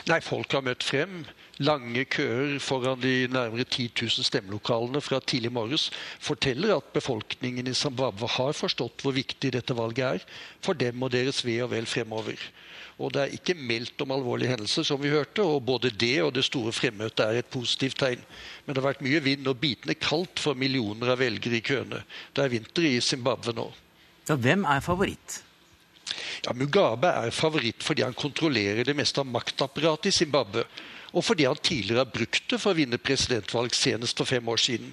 Nei, 0.07 0.21
folk 0.23 0.53
har 0.55 0.63
møtt 0.63 0.87
frem. 0.87 1.25
Lange 1.59 2.05
køer 2.07 2.61
foran 2.63 3.01
de 3.03 3.27
nærmere 3.35 3.65
10 3.67 3.89
000 3.99 4.27
stemmelokalene 4.29 5.01
fra 5.03 5.19
tidlig 5.19 5.51
morges 5.51 5.89
forteller 6.23 6.77
at 6.77 6.93
befolkningen 6.95 7.67
i 7.67 7.75
Zimbabwe 7.75 8.29
har 8.31 8.55
forstått 8.55 9.03
hvor 9.03 9.17
viktig 9.17 9.51
dette 9.57 9.75
valget 9.75 10.05
er 10.07 10.27
for 10.63 10.79
dem 10.79 11.03
og 11.03 11.11
deres 11.17 11.43
ve 11.43 11.59
og 11.65 11.73
vel 11.73 11.89
fremover. 11.91 12.39
Og 12.99 13.13
det 13.15 13.23
er 13.23 13.35
ikke 13.35 13.55
meldt 13.55 14.01
om 14.03 14.15
alvorlige 14.15 14.51
hendelser, 14.51 14.87
som 14.87 15.03
vi 15.03 15.11
hørte, 15.11 15.43
og 15.43 15.67
både 15.67 15.91
det 15.91 16.17
og 16.23 16.33
det 16.35 16.45
store 16.47 16.73
fremmøtet 16.75 17.25
er 17.27 17.39
et 17.39 17.51
positivt 17.51 17.99
tegn. 17.99 18.23
Men 18.67 18.75
det 18.75 18.83
har 18.83 18.89
vært 18.89 19.05
mye 19.07 19.23
vind 19.23 19.51
og 19.51 19.61
bitende 19.63 19.95
kaldt 19.99 20.43
for 20.43 20.59
millioner 20.59 21.15
av 21.15 21.23
velgere 21.23 21.61
i 21.61 21.63
køene. 21.63 22.03
Det 22.35 22.43
er 22.45 22.55
vinter 22.55 22.87
i 22.87 22.97
Zimbabwe 23.03 23.55
nå. 23.55 23.69
Så 24.27 24.35
hvem 24.39 24.67
er 24.67 24.83
favoritt? 24.83 25.43
Ja, 26.45 26.55
Mugabe 26.55 27.11
er 27.25 27.35
favoritt 27.35 27.85
fordi 27.85 28.05
han 28.07 28.17
kontrollerer 28.17 28.87
det 28.87 28.97
meste 28.97 29.23
av 29.23 29.31
maktapparatet 29.31 30.13
i 30.13 30.19
Zimbabwe. 30.23 30.65
Og 31.17 31.25
fordi 31.25 31.47
han 31.49 31.57
tidligere 31.57 32.03
har 32.05 32.13
brukt 32.13 32.51
det 32.51 32.59
for 32.61 32.75
å 32.75 32.77
vinne 32.77 33.01
presidentvalg 33.01 33.73
senest 33.77 34.19
for 34.19 34.29
fem 34.29 34.49
år 34.53 34.61
siden. 34.61 34.91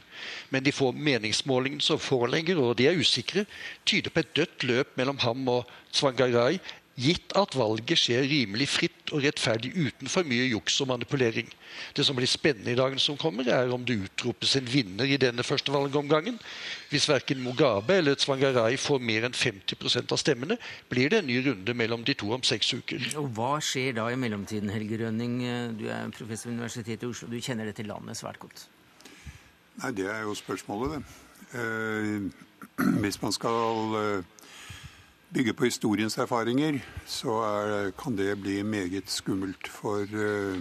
Men 0.49 0.63
de 0.63 0.71
få 0.71 0.93
meningsmålingene 0.95 1.83
som 1.83 1.99
foreligger, 1.99 2.61
og 2.61 2.77
de 2.79 2.87
er 2.87 2.99
usikre, 2.99 3.43
tyder 3.83 4.13
på 4.13 4.23
et 4.23 4.31
dødt 4.37 4.63
løp 4.63 4.95
mellom 4.95 5.19
ham 5.25 5.43
og 5.51 5.73
Tsvangarai 5.91 6.61
gitt 6.95 7.33
at 7.35 7.55
valget 7.59 7.99
skjer 7.99 8.23
rimelig 8.23 8.69
fritt 8.71 9.11
og 9.11 9.23
rettferdig 9.25 9.73
uten 9.75 10.09
for 10.11 10.27
mye 10.27 10.45
juks 10.47 10.77
og 10.83 10.89
manipulering. 10.93 11.49
Det 11.95 12.05
som 12.07 12.15
blir 12.15 12.29
spennende 12.31 12.71
i 12.71 12.77
dagen 12.79 13.01
som 13.03 13.17
kommer, 13.19 13.47
er 13.51 13.71
om 13.73 13.83
det 13.83 13.97
utropes 14.05 14.55
en 14.55 14.69
vinner 14.71 15.09
i 15.11 15.19
denne 15.19 15.43
første 15.43 15.73
valgomgangen. 15.75 16.39
Hvis 16.89 17.09
verken 17.11 17.43
Mugabe 17.43 17.99
eller 17.99 18.15
Tsvangarai 18.15 18.77
får 18.79 19.03
mer 19.03 19.27
enn 19.27 19.35
50% 19.35 20.15
av 20.15 20.21
stemmene, 20.21 20.57
blir 20.89 21.11
det 21.11 21.19
en 21.19 21.27
ny 21.27 21.41
runde 21.49 21.75
mellom 21.75 22.05
de 22.07 22.15
to 22.15 22.31
om 22.31 22.45
seks 22.47 22.71
uker. 22.79 23.09
Og 23.19 23.27
Hva 23.35 23.57
skjer 23.59 23.97
da 23.99 24.07
i 24.11 24.19
mellomtiden, 24.19 24.71
Helge 24.71 25.03
Rønning? 25.03 25.41
Du 25.75 25.89
er 25.91 26.15
professor 26.15 26.49
ved 26.49 26.61
Universitetet 26.61 27.03
i 27.03 27.11
Oslo. 27.11 27.27
Du 27.27 27.41
kjenner 27.43 27.67
dette 27.67 27.83
landet 27.83 28.21
svært 28.21 28.39
godt. 28.39 28.69
Nei, 29.83 29.91
det 29.91 30.07
er 30.07 30.23
jo 30.23 30.35
spørsmålet, 30.39 30.95
det. 30.95 31.21
Eh, 31.59 32.45
hvis 33.03 33.19
man 33.21 33.35
skal 33.35 33.99
eh, 33.99 34.34
bygger 35.29 35.53
på 35.53 35.65
historiens 35.65 36.17
erfaringer, 36.17 36.79
så 37.05 37.39
er, 37.43 37.91
kan 37.97 38.15
det 38.15 38.37
bli 38.41 38.61
meget 38.63 39.09
skummelt. 39.09 39.67
For 39.67 40.03
uh, 40.03 40.59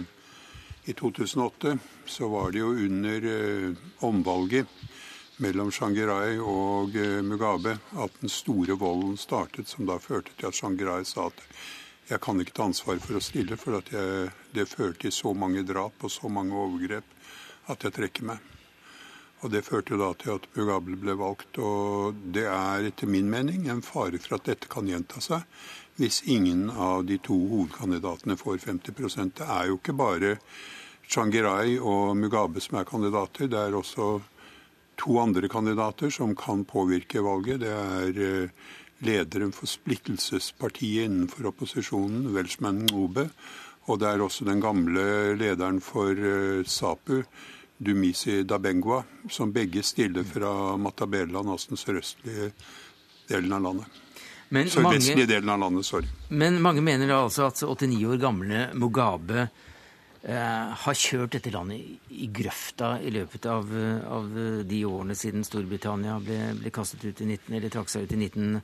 i 0.85 0.93
2008 0.93 1.77
så 2.05 2.29
var 2.29 2.51
det 2.51 2.63
jo 2.63 2.73
under 2.73 3.27
uh, 3.29 3.75
omvalget 4.05 4.67
mellom 5.37 5.71
Shangirai 5.71 6.37
og 6.39 6.95
uh, 6.95 7.21
Mugabe 7.25 7.77
at 7.97 8.21
den 8.21 8.29
store 8.29 8.77
volden 8.79 9.17
startet, 9.17 9.69
som 9.69 9.85
da 9.85 9.99
førte 9.99 10.33
til 10.37 10.49
at 10.49 10.57
Shangirai 10.57 11.03
sa 11.05 11.29
at 11.29 11.45
jeg 12.09 12.21
kan 12.21 12.39
ikke 12.41 12.53
ta 12.53 12.67
ansvar 12.69 12.99
for 13.01 13.17
å 13.17 13.23
stille, 13.23 13.57
for 13.57 13.79
jeg, 13.79 14.29
det 14.53 14.69
førte 14.69 15.07
til 15.07 15.13
så 15.13 15.33
mange 15.33 15.65
drap 15.65 16.03
og 16.05 16.13
så 16.13 16.29
mange 16.29 16.53
overgrep 16.53 17.15
at 17.73 17.81
jeg 17.81 17.97
trekker 17.97 18.29
meg. 18.29 18.54
Og 19.45 19.51
Det 19.53 19.61
førte 19.61 19.97
da 20.01 20.09
til 20.17 20.39
at 20.39 20.47
Mugabe 20.57 20.97
ble 20.97 21.13
valgt. 21.13 21.59
og 21.61 22.15
Det 22.33 22.47
er 22.49 22.87
etter 22.89 23.07
min 23.07 23.29
mening 23.29 23.67
en 23.69 23.85
fare 23.85 24.17
for 24.17 24.39
at 24.39 24.47
dette 24.49 24.67
kan 24.67 24.87
gjenta 24.89 25.21
seg 25.21 25.45
hvis 25.95 26.23
ingen 26.27 26.69
av 26.69 27.05
de 27.07 27.15
to 27.23 27.35
hovedkandidatene 27.47 28.35
får 28.35 28.57
50 28.65 29.31
Det 29.37 29.45
er 29.47 29.67
jo 29.67 29.77
ikke 29.77 29.93
bare 29.93 30.37
Changirai 31.07 31.77
og 31.79 32.17
Mugabe 32.17 32.59
som 32.59 32.79
er 32.79 32.89
kandidater. 32.89 33.47
Det 33.47 33.59
er 33.59 33.77
også 33.77 34.21
to 34.97 35.19
andre 35.21 35.47
kandidater 35.47 36.09
som 36.09 36.35
kan 36.35 36.65
påvirke 36.65 37.21
valget. 37.23 37.61
Det 37.61 37.71
er 37.71 38.19
eh, 38.25 38.49
lederen 39.05 39.53
for 39.53 39.69
splittelsespartiet 39.69 41.05
innenfor 41.05 41.51
opposisjonen, 41.51 42.33
Welshman 42.33 42.87
Ngobe. 42.89 43.29
Og 43.87 43.99
det 44.01 44.09
er 44.09 44.21
også 44.25 44.45
den 44.45 44.59
gamle 44.59 45.35
lederen 45.37 45.79
for 45.79 46.11
eh, 46.11 46.65
SAPU, 46.65 47.21
Dumisi 47.77 48.43
Dabengwa, 48.43 49.03
som 49.29 49.51
begge 49.51 49.83
stiller 49.83 50.23
fra 50.23 50.77
Matabeland, 50.77 51.49
altså 51.51 51.73
den 51.73 51.81
sørøstlige 51.81 52.51
delen 53.29 53.53
av 53.57 53.63
landet. 53.67 54.01
Sørvestlige 54.71 55.27
delen 55.27 55.49
av 55.49 55.59
landet, 55.59 55.85
sorry. 55.85 56.07
Men 56.29 56.61
mange 56.63 56.83
mener 56.85 57.09
da 57.09 57.23
altså 57.25 57.49
at 57.49 57.59
89 57.59 58.05
år 58.13 58.21
gamle 58.21 58.67
Mugabe 58.79 59.49
har 60.25 60.97
kjørt 60.97 61.35
dette 61.35 61.51
landet 61.53 62.09
i 62.09 62.25
grøfta 62.33 62.95
i 63.05 63.11
løpet 63.13 63.45
av, 63.45 63.69
av 64.09 64.31
de 64.65 64.79
årene 64.87 65.13
siden 65.17 65.45
Storbritannia 65.45 66.15
ble, 66.23 66.39
ble, 66.57 66.71
kastet 66.73 67.05
ut 67.05 67.21
i 67.21 67.27
19, 67.27 67.53
eller 67.53 67.73
trakk 67.73 67.91
seg 67.93 68.07
ut 68.07 68.15
i 68.15 68.19
19, 68.23 68.55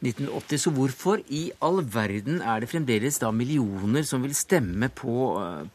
1980. 0.00 0.62
Så 0.64 0.72
hvorfor 0.72 1.20
i 1.28 1.42
all 1.60 1.82
verden 1.84 2.40
er 2.40 2.62
det 2.64 2.70
fremdeles 2.72 3.20
da 3.20 3.28
millioner 3.36 4.06
som 4.08 4.24
vil 4.24 4.32
stemme 4.38 4.88
på, 4.88 5.16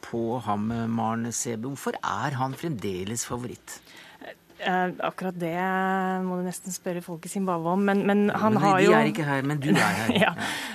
på 0.08 0.24
ham, 0.48 0.66
Maren 0.90 1.30
Sebe? 1.30 1.70
Hvorfor 1.70 2.00
er 2.02 2.40
han 2.40 2.58
fremdeles 2.58 3.26
favoritt? 3.28 3.78
Uh, 4.56 4.88
akkurat 5.04 5.36
det 5.36 5.52
må 6.24 6.38
du 6.38 6.46
nesten 6.46 6.72
spørre 6.72 7.02
folk 7.04 7.26
i 7.28 7.30
Zimbabwe 7.30 7.74
om. 7.76 7.82
Men, 7.84 8.00
men 8.08 8.22
han 8.32 8.54
men 8.54 8.62
har 8.62 8.78
jo 8.80 8.92
De 8.94 8.98
er 8.98 9.10
ikke 9.10 9.26
her, 9.28 9.42
men 9.44 9.58
du 9.60 9.68
er 9.74 9.98
her. 9.98 10.12
ja. 10.24 10.30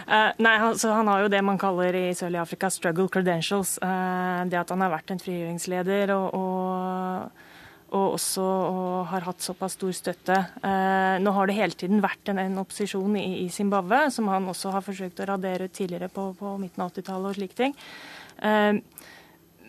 eh, 0.05 0.27
nei, 0.37 0.51
han, 0.61 0.75
så 0.77 0.91
han 0.93 1.09
har 1.09 1.23
jo 1.23 1.31
det 1.33 1.39
man 1.45 1.57
kaller 1.61 1.97
i 1.97 2.03
Sørlige 2.17 2.43
Afrika 2.43 2.69
'struggle 2.69 3.09
credentials'. 3.09 3.79
Eh, 3.81 4.43
det 4.51 4.59
at 4.59 4.69
han 4.69 4.85
har 4.85 4.93
vært 4.93 5.15
en 5.15 5.23
frigjøringsleder 5.23 6.13
og, 6.13 6.27
og, 6.37 7.47
og 7.97 8.05
også 8.19 8.45
og 8.45 9.09
har 9.15 9.25
hatt 9.25 9.41
såpass 9.41 9.73
stor 9.79 9.95
støtte. 9.97 10.37
nå 11.25 11.31
har 11.33 11.49
det 11.49 11.57
hele 11.57 11.73
tiden 11.73 12.03
vært 12.05 12.29
en, 12.29 12.39
en 12.39 12.61
opposisjon 12.61 13.17
i 13.17 13.49
Zimbabwe, 13.49 14.11
som 14.11 14.29
han 14.29 14.45
også 14.47 14.75
har 14.77 14.85
forsøkt 14.85 15.19
å 15.19 15.27
radere 15.33 15.65
ut 15.65 15.73
tidligere 15.73 16.07
på, 16.13 16.31
på 16.37 16.53
midten 16.61 16.85
av 16.85 16.93
80-tallet 16.93 17.33
og 17.33 17.41
slike 17.41 17.57
ting. 17.57 17.75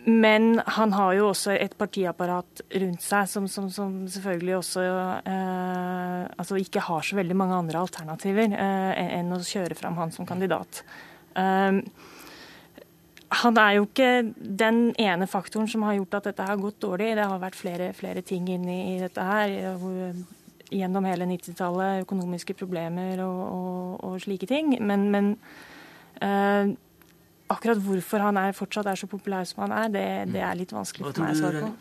Men 0.05 0.57
han 0.75 0.93
har 0.97 1.13
jo 1.15 1.29
også 1.29 1.53
et 1.55 1.75
partiapparat 1.79 2.63
rundt 2.81 3.03
seg 3.05 3.27
som, 3.31 3.45
som, 3.47 3.69
som 3.71 3.93
selvfølgelig 4.11 4.57
også 4.57 4.83
eh, 4.83 6.23
altså 6.35 6.59
ikke 6.59 6.83
har 6.83 7.05
så 7.07 7.15
veldig 7.15 7.37
mange 7.39 7.55
andre 7.55 7.79
alternativer 7.85 8.51
eh, 8.51 9.05
enn 9.19 9.31
å 9.31 9.39
kjøre 9.39 9.77
fram 9.79 9.95
han 10.01 10.11
som 10.11 10.27
kandidat. 10.27 10.83
Eh, 11.39 11.79
han 13.33 13.57
er 13.57 13.77
jo 13.77 13.87
ikke 13.87 14.11
den 14.35 14.85
ene 14.99 15.27
faktoren 15.29 15.69
som 15.71 15.85
har 15.87 15.97
gjort 15.97 16.19
at 16.19 16.29
dette 16.29 16.45
har 16.51 16.59
gått 16.61 16.81
dårlig. 16.83 17.13
Det 17.17 17.27
har 17.31 17.41
vært 17.41 17.57
flere, 17.57 17.91
flere 17.97 18.21
ting 18.25 18.49
inni 18.51 18.79
i 18.93 18.99
dette 19.01 19.23
her. 19.25 19.55
Gjennom 20.73 21.05
hele 21.07 21.25
90-tallet, 21.29 22.03
økonomiske 22.03 22.55
problemer 22.57 23.23
og, 23.25 23.41
og, 23.47 24.03
og, 24.03 24.19
slike 24.21 24.49
ting. 24.49 24.75
Men, 24.83 25.07
men 25.13 25.31
eh, 26.21 26.75
akkurat 27.53 27.81
hvorfor 27.83 28.25
han 28.27 28.39
er, 28.41 28.55
fortsatt 28.57 28.89
er 28.91 28.99
så 28.99 29.09
populær 29.11 29.47
som 29.49 29.65
han 29.65 29.75
er, 29.77 29.89
det, 29.93 30.05
det 30.33 30.43
er 30.43 30.59
litt 30.59 30.73
vanskelig 30.75 31.09
for 31.09 31.25
meg 31.25 31.35
å 31.35 31.41
svare 31.41 31.65
på. 31.65 31.73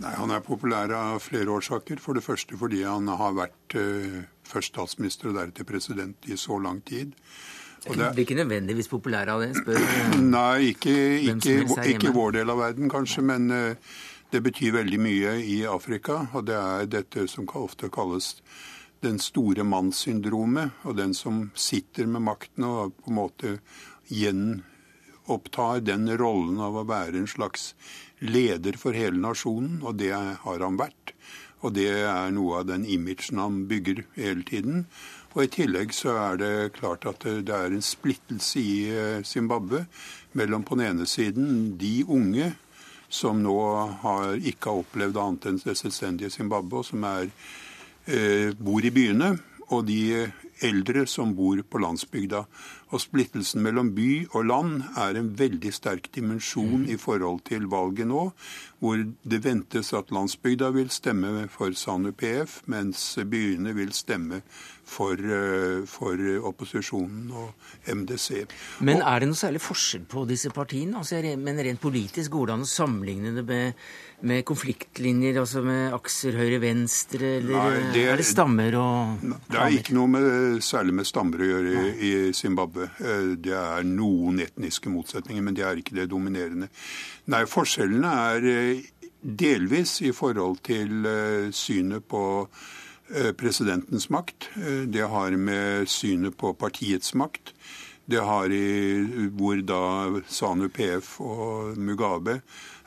Nei, 0.00 0.14
Han 0.16 0.32
er 0.32 0.44
populær 0.44 0.92
av 0.96 1.20
flere 1.20 1.52
årsaker. 1.52 2.00
For 2.00 2.16
det 2.16 2.24
første 2.24 2.56
fordi 2.60 2.82
han 2.86 3.08
har 3.20 3.34
vært 3.36 3.76
uh, 3.76 4.20
først 4.48 4.72
statsminister 4.74 5.30
og 5.30 5.40
deretter 5.40 5.68
president 5.68 6.30
i 6.30 6.38
så 6.40 6.56
lang 6.62 6.80
tid. 6.88 7.12
Og 7.88 7.96
det 7.96 8.10
blir 8.12 8.26
ikke 8.26 8.36
nødvendigvis 8.36 8.90
populær 8.92 9.28
av 9.32 9.44
det? 9.44 9.54
spør 9.56 9.78
Nei, 10.36 10.72
ikke, 10.72 10.94
ikke, 11.32 11.84
ikke 11.94 12.12
vår 12.16 12.40
del 12.40 12.52
av 12.52 12.60
verden 12.60 12.92
kanskje, 12.92 13.24
men 13.24 13.52
uh, 13.52 13.92
det 14.32 14.42
betyr 14.44 14.76
veldig 14.80 15.00
mye 15.00 15.36
i 15.44 15.62
Afrika. 15.68 16.22
Og 16.32 16.48
det 16.48 16.56
er 16.56 16.90
dette 16.90 17.28
som 17.28 17.48
ofte 17.60 17.92
kalles 17.92 18.34
den 19.04 19.16
store 19.20 19.64
mannssyndromet, 19.64 20.82
og 20.84 20.96
den 20.98 21.14
som 21.16 21.46
sitter 21.56 22.08
med 22.08 22.24
makten 22.24 22.66
og 22.68 22.96
på 23.00 23.12
en 23.12 23.16
måte 23.16 23.54
gjen 24.12 24.60
opptar 25.30 25.84
den 25.86 26.08
rollen 26.20 26.60
av 26.62 26.78
å 26.80 26.86
være 26.88 27.22
en 27.22 27.30
slags 27.30 27.72
leder 28.20 28.76
for 28.80 28.96
hele 28.96 29.20
nasjonen, 29.20 29.80
og 29.82 29.96
det 30.00 30.12
har 30.12 30.64
han 30.64 30.78
vært. 30.80 31.14
Og 31.60 31.74
det 31.76 31.90
er 32.08 32.32
noe 32.32 32.60
av 32.60 32.68
den 32.70 32.86
imagen 32.88 33.40
han 33.40 33.64
bygger 33.68 34.04
hele 34.16 34.44
tiden. 34.48 34.86
Og 35.34 35.44
i 35.44 35.52
tillegg 35.52 35.92
så 35.94 36.16
er 36.18 36.40
det 36.40 36.54
klart 36.78 37.06
at 37.06 37.22
det 37.22 37.54
er 37.54 37.70
en 37.70 37.84
splittelse 37.84 38.58
i 38.58 38.74
eh, 38.90 39.20
Zimbabwe 39.22 39.84
mellom 40.34 40.64
på 40.66 40.78
den 40.78 40.88
ene 40.88 41.06
siden 41.06 41.76
de 41.78 42.00
unge 42.08 42.50
som 43.10 43.42
nå 43.42 43.56
har, 44.02 44.36
ikke 44.38 44.70
har 44.70 44.82
opplevd 44.84 45.18
annet 45.18 45.48
enn 45.50 45.60
det 45.62 45.76
selvstendige 45.78 46.30
Zimbabwe, 46.34 46.80
og 46.80 46.86
som 46.86 47.04
er, 47.06 47.30
eh, 48.06 48.50
bor 48.58 48.84
i 48.86 48.92
byene, 48.94 49.32
og 49.70 49.86
de 49.86 50.30
eldre 50.66 51.06
som 51.06 51.34
bor 51.36 51.60
på 51.62 51.80
landsbygda. 51.82 52.44
Og 52.90 53.02
splittelsen 53.02 53.62
mellom 53.62 53.92
by 53.94 54.08
og 54.32 54.48
land 54.48 54.82
er 54.98 55.18
en 55.18 55.30
veldig 55.38 55.70
sterk 55.74 56.08
dimensjon 56.14 56.88
i 56.90 56.96
forhold 56.98 57.44
til 57.46 57.68
valget 57.70 58.10
nå. 58.10 58.30
hvor 58.80 58.96
det 59.28 59.44
ventes 59.44 59.92
at 59.92 60.08
landsbygda 60.08 60.70
vil 60.72 60.88
stemme 60.88 61.48
for 61.52 61.74
SANU 61.76 62.14
PF, 62.16 62.62
mens 62.64 63.18
byene 63.28 63.74
vil 63.76 63.92
stemme 63.92 64.40
for, 64.88 65.20
eh, 65.20 65.84
for 65.84 66.16
opposisjonen 66.48 67.28
og 67.30 67.52
MDC. 67.86 68.46
Men 68.80 69.02
er 69.02 69.20
det 69.20 69.28
noe 69.28 69.36
særlig 69.36 69.60
forskjell 69.60 70.06
på 70.08 70.24
disse 70.26 70.48
partiene? 70.48 70.96
Altså, 70.96 71.20
men 71.36 71.60
rent 71.60 71.80
politisk 71.80 72.30
går 72.30 72.46
det 72.46 72.54
an 72.56 72.64
å 72.64 72.72
sammenligne 72.72 73.34
det 73.36 73.44
med, 73.44 73.74
med 74.26 74.44
konfliktlinjer, 74.48 75.38
altså 75.40 75.62
med 75.64 75.94
akser 75.96 76.36
høyre-venstre, 76.38 77.34
eller 77.40 77.56
Nei, 77.56 77.92
det 77.94 78.04
er, 78.12 78.20
det 78.20 78.26
stammer 78.28 78.76
og 78.80 79.22
Det 79.22 79.60
er 79.60 79.76
ikke 79.78 79.96
noe 79.96 80.12
med, 80.12 80.28
særlig 80.64 80.96
med 81.00 81.08
stammer 81.08 81.44
å 81.44 81.50
gjøre 81.52 81.86
i 81.96 82.12
Zimbabwe. 82.36 82.90
Eh, 83.00 83.30
det 83.40 83.56
er 83.56 83.86
noen 83.88 84.42
etniske 84.44 84.92
motsetninger, 84.92 85.46
men 85.46 85.56
det 85.56 85.66
er 85.68 85.80
ikke 85.80 85.96
det 86.00 86.10
dominerende. 86.12 86.68
Nei, 87.32 87.46
forskjellene 87.48 88.12
er 88.26 88.50
eh, 88.52 88.84
delvis 89.20 89.98
i 90.04 90.12
forhold 90.16 90.62
til 90.66 91.08
synet 91.54 92.06
på 92.08 92.22
Eh, 93.14 93.32
presidentens 93.32 94.10
makt. 94.10 94.50
Eh, 94.54 94.86
det 94.86 95.02
har 95.02 95.30
med 95.30 95.88
synet 95.88 96.36
på 96.36 96.52
partiets 96.54 97.14
makt. 97.14 97.54
Det 98.06 98.22
har 98.22 98.52
i 98.54 99.26
hvor 99.34 99.58
da 99.66 100.20
SANU 100.28 100.68
PF 100.68 101.20
og 101.20 101.78
Mugabe 101.78 102.40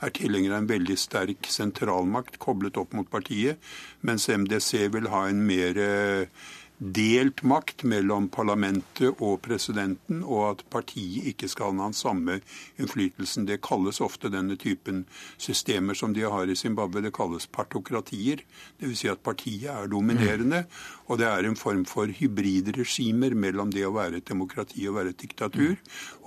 er 0.05 0.15
tilhenger 0.15 0.53
av 0.53 0.63
en 0.63 0.71
veldig 0.71 0.97
sterk 0.99 1.49
sentralmakt 1.51 2.39
koblet 2.43 2.77
opp 2.81 2.93
mot 2.97 3.09
partiet, 3.09 3.61
mens 4.01 4.29
MDC 4.29 4.89
vil 4.93 5.09
ha 5.13 5.25
en 5.29 5.43
mer 5.47 5.79
delt 6.83 7.43
makt 7.47 7.85
mellom 7.87 8.25
parlamentet 8.33 9.21
og 9.23 9.37
presidenten, 9.45 10.19
og 10.23 10.43
at 10.49 10.63
partiet 10.73 11.29
ikke 11.31 11.47
skal 11.47 11.71
ha 11.71 11.87
den 11.87 11.95
samme 11.95 12.39
innflytelsen. 12.81 13.45
Det 13.47 13.61
kalles 13.63 14.01
ofte 14.03 14.31
denne 14.33 14.57
typen 14.59 15.03
systemer 15.41 15.95
som 15.95 16.15
de 16.15 16.25
har 16.27 16.49
i 16.49 16.57
Zimbabwe, 16.59 17.05
det 17.05 17.13
kalles 17.15 17.47
partokratier. 17.47 18.43
Dvs. 18.81 19.03
Si 19.03 19.11
at 19.11 19.23
partiet 19.23 19.69
er 19.71 19.91
dominerende, 19.91 20.65
og 21.07 21.21
det 21.21 21.29
er 21.29 21.47
en 21.47 21.59
form 21.59 21.85
for 21.87 22.11
hybridregimer 22.11 23.35
mellom 23.35 23.71
det 23.73 23.85
å 23.87 23.93
være 23.95 24.19
et 24.19 24.27
demokrati 24.27 24.87
og 24.89 24.97
være 24.99 25.13
et 25.13 25.21
diktatur. 25.23 25.77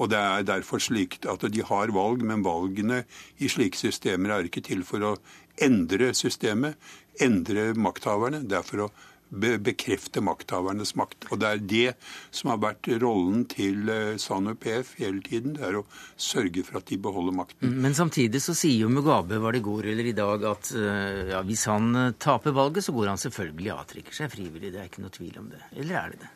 Og 0.00 0.12
det 0.12 0.20
er 0.20 0.46
derfor 0.54 0.80
slikt 0.82 1.28
at 1.28 1.44
de 1.52 1.66
har 1.68 1.92
valg, 1.96 2.24
men 2.24 2.44
valgene 2.46 3.02
i 3.38 3.50
slike 3.52 3.76
systemer 3.76 4.32
er 4.32 4.48
ikke 4.48 4.64
til 4.64 4.86
for 4.88 5.04
å 5.04 5.16
endre 5.62 6.12
systemet, 6.16 6.76
endre 7.20 7.70
makthaverne. 7.76 8.42
Det 8.48 8.58
er 8.58 8.66
for 8.66 8.86
å 8.86 8.90
bekrefte 9.30 10.22
makthavernes 10.24 10.94
makt. 10.96 11.26
Og 11.30 11.40
Det 11.40 11.48
er 11.48 11.62
det 11.72 11.94
som 12.30 12.52
har 12.52 12.60
vært 12.62 12.88
rollen 13.02 13.44
til 13.50 13.88
eh, 13.90 14.16
SANU 14.20 14.54
PF 14.54 14.94
hele 15.00 15.22
tiden. 15.24 15.56
Det 15.56 15.66
er 15.66 15.80
å 15.80 15.86
sørge 16.16 16.64
for 16.66 16.80
at 16.80 16.86
de 16.90 16.98
beholder 17.02 17.36
makten. 17.36 17.76
Men 17.82 17.96
samtidig 17.96 18.42
så 18.44 18.54
sier 18.56 18.86
jo 18.86 18.92
Mugabe 18.92 19.40
var 19.42 19.56
det 19.56 19.64
går 19.66 19.90
eller 19.92 20.10
i 20.12 20.16
dag 20.16 20.46
at 20.52 20.72
eh, 20.76 21.34
ja, 21.34 21.42
hvis 21.46 21.66
han 21.70 21.92
eh, 21.96 22.14
taper 22.18 22.56
valget, 22.56 22.86
så 22.86 22.94
går 22.96 23.12
han 23.14 23.20
selvfølgelig 23.20 23.72
og 23.72 23.84
avtrekker 23.84 24.20
seg 24.22 24.32
frivillig. 24.32 24.72
Det 24.72 24.82
er 24.82 24.90
ikke 24.90 25.04
noe 25.04 25.14
tvil 25.14 25.38
om 25.42 25.52
det. 25.52 25.62
Eller 25.76 26.02
er 26.02 26.14
det 26.14 26.24
det? 26.24 26.35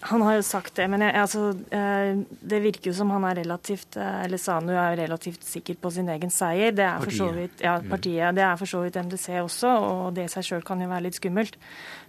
Han 0.00 0.22
har 0.22 0.36
jo 0.38 0.42
sagt 0.46 0.76
det, 0.78 0.86
men 0.90 1.02
jeg, 1.02 1.14
altså, 1.18 1.48
eh, 1.74 2.20
det 2.50 2.60
virker 2.62 2.92
jo 2.92 2.94
som 2.94 3.10
han 3.10 3.24
er 3.26 3.40
relativt 3.40 3.98
eh, 3.98 4.20
eller 4.24 4.38
Sanu 4.38 4.70
er 4.76 4.94
relativt 5.00 5.42
sikker 5.42 5.74
på 5.82 5.90
sin 5.90 6.10
egen 6.14 6.30
seier. 6.30 6.70
Det 6.70 6.84
er 6.86 7.02
for 7.02 7.16
så 7.16 7.26
vidt, 7.34 7.62
ja, 7.64 7.78
mm. 7.82 7.88
partiet, 7.90 8.36
det 8.38 8.44
er 8.46 8.60
for 8.60 8.70
så 8.70 8.84
vidt 8.84 8.98
MDC 9.02 9.40
også, 9.42 9.72
og 9.88 10.12
det 10.14 10.28
i 10.28 10.34
seg 10.36 10.46
sjøl 10.46 10.62
kan 10.66 10.84
jo 10.84 10.90
være 10.92 11.08
litt 11.08 11.18
skummelt. 11.18 11.58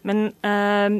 Men 0.05 0.27
eh, 0.45 0.99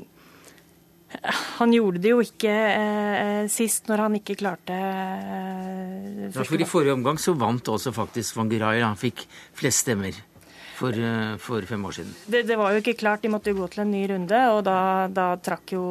han 1.59 1.73
gjorde 1.73 2.01
det 2.01 2.11
jo 2.11 2.23
ikke 2.25 2.53
eh, 2.53 3.43
sist, 3.53 3.87
når 3.89 4.05
han 4.05 4.17
ikke 4.19 4.37
klarte 4.39 4.75
eh, 4.77 6.25
ja, 6.29 6.43
for 6.43 6.61
I 6.61 6.67
forrige 6.69 6.97
omgang 6.97 7.21
så 7.21 7.33
vant 7.37 7.69
også 7.69 7.93
faktisk 7.95 8.37
Van 8.37 8.49
Guray. 8.49 8.83
Han 8.85 8.99
fikk 8.99 9.25
flest 9.57 9.85
stemmer 9.85 10.17
for, 10.79 10.95
eh, 10.95 11.37
for 11.37 11.65
fem 11.67 11.85
år 11.85 11.91
siden? 11.91 12.13
Det, 12.25 12.43
det, 12.47 12.55
var 12.59 12.73
jo 12.73 12.81
ikke 12.81 12.95
klart. 12.99 13.21
De 13.21 13.31
måtte 13.31 13.51
jo 13.51 13.59
gå 13.59 13.67
til 13.73 13.83
en 13.83 13.91
ny 13.91 14.03
runde, 14.11 14.39
og 14.53 14.61
da, 14.67 14.79
da 15.11 15.27
trakk 15.43 15.73
jo 15.75 15.83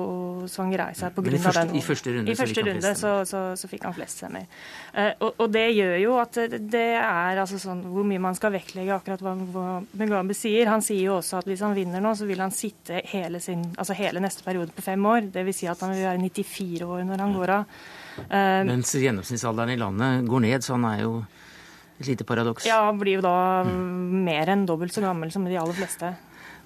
Svangerei 0.48 0.94
seg 0.96 1.14
pga. 1.16 1.28
den. 1.28 1.74
I 1.76 1.82
første 1.84 2.14
runde, 2.14 2.32
I 2.32 2.36
første 2.38 2.64
runde 2.66 2.94
så, 2.96 3.12
så, 3.28 3.42
så, 3.58 3.70
fikk 3.70 3.84
han 3.88 3.96
flest 3.96 4.22
stemmer. 4.22 4.48
Uh, 4.94 5.12
og, 5.26 5.30
og, 5.34 5.46
det 5.52 5.66
gjør 5.76 5.94
jo 6.02 6.16
at 6.22 6.40
det 6.72 6.86
er 6.96 7.42
altså 7.42 7.60
sånn 7.60 7.84
hvor 7.92 8.06
mye 8.08 8.22
man 8.22 8.36
skal 8.38 8.54
vektlegge 8.54 8.96
akkurat 8.96 9.24
hva, 9.24 9.34
hva 9.52 9.66
Mugabe 10.00 10.36
sier. 10.36 10.70
Han 10.72 10.84
sier 10.84 11.04
jo 11.10 11.18
også 11.18 11.42
at 11.42 11.50
hvis 11.50 11.64
han 11.66 11.76
vinner 11.76 12.02
nå, 12.04 12.14
så 12.16 12.28
vil 12.28 12.40
han 12.42 12.54
sitte 12.54 13.02
hele, 13.12 13.42
sin, 13.44 13.66
altså 13.76 13.96
hele 13.98 14.22
neste 14.24 14.46
periode 14.46 14.74
på 14.74 14.84
fem 14.84 15.08
år. 15.12 15.28
Dvs. 15.34 15.58
Si 15.58 15.68
at 15.70 15.80
han 15.84 15.94
vil 15.94 16.06
være 16.06 16.22
94 16.22 16.86
år 16.86 17.02
når 17.08 17.26
han 17.26 17.34
går 17.36 17.56
av. 17.60 17.80
Uh, 18.18 18.62
Mens 18.66 18.94
gjennomsnittsalderen 18.98 19.74
i 19.74 19.80
landet 19.80 20.28
går 20.28 20.48
ned, 20.48 20.64
så 20.64 20.78
han 20.78 20.88
er 20.88 21.04
jo 21.04 21.18
et 21.98 22.06
lite 22.06 22.26
paradoks. 22.26 22.66
Ja, 22.68 22.80
blir 22.94 23.18
jo 23.18 23.26
da 23.26 23.64
mm. 23.66 24.24
mer 24.26 24.54
enn 24.54 24.66
dobbelt 24.68 24.94
så 24.94 25.02
gammel 25.04 25.32
som 25.34 25.46
de 25.48 25.58
aller 25.58 25.76
fleste. 25.76 26.14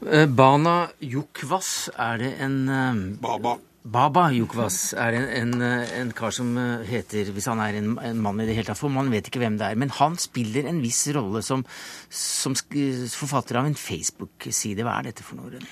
Eh, 0.02 0.26
Bana 0.26 0.88
Jukvas, 1.00 1.90
er 1.96 2.18
det 2.22 2.32
en 2.42 2.56
eh, 2.68 3.04
Baba. 3.22 3.56
Baba 3.82 4.28
Jukvas 4.30 4.92
er 4.98 5.16
en, 5.18 5.28
en, 5.38 5.54
eh, 5.66 5.94
en, 6.00 6.10
kar 6.14 6.30
som 6.34 6.52
heter 6.86 7.32
Hvis 7.34 7.48
han 7.50 7.58
er 7.64 7.80
en, 7.80 7.96
en, 7.98 8.20
mann 8.22 8.38
i 8.42 8.46
det 8.46 8.54
hele 8.58 8.68
tatt, 8.68 8.78
for 8.78 8.92
man 8.94 9.10
vet 9.10 9.30
ikke 9.30 9.42
hvem 9.42 9.56
det 9.60 9.70
er. 9.70 9.78
Men 9.78 9.94
han 9.98 10.18
spiller 10.20 10.68
en 10.70 10.82
viss 10.82 11.04
rolle 11.14 11.42
som, 11.46 11.64
som 12.10 12.56
forfatter 12.56 13.60
av 13.60 13.70
en 13.70 13.78
Facebook-side. 13.78 14.84
Hva 14.86 14.98
er 14.98 15.10
dette 15.10 15.26
for 15.26 15.40
noe? 15.40 15.62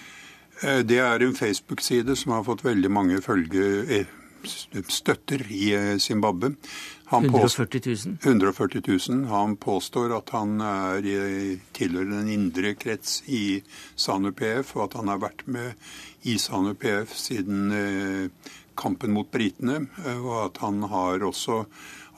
Det 0.60 0.98
er 1.00 1.22
en 1.24 1.36
Facebook-side 1.36 2.14
som 2.20 2.34
har 2.36 2.42
fått 2.44 2.66
veldig 2.66 2.90
mange 2.92 3.22
følge, 3.24 4.02
støtter 4.46 5.44
i 5.50 5.98
Zimbabwe. 5.98 6.54
140 7.10 7.80
000? 7.86 8.18
140 8.22 8.82
000. 9.08 9.24
Han 9.26 9.56
påstår 9.56 10.14
at 10.14 10.30
han 10.30 10.60
er, 10.62 11.06
tilhører 11.74 12.12
den 12.12 12.30
indre 12.30 12.74
krets 12.78 13.20
i 13.26 13.60
SANU 13.98 14.30
PF, 14.32 14.76
og 14.76 14.84
at 14.86 14.98
han 15.00 15.10
har 15.10 15.22
vært 15.24 15.42
med 15.50 15.74
i 16.22 16.36
SANU 16.38 16.74
PF 16.78 17.16
siden 17.18 17.72
eh, 17.74 18.52
kampen 18.78 19.14
mot 19.16 19.30
britene. 19.30 19.88
Eh, 20.04 20.20
og 20.20 20.36
at 20.46 20.62
han 20.62 20.84
har 20.92 21.26
også 21.26 21.64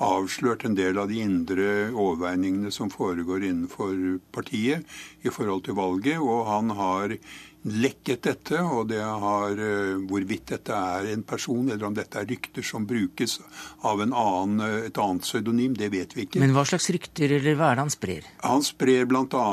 avslørt 0.03 0.67
en 0.67 0.77
del 0.77 0.99
av 0.99 1.09
de 1.09 1.23
indre 1.23 1.71
overveiningene 1.93 2.73
som 2.75 2.91
foregår 2.93 3.47
innenfor 3.49 4.19
partiet 4.35 4.85
i 5.23 5.33
forhold 5.33 5.65
til 5.67 5.79
valget. 5.79 6.21
Og 6.21 6.47
han 6.51 6.75
har 6.77 7.17
lekket 7.63 8.25
dette, 8.27 8.59
og 8.59 8.89
det 8.91 9.03
har 9.03 9.55
eh, 9.55 9.99
hvorvidt 10.11 10.51
dette 10.51 10.75
er 10.75 11.13
en 11.13 11.23
person 11.27 11.69
eller 11.71 11.87
om 11.87 11.95
dette 11.95 12.19
er 12.19 12.27
rykter 12.27 12.65
som 12.67 12.87
brukes 12.89 13.39
av 13.87 14.03
annen, 14.03 14.57
eh, 14.67 14.89
et 14.89 14.99
annet 14.99 15.23
pseudonym, 15.23 15.77
det 15.79 15.93
vet 15.95 16.17
vi 16.17 16.27
ikke. 16.27 16.43
Men 16.43 16.57
hva 16.57 16.65
slags 16.67 16.91
rykter, 16.95 17.37
eller 17.39 17.55
hva 17.59 17.71
er 17.71 17.79
det 17.79 17.85
han 17.85 17.95
sprer? 17.95 18.27
Han 18.43 18.67
sprer 18.67 19.07
bl.a. 19.11 19.45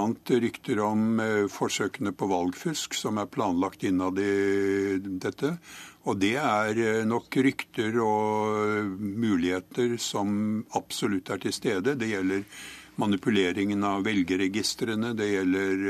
rykter 0.45 0.81
om 0.85 1.21
eh, 1.21 1.45
forsøkene 1.53 2.15
på 2.17 2.31
valgfusk 2.31 2.97
som 2.97 3.21
er 3.21 3.29
planlagt 3.29 3.85
innad 3.85 4.17
i 4.23 4.97
dette. 5.21 5.53
Og 6.09 6.17
det 6.17 6.35
er 6.41 7.03
nok 7.05 7.35
rykter 7.43 7.97
og 8.01 8.95
muligheter 8.97 9.97
som 10.01 10.63
absolutt 10.79 11.29
er 11.29 11.41
til 11.43 11.53
stede. 11.53 11.97
Det 11.99 12.07
gjelder 12.09 12.45
manipuleringen 12.99 13.83
av 13.87 14.03
velgerregistrene. 14.07 15.13
Det 15.17 15.27
gjelder 15.31 15.85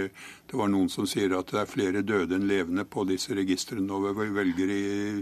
Det 0.49 0.57
var 0.57 0.69
noen 0.71 0.89
som 0.89 1.05
sier 1.05 1.35
at 1.37 1.51
det 1.53 1.59
er 1.61 1.69
flere 1.69 2.01
døde 2.01 2.37
enn 2.37 2.47
levende 2.49 2.85
på 2.89 3.03
disse 3.05 3.35
registrene 3.37 3.93
over 3.93 4.15
velgere 4.33 4.77
i, 4.77 5.19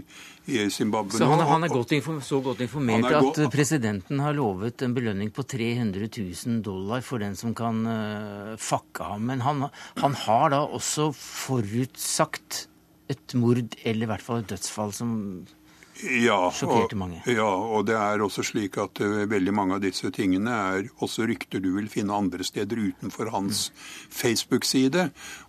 i 0.48 0.62
Zimbabwe. 0.72 1.18
Så 1.20 1.28
han, 1.28 1.42
han 1.44 1.66
er 1.66 1.72
godt 1.74 1.92
så 2.24 2.40
godt 2.44 2.62
informert 2.64 3.12
at 3.12 3.42
presidenten 3.52 4.22
har 4.24 4.36
lovet 4.36 4.80
en 4.86 4.96
belønning 4.96 5.28
på 5.34 5.44
300 5.44 6.08
000 6.08 6.62
dollar 6.64 7.04
for 7.04 7.20
den 7.20 7.36
som 7.36 7.52
kan 7.56 7.84
uh, 7.84 8.56
fakke 8.56 9.10
ham. 9.12 9.28
Men 9.28 9.44
han, 9.44 9.68
han 10.00 10.16
har 10.24 10.50
da 10.56 10.64
også 10.64 11.10
forutsagt 11.12 12.66
et 13.08 13.36
mord, 13.36 13.76
eller 13.84 14.04
i 14.04 14.10
hvert 14.10 14.24
fall 14.24 14.42
et 14.42 14.50
dødsfall, 14.52 14.92
som 14.96 15.12
ja, 15.98 16.36
og, 16.62 16.92
ja, 17.26 17.48
og 17.48 17.86
det 17.88 17.96
er 17.98 18.22
også 18.22 18.44
slik 18.46 18.76
at 18.78 19.00
uh, 19.02 19.24
veldig 19.26 19.52
mange 19.54 19.74
av 19.74 19.82
disse 19.82 20.10
tingene 20.14 20.52
er 20.54 20.90
også 21.02 21.26
rykter 21.26 21.58
du 21.62 21.72
vil 21.74 21.88
finne 21.90 22.14
andre 22.14 22.46
steder 22.46 22.78
utenfor 22.78 23.32
hans 23.34 23.64
mm. 23.72 23.80
Facebook-side. 24.20 25.08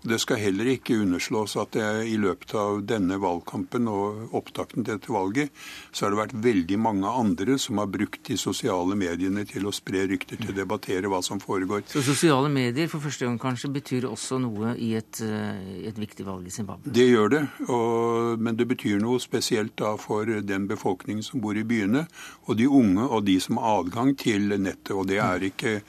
Det 0.10 0.20
skal 0.24 0.42
heller 0.42 0.72
ikke 0.74 0.98
underslås 1.04 1.54
at 1.62 1.76
det, 1.78 1.90
i 2.10 2.18
løpet 2.18 2.56
av 2.58 2.82
denne 2.90 3.20
valgkampen 3.22 3.90
og 3.92 4.34
opptakten 4.40 4.88
til 4.88 4.98
dette 4.98 5.14
valget, 5.14 5.54
så 5.92 6.08
har 6.08 6.16
det 6.16 6.22
vært 6.24 6.38
veldig 6.48 6.80
mange 6.82 7.14
andre 7.14 7.60
som 7.62 7.82
har 7.84 7.92
brukt 7.94 8.26
de 8.26 8.40
sosiale 8.40 8.98
mediene 8.98 9.46
til 9.50 9.70
å 9.70 9.76
spre 9.76 10.08
rykter, 10.10 10.42
til 10.42 10.56
å 10.56 10.58
debattere 10.58 11.12
hva 11.12 11.22
som 11.26 11.42
foregår. 11.44 11.86
Så 11.94 12.02
sosiale 12.06 12.50
medier 12.50 12.90
for 12.90 13.04
første 13.06 13.28
gang 13.28 13.38
kanskje 13.42 13.70
betyr 13.78 14.10
også 14.10 14.42
noe 14.42 14.74
i 14.82 14.96
et, 14.98 15.22
uh, 15.22 15.62
et 15.86 16.02
viktig 16.02 16.26
valg 16.26 16.50
i 16.50 16.58
Zimbabwe? 16.58 16.90
Det 16.90 17.06
gjør 17.06 17.36
det, 17.36 17.46
og, 17.70 18.42
men 18.42 18.58
det 18.58 18.66
betyr 18.74 18.98
noe 19.04 19.22
spesielt 19.22 19.78
da 19.78 19.94
for 20.00 20.39
den 20.46 20.68
befolkningen 20.70 21.24
som 21.26 21.42
bor 21.44 21.58
i 21.58 21.66
byene, 21.68 22.06
og 22.48 22.60
de 22.60 22.68
unge 22.68 23.08
og 23.08 23.26
de 23.28 23.40
som 23.44 23.60
har 23.62 23.84
adgang 23.84 24.16
til 24.20 24.54
nettet. 24.56 24.96
Og 24.96 25.08
det 25.10 25.20
er 25.24 25.50
ikke 25.50 25.80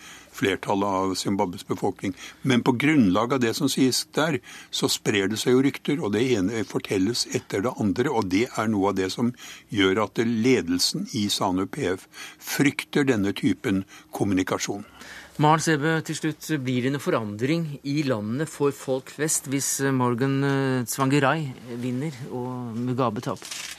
flertallet 0.40 0.88
av 0.88 1.14
Zimbabwes 1.14 1.66
befolkning. 1.66 2.14
Men 2.42 2.62
på 2.62 2.72
grunnlag 2.80 3.34
av 3.34 3.42
det 3.42 3.54
som 3.58 3.70
sies 3.70 4.04
der, 4.16 4.38
så 4.70 4.88
sprer 4.90 5.30
det 5.30 5.40
seg 5.42 5.56
jo 5.56 5.64
rykter, 5.66 6.00
og 6.00 6.14
det 6.16 6.24
ene 6.36 6.64
fortelles 6.68 7.26
etter 7.36 7.64
det 7.66 7.74
andre. 7.82 8.10
Og 8.10 8.30
det 8.32 8.46
er 8.48 8.70
noe 8.72 8.92
av 8.92 8.98
det 9.00 9.10
som 9.14 9.32
gjør 9.74 10.04
at 10.06 10.22
ledelsen 10.24 11.08
i 11.18 11.26
SANU 11.32 11.66
PF 11.70 12.06
frykter 12.52 13.08
denne 13.08 13.34
typen 13.36 13.84
kommunikasjon. 14.16 14.86
Maren 15.40 15.62
Sebe, 15.64 15.92
til 16.04 16.18
slutt, 16.18 16.50
blir 16.60 16.84
det 16.84 16.90
noe 16.92 17.00
forandring 17.00 17.78
i 17.88 18.02
landet 18.04 18.50
for 18.52 18.74
folk 18.76 19.08
flest 19.14 19.48
hvis 19.48 19.78
Morgan 19.96 20.84
Tsvangirai 20.84 21.78
vinner 21.80 22.16
og 22.28 22.76
Mugabe 22.76 23.24
taper? 23.24 23.78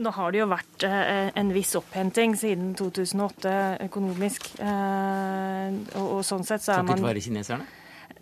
Nå 0.00 0.12
har 0.16 0.32
det 0.32 0.40
jo 0.40 0.46
vært 0.48 0.86
eh, 0.88 1.28
en 1.36 1.50
viss 1.52 1.74
opphenting 1.76 2.36
siden 2.38 2.72
2008 2.78 3.52
økonomisk. 3.88 4.48
Eh, 4.62 5.76
og, 6.00 6.06
og 6.06 6.24
sånn 6.24 6.46
sett 6.48 6.64
så 6.64 6.78
er 6.78 6.86
man 6.86 6.94
Takket 6.94 7.08
være 7.10 7.24
kineserne? 7.26 7.68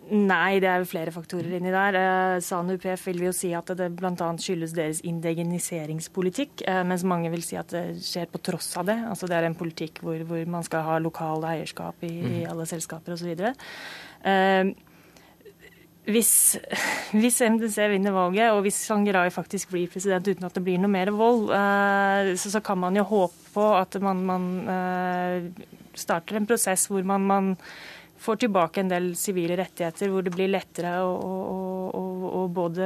Nei, 0.09 0.57
det 0.57 0.65
er 0.65 0.81
jo 0.81 0.87
flere 0.89 1.11
faktorer 1.13 1.59
inni 1.59 1.69
der. 1.69 1.95
Eh, 1.99 2.39
SAN 2.41 2.71
UPF 2.73 3.03
vil 3.11 3.21
jo 3.27 3.33
si 3.35 3.51
at 3.53 3.69
det 3.77 3.91
bl.a. 3.93 4.29
skyldes 4.41 4.73
deres 4.73 5.03
indigeniseringspolitikk, 5.05 6.63
eh, 6.65 6.81
mens 6.87 7.05
mange 7.05 7.29
vil 7.29 7.45
si 7.45 7.59
at 7.59 7.69
det 7.75 7.83
skjer 8.01 8.29
på 8.31 8.41
tross 8.41 8.71
av 8.81 8.89
det. 8.89 8.97
Altså 9.05 9.29
Det 9.29 9.37
er 9.37 9.45
en 9.47 9.57
politikk 9.57 10.01
hvor, 10.01 10.17
hvor 10.25 10.49
man 10.49 10.65
skal 10.65 10.87
ha 10.87 10.97
lokal 11.03 11.45
eierskap 11.51 12.01
i, 12.09 12.13
i 12.41 12.45
alle 12.49 12.65
selskaper 12.69 13.13
osv. 13.13 13.29
Eh, 13.29 14.73
hvis, 16.13 16.31
hvis, 17.21 17.39
MDC 17.45 17.77
vinner 17.91 18.15
valget, 18.15 18.53
og 18.53 18.63
hvis 18.65 18.79
Sangerai 18.87 19.29
faktisk 19.33 19.73
blir 19.73 19.91
president 19.91 20.27
uten 20.27 20.47
at 20.47 20.57
det 20.57 20.63
blir 20.65 20.81
noe 20.81 20.91
mer 20.91 21.11
vold, 21.15 21.49
eh, 21.55 22.33
så, 22.39 22.51
så, 22.55 22.63
kan 22.65 22.79
man 22.81 22.97
jo 22.97 23.05
håpe 23.09 23.53
på 23.53 23.67
at 23.77 23.99
man, 24.03 24.25
man 24.27 24.49
eh, 24.73 25.67
starter 25.97 26.39
en 26.39 26.49
prosess 26.49 26.87
hvor 26.89 27.05
man, 27.07 27.25
man 27.29 27.55
får 28.19 28.41
tilbake 28.43 28.83
en 28.83 28.91
del 28.91 29.11
sivile 29.17 29.57
rettigheter, 29.59 30.11
hvor 30.11 30.25
det 30.25 30.33
blir 30.35 30.51
lettere 30.51 30.97
å, 31.05 31.13
å, 31.15 31.35
å, 31.95 32.03
å, 32.25 32.45
både 32.53 32.85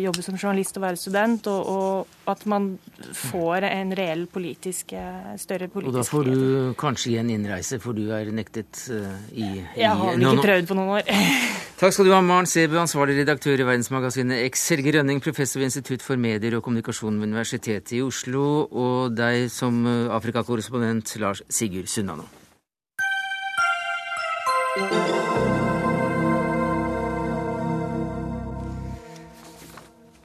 jobbe 0.00 0.24
som 0.24 0.36
journalist 0.38 0.78
og 0.78 0.84
være 0.86 1.00
student, 1.00 1.48
og, 1.50 1.68
og 1.72 2.30
at 2.32 2.44
man 2.50 2.70
får 3.18 3.66
en 3.68 3.92
reell 3.98 4.26
politisk, 4.30 4.94
eh, 4.98 5.32
større 5.40 5.68
politisk 5.72 5.92
Og 5.92 5.98
da 5.98 6.04
får 6.06 6.30
du 6.30 6.74
kanskje 6.78 7.14
igjen 7.14 7.32
innreise, 7.34 7.80
for 7.82 7.96
du 7.96 8.08
er 8.14 8.30
nektet 8.34 8.84
uh, 8.92 9.10
i, 9.32 9.48
i 9.60 9.82
Jeg 9.82 9.90
har 9.90 10.14
vel 10.14 10.26
ikke 10.28 10.46
prøvd 10.46 10.70
på 10.70 10.78
noen 10.78 10.94
år. 10.98 11.08
Takk 11.82 11.96
skal 11.96 12.06
du 12.06 12.12
ha, 12.14 12.20
Maren 12.22 12.46
Sebe, 12.46 12.78
ansvarlig 12.78 13.16
redaktør 13.18 13.58
i 13.58 13.66
verdensmagasinet 13.66 14.44
X, 14.52 14.68
Helge 14.70 14.94
Rønning, 14.98 15.18
professor 15.24 15.58
ved 15.58 15.72
Institutt 15.72 16.04
for 16.06 16.20
medier 16.20 16.54
og 16.58 16.62
kommunikasjon 16.62 17.18
ved 17.18 17.32
Universitetet 17.32 17.96
i 17.98 18.04
Oslo, 18.06 18.44
og 18.70 19.16
deg 19.18 19.48
som 19.50 19.82
eh, 19.86 20.14
Afrikakorrespondent, 20.14 21.16
Lars 21.22 21.42
Sigurd 21.50 21.90
Sunnano. 21.90 22.30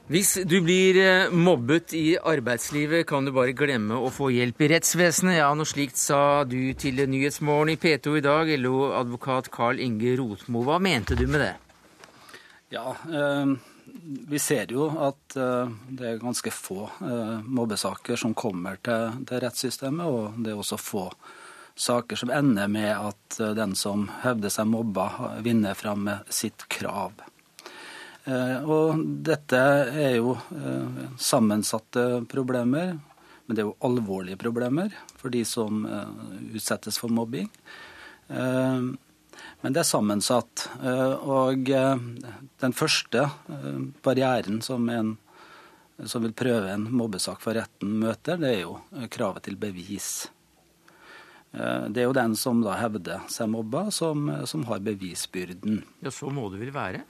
Hvis 0.08 0.38
du 0.48 0.54
blir 0.64 0.96
eh, 1.02 1.32
mobbet 1.36 1.92
i 1.92 2.14
arbeidslivet, 2.16 3.04
kan 3.10 3.26
du 3.26 3.32
bare 3.36 3.52
glemme 3.52 3.98
å 4.00 4.08
få 4.08 4.30
hjelp 4.32 4.62
i 4.64 4.70
rettsvesenet. 4.72 5.36
Ja, 5.36 5.50
noe 5.52 5.68
slikt 5.68 6.00
sa 6.00 6.46
du 6.48 6.72
til 6.80 7.02
Nyhetsmorgen 7.12 7.74
i 7.74 7.76
P2 7.76 8.14
i 8.16 8.22
dag, 8.24 8.48
LO-advokat 8.56 9.52
Carl 9.52 9.82
Inge 9.84 10.14
Rotmo. 10.16 10.64
Hva 10.64 10.78
mente 10.80 11.12
du 11.12 11.26
med 11.28 11.44
det? 11.44 11.52
Ja, 12.72 12.96
eh, 13.04 13.52
vi 14.32 14.40
ser 14.40 14.72
jo 14.72 14.88
at 15.10 15.36
eh, 15.36 15.76
det 15.92 16.14
er 16.14 16.24
ganske 16.24 16.56
få 16.56 16.88
mobbesaker 17.44 18.16
som 18.16 18.32
kommer 18.32 18.80
til, 18.80 19.20
rettssystemet, 19.28 20.08
og 20.08 20.40
det 20.40 20.56
er 20.56 20.64
også 20.64 20.80
få 20.80 21.10
saker 21.76 22.16
som 22.16 22.32
ender 22.32 22.72
med 22.72 22.94
at 22.96 23.42
den 23.60 23.76
som 23.76 24.08
hevder 24.24 24.56
seg 24.56 24.72
mobba, 24.72 25.10
vinner 25.44 25.76
fram 25.76 26.08
med 26.08 26.32
sitt 26.32 26.64
krav. 26.72 27.12
Eh, 28.28 28.58
og 28.68 29.02
dette 29.24 29.58
er 29.58 30.18
jo 30.18 30.34
eh, 30.36 31.04
sammensatte 31.16 32.06
problemer, 32.30 32.96
men 33.46 33.56
det 33.56 33.64
er 33.64 33.70
jo 33.70 33.78
alvorlige 33.88 34.40
problemer 34.40 34.92
for 35.16 35.32
de 35.32 35.40
som 35.48 35.86
utsettes 36.52 36.98
for 37.00 37.08
mobbing. 37.08 37.46
Men 38.28 39.72
det 39.72 39.80
er 39.80 39.88
sammensatt. 39.88 40.66
Og 41.24 41.64
den 41.64 42.74
første 42.76 43.24
barrieren 44.04 44.60
som 44.60 44.84
en 44.92 45.14
som 46.06 46.22
vil 46.22 46.34
prøve 46.36 46.70
en 46.70 46.84
mobbesak 46.92 47.40
for 47.42 47.56
retten 47.58 47.96
møter, 47.98 48.36
det 48.38 48.52
er 48.52 48.60
jo 48.66 48.76
kravet 49.10 49.48
til 49.48 49.56
bevis. 49.58 50.28
Eh, 51.52 51.88
det 51.90 52.02
er 52.02 52.08
jo 52.08 52.16
den 52.16 52.36
som 52.38 52.60
da 52.64 52.76
hevder 52.78 53.24
seg 53.32 53.50
mobba, 53.52 53.88
som, 53.94 54.28
som 54.46 54.66
har 54.68 54.84
bevisbyrden. 54.84 55.82
Ja, 56.04 56.12
Så 56.14 56.30
må 56.30 56.48
det 56.52 56.62
vel 56.62 56.74
være? 56.74 57.04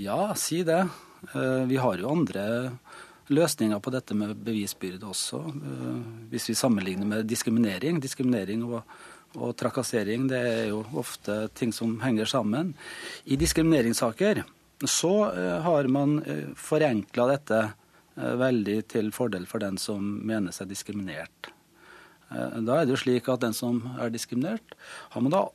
Ja, 0.00 0.34
si 0.34 0.62
det. 0.62 0.88
Eh, 1.34 1.64
vi 1.68 1.76
har 1.76 1.98
jo 2.00 2.08
andre 2.08 2.44
løsninger 3.28 3.82
på 3.84 3.92
dette 3.92 4.16
med 4.16 4.32
bevisbyrde 4.46 5.04
også. 5.04 5.40
Eh, 5.52 5.98
hvis 6.32 6.48
vi 6.48 6.56
sammenligner 6.56 7.04
med 7.04 7.28
diskriminering. 7.28 8.00
Diskriminering 8.00 8.64
og, 8.64 8.80
og 9.36 9.52
trakassering 9.60 10.24
det 10.30 10.40
er 10.40 10.64
jo 10.70 10.80
ofte 10.96 11.50
ting 11.52 11.74
som 11.76 11.98
henger 12.00 12.32
sammen. 12.32 12.72
I 13.28 13.36
diskrimineringssaker 13.36 14.40
så 14.88 15.14
har 15.60 15.92
man 15.92 16.22
forenkla 16.56 17.26
dette 17.34 17.58
veldig 18.16 18.78
til 18.88 19.12
fordel 19.12 19.44
for 19.44 19.60
den 19.60 19.76
som 19.76 20.00
mener 20.24 20.56
seg 20.56 20.70
diskriminert. 20.72 21.52
Eh, 22.30 22.60
da 22.64 22.78
er 22.78 22.86
det 22.86 22.94
jo 22.94 23.02
slik 23.04 23.28
at 23.30 23.42
den 23.42 23.56
som 23.56 23.82
er 23.98 24.12
diskriminert, 24.14 24.76
har 25.12 25.24
man 25.24 25.34
da 25.34 25.46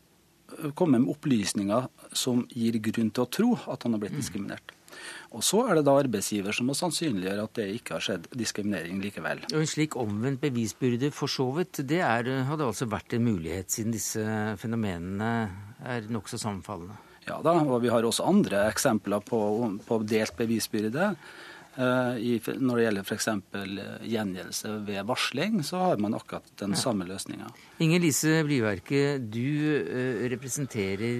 kommet 0.78 1.04
med 1.04 1.12
opplysninger 1.16 1.88
som 2.16 2.46
gir 2.52 2.80
grunn 2.84 3.12
til 3.14 3.26
å 3.26 3.30
tro 3.32 3.52
at 3.72 3.86
han 3.86 3.96
har 3.96 4.04
blitt 4.04 4.16
mm. 4.16 4.22
diskriminert. 4.22 4.76
Og 5.36 5.44
Så 5.44 5.62
er 5.68 5.76
det 5.76 5.86
da 5.88 5.96
arbeidsgiver 6.00 6.56
som 6.56 6.70
må 6.70 6.76
sannsynliggjøre 6.78 7.46
at 7.48 7.58
det 7.60 7.66
ikke 7.78 7.98
har 7.98 8.06
skjedd 8.06 8.30
diskriminering 8.40 9.02
likevel. 9.04 9.44
Og 9.52 9.58
En 9.60 9.70
slik 9.70 9.98
omvendt 10.00 10.44
bevisbyrde 10.44 11.12
for 11.16 11.32
så 11.32 11.50
vidt, 11.58 11.82
det 11.88 12.00
er, 12.06 12.30
hadde 12.48 12.70
altså 12.70 12.88
vært 12.90 13.18
en 13.18 13.26
mulighet, 13.28 13.72
siden 13.74 13.96
disse 13.96 14.24
fenomenene 14.62 15.34
er 15.84 16.08
nokså 16.12 16.40
sammenfallende? 16.42 16.96
Ja 17.26 17.40
da, 17.42 17.56
og 17.58 17.82
vi 17.82 17.90
har 17.90 18.06
også 18.06 18.28
andre 18.30 18.68
eksempler 18.70 19.24
på, 19.26 19.40
på 19.88 20.00
delt 20.06 20.36
bevisbyrde. 20.38 21.16
Eh, 21.76 22.40
når 22.64 22.78
det 22.78 22.84
gjelder 22.86 23.04
f.eks. 23.04 23.26
Eh, 23.28 24.04
gjengjeldelse 24.08 24.70
ved 24.88 25.02
varsling, 25.10 25.58
så 25.68 25.76
har 25.82 25.98
man 26.00 26.14
akkurat 26.16 26.48
den 26.62 26.72
ja. 26.72 26.78
samme 26.80 27.04
løsninga. 27.08 27.50
Inger 27.84 28.00
Lise 28.00 28.44
Blyverke, 28.48 29.20
du 29.20 29.76
eh, 29.82 30.24
representerer 30.32 31.20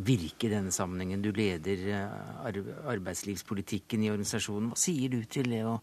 Virke 0.00 0.48
i 0.48 0.52
denne 0.54 0.72
sammenhengen. 0.72 1.20
Du 1.24 1.32
leder 1.36 2.08
arbeidslivspolitikken 2.88 4.02
i 4.06 4.10
organisasjonen. 4.12 4.70
Hva 4.72 4.78
sier 4.80 5.08
du 5.12 5.24
til 5.28 5.50
det 5.52 5.64
å 5.68 5.80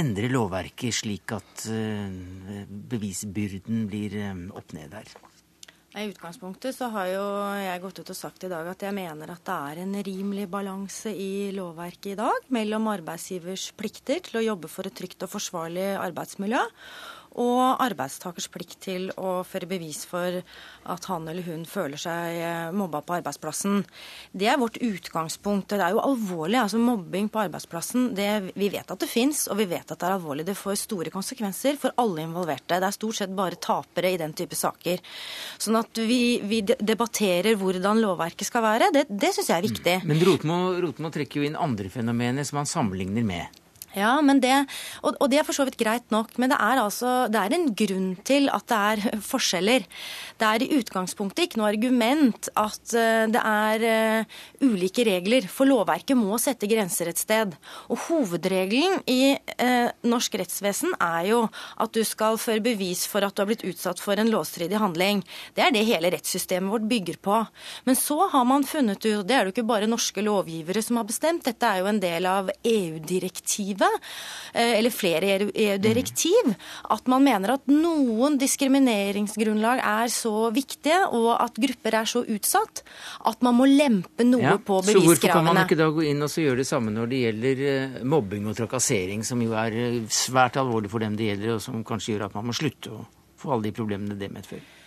endre 0.00 0.28
lovverket 0.30 0.94
slik 0.96 1.32
at 1.36 1.66
bevisbyrden 1.68 3.84
blir 3.90 4.16
opp 4.56 4.72
ned 4.72 4.94
her? 4.96 5.08
I 5.90 6.04
utgangspunktet 6.06 6.76
så 6.76 6.86
har 6.94 7.08
jo 7.10 7.22
jeg 7.58 7.80
gått 7.82 7.98
ut 7.98 8.10
og 8.12 8.16
sagt 8.18 8.44
i 8.46 8.50
dag 8.50 8.68
at 8.70 8.82
jeg 8.86 8.94
mener 8.94 9.32
at 9.32 9.42
det 9.42 9.54
er 9.72 9.80
en 9.82 9.96
rimelig 10.06 10.44
balanse 10.52 11.10
i 11.10 11.50
lovverket 11.56 12.12
i 12.12 12.18
dag 12.20 12.46
mellom 12.54 12.86
arbeidsgivers 12.92 13.72
plikter 13.74 14.22
til 14.22 14.38
å 14.38 14.44
jobbe 14.52 14.70
for 14.70 14.86
et 14.86 14.94
trygt 14.94 15.26
og 15.26 15.32
forsvarlig 15.32 15.88
arbeidsmiljø 15.98 16.62
og 17.38 17.82
arbeidstakers 17.82 18.48
plikt 18.50 18.80
til 18.82 19.10
å 19.20 19.40
føre 19.46 19.68
bevis 19.70 20.02
for 20.08 20.40
at 20.90 21.06
han 21.10 21.28
eller 21.30 21.46
hun 21.46 21.62
føler 21.68 22.00
seg 22.00 22.38
eh, 22.40 22.70
mobba 22.74 23.02
på 23.06 23.18
arbeidsplassen. 23.20 23.84
Det 24.32 24.48
er 24.50 24.58
vårt 24.60 24.80
utgangspunkt. 24.82 25.70
Det 25.70 25.84
er 25.84 25.94
jo 25.94 26.02
alvorlig. 26.02 26.58
altså 26.58 26.80
Mobbing 26.82 27.28
på 27.30 27.42
arbeidsplassen, 27.44 28.10
det, 28.16 28.30
vi 28.58 28.70
vet 28.72 28.90
at 28.90 29.02
det 29.02 29.10
fins, 29.10 29.44
og 29.50 29.60
vi 29.60 29.68
vet 29.70 29.86
at 29.86 30.00
det 30.00 30.08
er 30.08 30.16
alvorlig. 30.16 30.46
Det 30.48 30.58
får 30.58 30.80
store 30.82 31.14
konsekvenser 31.14 31.78
for 31.80 31.94
alle 32.02 32.24
involverte. 32.26 32.80
Det 32.80 32.90
er 32.90 32.98
stort 32.98 33.20
sett 33.20 33.36
bare 33.36 33.60
tapere 33.60 34.14
i 34.14 34.18
den 34.20 34.34
type 34.36 34.58
saker. 34.58 35.02
Sånn 35.60 35.78
at 35.78 36.02
vi, 36.02 36.40
vi 36.42 36.62
debatterer 36.66 37.58
hvordan 37.60 38.02
lovverket 38.02 38.48
skal 38.48 38.66
være, 38.66 38.90
det, 38.96 39.06
det 39.10 39.34
syns 39.36 39.52
jeg 39.52 39.58
er 39.58 39.68
viktig. 39.68 39.96
Men 40.10 40.26
Rotmo, 40.26 40.60
Rotmo 40.82 41.14
trekker 41.14 41.40
jo 41.40 41.50
inn 41.50 41.58
andre 41.58 41.92
fenomener 41.92 42.46
som 42.48 42.62
han 42.62 42.70
sammenligner 42.70 43.26
med. 43.26 43.59
Ja, 43.90 44.20
det, 44.22 44.52
og, 45.02 45.24
det 45.32 45.40
er 45.40 45.46
for 45.46 45.56
så 45.56 45.64
vidt 45.66 45.78
greit 45.80 46.12
nok, 46.14 46.36
men 46.38 46.52
det 46.52 46.58
er, 46.62 46.78
altså, 46.78 47.26
det 47.26 47.40
er 47.40 47.54
en 47.56 47.70
grunn 47.74 48.10
til 48.22 48.46
at 48.52 48.68
det 48.70 48.76
er 48.78 49.18
forskjeller. 49.32 49.86
Det 50.38 50.46
er 50.46 50.62
i 50.62 50.78
utgangspunktet 50.78 51.48
ikke 51.48 51.58
noe 51.58 51.72
argument 51.72 52.50
at 52.54 52.94
uh, 52.94 53.26
det 53.30 53.42
er 53.42 53.86
uh, 54.22 54.36
ulike 54.62 55.02
regler, 55.08 55.48
for 55.50 55.66
lovverket 55.66 56.18
må 56.18 56.38
sette 56.38 56.68
grenser 56.70 57.10
et 57.10 57.18
sted. 57.18 57.56
Og 57.90 57.98
Hovedregelen 58.06 59.00
i 59.10 59.34
uh, 59.34 59.90
norsk 60.06 60.38
rettsvesen 60.38 60.94
er 60.94 61.32
jo 61.32 61.42
at 61.82 61.94
du 61.96 62.04
skal 62.06 62.38
føre 62.38 62.62
bevis 62.62 63.02
for 63.10 63.26
at 63.26 63.34
du 63.34 63.42
har 63.42 63.50
blitt 63.50 63.66
utsatt 63.66 63.98
for 63.98 64.22
en 64.22 64.30
lovstridig 64.30 64.78
handling. 64.78 65.24
Det 65.58 65.66
er 65.66 65.74
det 65.74 65.82
hele 65.88 66.14
rettssystemet 66.14 66.70
vårt 66.70 66.86
bygger 66.90 67.18
på. 67.26 67.42
Men 67.90 67.98
så 67.98 68.22
har 68.30 68.46
man 68.46 68.68
funnet 68.68 69.02
ut, 69.02 69.18
og 69.18 69.26
det 69.26 69.34
er 69.34 69.42
det 69.42 69.50
jo 69.50 69.58
ikke 69.58 69.68
bare 69.74 69.90
norske 69.90 70.22
lovgivere 70.22 70.86
som 70.86 71.02
har 71.02 71.10
bestemt, 71.10 71.42
dette 71.50 71.66
er 71.66 71.82
jo 71.82 71.90
en 71.90 72.02
del 72.02 72.30
av 72.30 72.54
EU-direktivet 72.62 73.79
direktivet, 73.79 73.79
eh, 73.79 73.79
eller 74.50 74.90
flere 74.90 75.36
EU-direktiv, 75.46 76.50
at 76.90 77.06
man 77.10 77.22
mener 77.22 77.54
at 77.54 77.70
noen 77.70 78.38
diskrimineringsgrunnlag 78.40 79.82
er 79.86 80.10
så 80.12 80.50
viktige, 80.54 80.98
og 81.14 81.30
at 81.36 81.60
grupper 81.60 81.96
er 82.00 82.10
så 82.10 82.24
utsatt, 82.24 82.82
at 83.30 83.46
man 83.46 83.56
må 83.60 83.68
lempe 83.70 84.26
noe 84.26 84.42
ja, 84.42 84.56
på 84.58 84.80
beviskravene. 84.80 85.04
Så 85.04 85.06
hvorfor 85.06 85.34
kan 85.36 85.46
man 85.46 85.62
ikke 85.62 85.78
da 85.78 85.90
gå 85.94 86.06
inn 86.10 86.26
og 86.26 86.34
gjøre 86.34 86.62
det 86.62 86.68
samme 86.68 86.94
når 86.94 87.12
det 87.12 87.22
gjelder 87.24 87.62
eh, 87.70 88.02
mobbing 88.16 88.50
og 88.50 88.58
trakassering, 88.58 89.24
som 89.26 89.42
jo 89.44 89.54
er 89.58 89.76
eh, 89.76 90.02
svært 90.10 90.58
alvorlig 90.60 90.90
for 90.92 91.04
dem 91.04 91.16
det 91.18 91.32
gjelder, 91.32 91.56
og 91.56 91.64
som 91.64 91.86
kanskje 91.86 92.14
gjør 92.14 92.28
at 92.28 92.36
man 92.38 92.50
må 92.50 92.56
slutte 92.56 92.94
å 92.94 93.06
få 93.40 93.54
alle 93.54 93.68
de 93.68 93.76
problemene 93.76 94.18
det 94.20 94.30
medfører? 94.32 94.79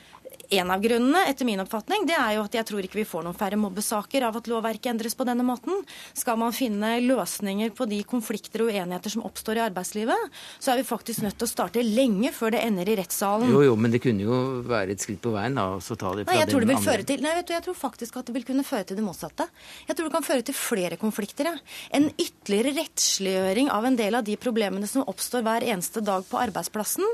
En 0.52 0.72
av 0.72 0.82
grunnene 0.84 1.24
etter 1.30 1.48
min 1.48 1.62
oppfatning, 1.64 2.04
det 2.10 2.16
er 2.20 2.36
jo 2.36 2.44
at 2.44 2.56
jeg 2.58 2.68
tror 2.68 2.84
ikke 2.84 3.00
vi 3.00 3.06
får 3.08 3.24
noen 3.26 3.38
færre 3.38 3.58
mobbesaker 3.58 4.26
av 4.28 4.36
at 4.38 4.48
lovverket 4.52 4.92
endres 4.92 5.16
på 5.16 5.26
denne 5.26 5.46
måten. 5.48 5.80
Skal 6.18 6.38
man 6.42 6.52
finne 6.54 6.98
løsninger 7.06 7.72
på 7.78 7.88
de 7.90 8.02
konflikter 8.04 8.66
og 8.66 8.74
uenigheter 8.74 9.14
som 9.14 9.24
oppstår 9.26 9.62
i 9.62 9.64
arbeidslivet, 9.64 10.36
så 10.60 10.74
er 10.74 10.82
vi 10.82 10.88
faktisk 10.90 11.24
nødt 11.24 11.38
til 11.40 11.48
å 11.48 11.52
starte 11.54 11.84
lenge 11.86 12.34
før 12.36 12.54
det 12.58 12.64
ender 12.68 12.92
i 12.92 12.98
rettssalen. 13.00 13.50
Jo, 13.54 13.64
jo, 13.70 13.78
men 13.80 13.96
det 13.96 14.04
kunne 14.04 14.28
jo 14.28 14.42
være 14.68 14.94
et 14.98 15.04
skritt 15.04 15.22
på 15.24 15.32
veien, 15.34 15.56
da, 15.58 15.80
så 15.84 15.96
ta 15.96 16.12
det 16.18 16.28
fra 16.28 16.34
Nei, 16.36 16.42
jeg 16.44 16.52
tror 16.52 16.66
det 16.66 16.70
vil 16.74 16.80
andre. 16.82 16.92
føre 16.92 17.08
til, 17.14 17.24
nei, 17.24 17.36
vet 17.40 17.48
du, 17.48 17.54
jeg 17.56 17.66
tror 17.70 17.80
faktisk 17.80 18.20
at 18.20 18.30
det 18.30 18.36
vil 18.38 18.48
kunne 18.52 18.68
føre 18.68 18.90
til 18.90 19.00
det 19.00 19.08
motsatte. 19.08 19.48
Jeg 19.88 19.96
tror 19.98 20.10
det 20.10 20.16
kan 20.18 20.28
føre 20.28 20.48
til 20.52 20.58
flere 20.60 21.00
konflikter. 21.02 21.50
Ja. 21.54 21.56
En 21.96 22.10
ytterligere 22.14 22.76
rettsliggjøring 22.82 23.72
av 23.74 23.88
en 23.90 23.98
del 24.00 24.20
av 24.20 24.28
de 24.28 24.36
problemene 24.38 24.90
som 24.92 25.08
oppstår 25.08 25.46
hver 25.48 25.66
eneste 25.72 26.04
dag 26.04 26.28
på 26.30 26.40
arbeidsplassen. 26.42 27.08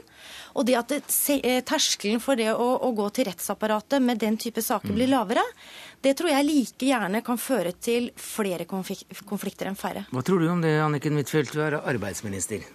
Og 0.55 0.65
det 0.65 0.77
at 0.79 0.93
det, 0.93 1.01
eh, 1.43 1.61
terskelen 1.65 2.21
for 2.23 2.39
det 2.39 2.49
å, 2.53 2.69
å 2.81 2.89
gå 2.95 3.09
til 3.13 3.29
rettsapparatet 3.29 4.01
med 4.01 4.21
den 4.21 4.37
type 4.37 4.61
saker 4.61 4.95
blir 4.95 5.11
lavere, 5.11 5.43
det 6.01 6.15
tror 6.17 6.31
jeg 6.31 6.47
like 6.47 6.89
gjerne 6.89 7.21
kan 7.25 7.37
føre 7.37 7.73
til 7.75 8.09
flere 8.15 8.65
konflik 8.69 9.05
konflikter 9.29 9.69
enn 9.69 9.77
færre. 9.79 10.05
Hva 10.13 10.23
tror 10.25 10.39
du 10.39 10.49
om 10.49 10.61
det, 10.63 10.77
Anniken 10.81 11.19
Huitfeldt, 11.19 11.53
du 11.53 11.63
er 11.65 11.79
arbeidsminister? 11.81 12.65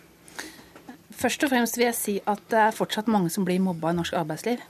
Først 1.14 1.45
og 1.47 1.53
fremst 1.53 1.79
vil 1.79 1.89
jeg 1.89 1.97
si 1.99 2.14
at 2.27 2.43
det 2.51 2.61
er 2.61 2.75
fortsatt 2.75 3.09
mange 3.11 3.31
som 3.31 3.47
blir 3.47 3.62
mobba 3.62 3.93
i 3.93 3.99
norsk 3.99 4.16
arbeidsliv. 4.18 4.62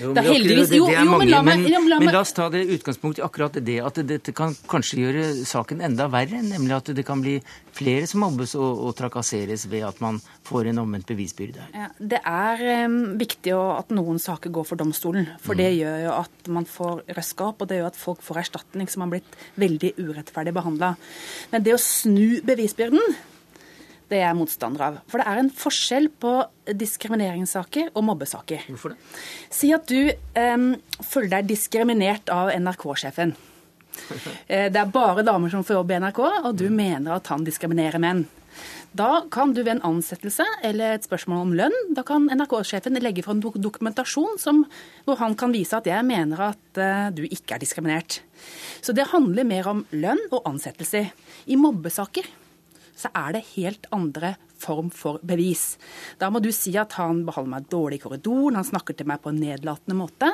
Jo, 0.00 0.12
Det 0.12 0.18
er 0.20 0.26
men 0.26 0.32
heldigvis- 0.34 0.68
det, 0.68 0.76
jo, 0.76 0.86
det 0.86 0.94
er 0.94 1.04
jo, 1.04 1.10
men 1.10 1.18
mange, 1.18 1.30
la 1.30 1.42
meg- 1.42 1.98
men, 2.00 2.12
la 2.12 2.20
oss 2.20 2.32
ta 2.36 2.48
det 2.52 2.66
utgangspunkt 2.68 3.18
i 3.18 3.22
akkurat 3.24 3.52
det 3.64 3.78
at 3.80 3.94
dette 4.06 4.32
kan 4.34 4.54
kanskje 4.68 4.98
gjøre 5.00 5.44
saken 5.46 5.80
enda 5.80 6.06
verre. 6.08 6.42
Nemlig 6.42 6.74
at 6.76 6.84
det 6.94 7.04
kan 7.06 7.22
bli 7.22 7.40
flere 7.72 8.06
som 8.06 8.20
mobbes 8.20 8.54
og, 8.54 8.84
og 8.86 8.94
trakasseres 8.96 9.66
ved 9.72 9.84
at 9.88 10.00
man 10.00 10.20
får 10.44 10.68
en 10.68 10.78
omvendt 10.84 11.06
bevisbyrde. 11.06 11.64
Ja, 11.74 11.88
det 11.98 12.20
er 12.24 12.84
um, 12.86 13.16
viktig 13.18 13.52
at 13.56 13.88
noen 13.90 14.18
saker 14.20 14.50
går 14.50 14.66
for 14.66 14.76
domstolen. 14.76 15.28
For 15.40 15.54
det 15.54 15.72
Mm. 15.72 15.78
gjør 15.80 16.02
jo 16.04 16.12
at 16.20 16.48
man 16.48 16.64
får 16.64 17.02
røska 17.16 17.48
opp, 17.48 17.62
og 17.62 17.68
det 17.68 17.78
gjør 17.80 17.86
at 17.86 17.96
folk 17.96 18.20
får 18.22 18.36
erstatning 18.44 18.88
som 18.88 19.02
har 19.02 19.08
blitt 19.16 19.32
veldig 19.58 19.94
urettferdig 19.96 20.52
behandla. 20.52 20.96
Men 21.52 21.62
det 21.62 21.72
å 21.74 21.80
snu 21.80 22.40
bevisbyrden, 22.42 23.00
det 24.08 24.20
er 24.20 24.28
jeg 24.28 24.36
motstander 24.38 24.82
av. 24.86 24.98
For 25.10 25.18
det 25.18 25.26
er 25.26 25.40
en 25.40 25.50
forskjell 25.50 26.06
på 26.22 26.32
diskrimineringssaker 26.78 27.90
og 27.96 28.04
mobbesaker. 28.06 28.64
Hvorfor 28.70 28.94
det? 28.94 28.98
Si 29.52 29.72
at 29.74 29.88
du 29.90 30.12
um, 30.38 30.68
føler 31.02 31.32
deg 31.38 31.48
diskriminert 31.54 32.32
av 32.34 32.52
NRK-sjefen. 32.54 33.34
Eh, 34.52 34.66
Det 34.68 34.76
er 34.76 34.90
bare 34.92 35.22
damer 35.24 35.48
som 35.48 35.62
får 35.64 35.78
jobb 35.78 35.90
i 35.94 35.98
NRK, 36.02 36.18
og 36.44 36.50
du 36.60 36.66
mener 36.68 37.14
at 37.16 37.30
han 37.32 37.46
diskriminerer 37.46 37.96
menn. 38.02 38.26
Da 38.96 39.22
kan 39.32 39.54
du 39.56 39.62
ved 39.62 39.78
en 39.78 39.86
ansettelse 39.88 40.44
eller 40.64 40.94
et 40.98 41.04
spørsmål 41.08 41.40
om 41.46 41.54
lønn, 41.56 41.74
da 41.96 42.04
kan 42.06 42.28
NRK-sjefen 42.28 42.96
legge 43.00 43.24
fram 43.24 43.40
dok- 43.40 43.56
dokumentasjon 43.60 44.36
som, 44.40 44.62
hvor 45.08 45.16
han 45.20 45.34
kan 45.40 45.52
vise 45.56 45.76
at 45.80 45.88
jeg 45.88 46.04
mener 46.04 46.44
at 46.50 46.80
uh, 46.80 47.08
du 47.12 47.24
ikke 47.24 47.56
er 47.56 47.64
diskriminert. 47.64 48.20
Så 48.84 48.92
det 48.96 49.08
handler 49.14 49.48
mer 49.48 49.68
om 49.72 49.82
lønn 49.96 50.20
og 50.30 50.44
ansettelser. 50.52 51.08
I 51.48 51.56
mobbesaker 51.56 52.28
så 52.96 53.12
er 53.14 53.36
det 53.36 53.44
helt 53.54 53.86
andre 53.94 54.34
form 54.62 54.90
for 54.94 55.20
bevis. 55.26 55.76
Da 56.20 56.30
må 56.32 56.40
du 56.42 56.50
si 56.54 56.74
at 56.80 56.96
han 56.98 57.24
behandler 57.26 57.56
meg 57.56 57.68
dårlig 57.72 58.00
i 58.00 58.04
korridoren, 58.04 58.58
han 58.58 58.66
snakker 58.66 58.96
til 58.96 59.08
meg 59.08 59.22
på 59.24 59.32
en 59.32 59.40
nedlatende 59.40 59.96
måte. 59.98 60.30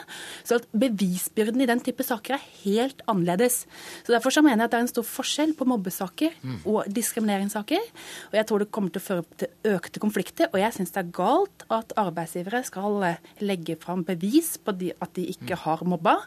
Så 0.46 0.60
at 0.60 0.68
bevisbyrden 0.72 1.62
i 1.62 1.68
den 1.70 1.82
type 1.84 2.04
saker 2.06 2.38
er 2.38 2.46
helt 2.62 3.02
annerledes. 3.10 3.62
Så 4.06 4.14
Derfor 4.14 4.34
så 4.34 4.42
mener 4.44 4.64
jeg 4.64 4.70
at 4.70 4.74
det 4.74 4.80
er 4.80 4.86
en 4.86 4.92
stor 4.92 5.08
forskjell 5.08 5.54
på 5.58 5.66
mobbesaker 5.68 6.36
og 6.68 6.88
diskrimineringssaker. 6.92 7.90
Og 8.30 8.38
jeg 8.38 8.48
tror 8.48 8.62
det 8.62 8.70
kommer 8.74 8.92
til 8.94 9.02
å 9.02 9.06
føre 9.06 9.40
til 9.40 9.74
økte 9.74 10.02
konflikter. 10.02 10.50
Og 10.52 10.60
jeg 10.62 10.76
syns 10.76 10.94
det 10.94 11.02
er 11.02 11.12
galt 11.16 11.66
at 11.72 11.94
arbeidsgivere 12.00 12.62
skal 12.66 13.06
eh, 13.08 13.30
legge 13.44 13.76
fram 13.80 14.04
bevis 14.06 14.54
på 14.62 14.74
de, 14.78 14.92
at 15.02 15.14
de 15.16 15.26
ikke 15.32 15.58
har 15.64 15.84
mobba. 15.88 16.18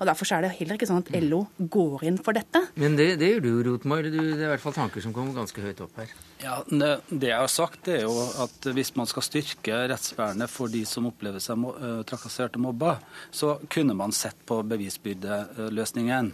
Og 0.00 0.08
derfor 0.08 0.28
så 0.28 0.38
er 0.38 0.46
det 0.46 0.54
heller 0.58 0.78
ikke 0.78 0.88
sånn 0.90 1.04
at 1.04 1.12
LO 1.24 1.44
går 1.58 2.06
inn 2.10 2.20
for 2.22 2.36
dette. 2.36 2.66
Men 2.80 2.98
det, 2.98 3.12
det 3.20 3.34
gjør 3.34 3.44
du, 3.46 3.52
Rotmar. 3.70 4.06
Det 4.06 4.22
er 4.22 4.46
i 4.46 4.50
hvert 4.54 4.64
fall 4.64 4.76
tanker 4.76 5.04
som 5.04 5.14
kommer 5.16 5.36
ganske 5.36 5.62
høyt 5.62 5.82
opp 5.84 6.00
her. 6.00 6.12
Ja, 6.42 6.58
det, 6.68 6.88
det 7.08 7.30
jeg 7.30 7.40
har 7.40 7.48
sagt, 7.48 7.88
er 7.88 8.02
jo 8.04 8.12
at 8.44 8.66
hvis 8.76 8.90
man 8.98 9.08
skal 9.08 9.24
styrke 9.24 9.78
rettsvernet 9.88 10.52
for 10.52 10.68
de 10.68 10.82
som 10.88 11.08
opplever 11.08 11.40
seg 11.40 11.56
mo 11.62 11.70
eh, 11.80 12.02
trakassert 12.08 12.58
og 12.58 12.66
mobba, 12.66 12.98
så 13.32 13.54
kunne 13.72 13.96
man 13.96 14.12
sett 14.12 14.36
på 14.48 14.58
bevisbyrdeløsningen. 14.68 16.28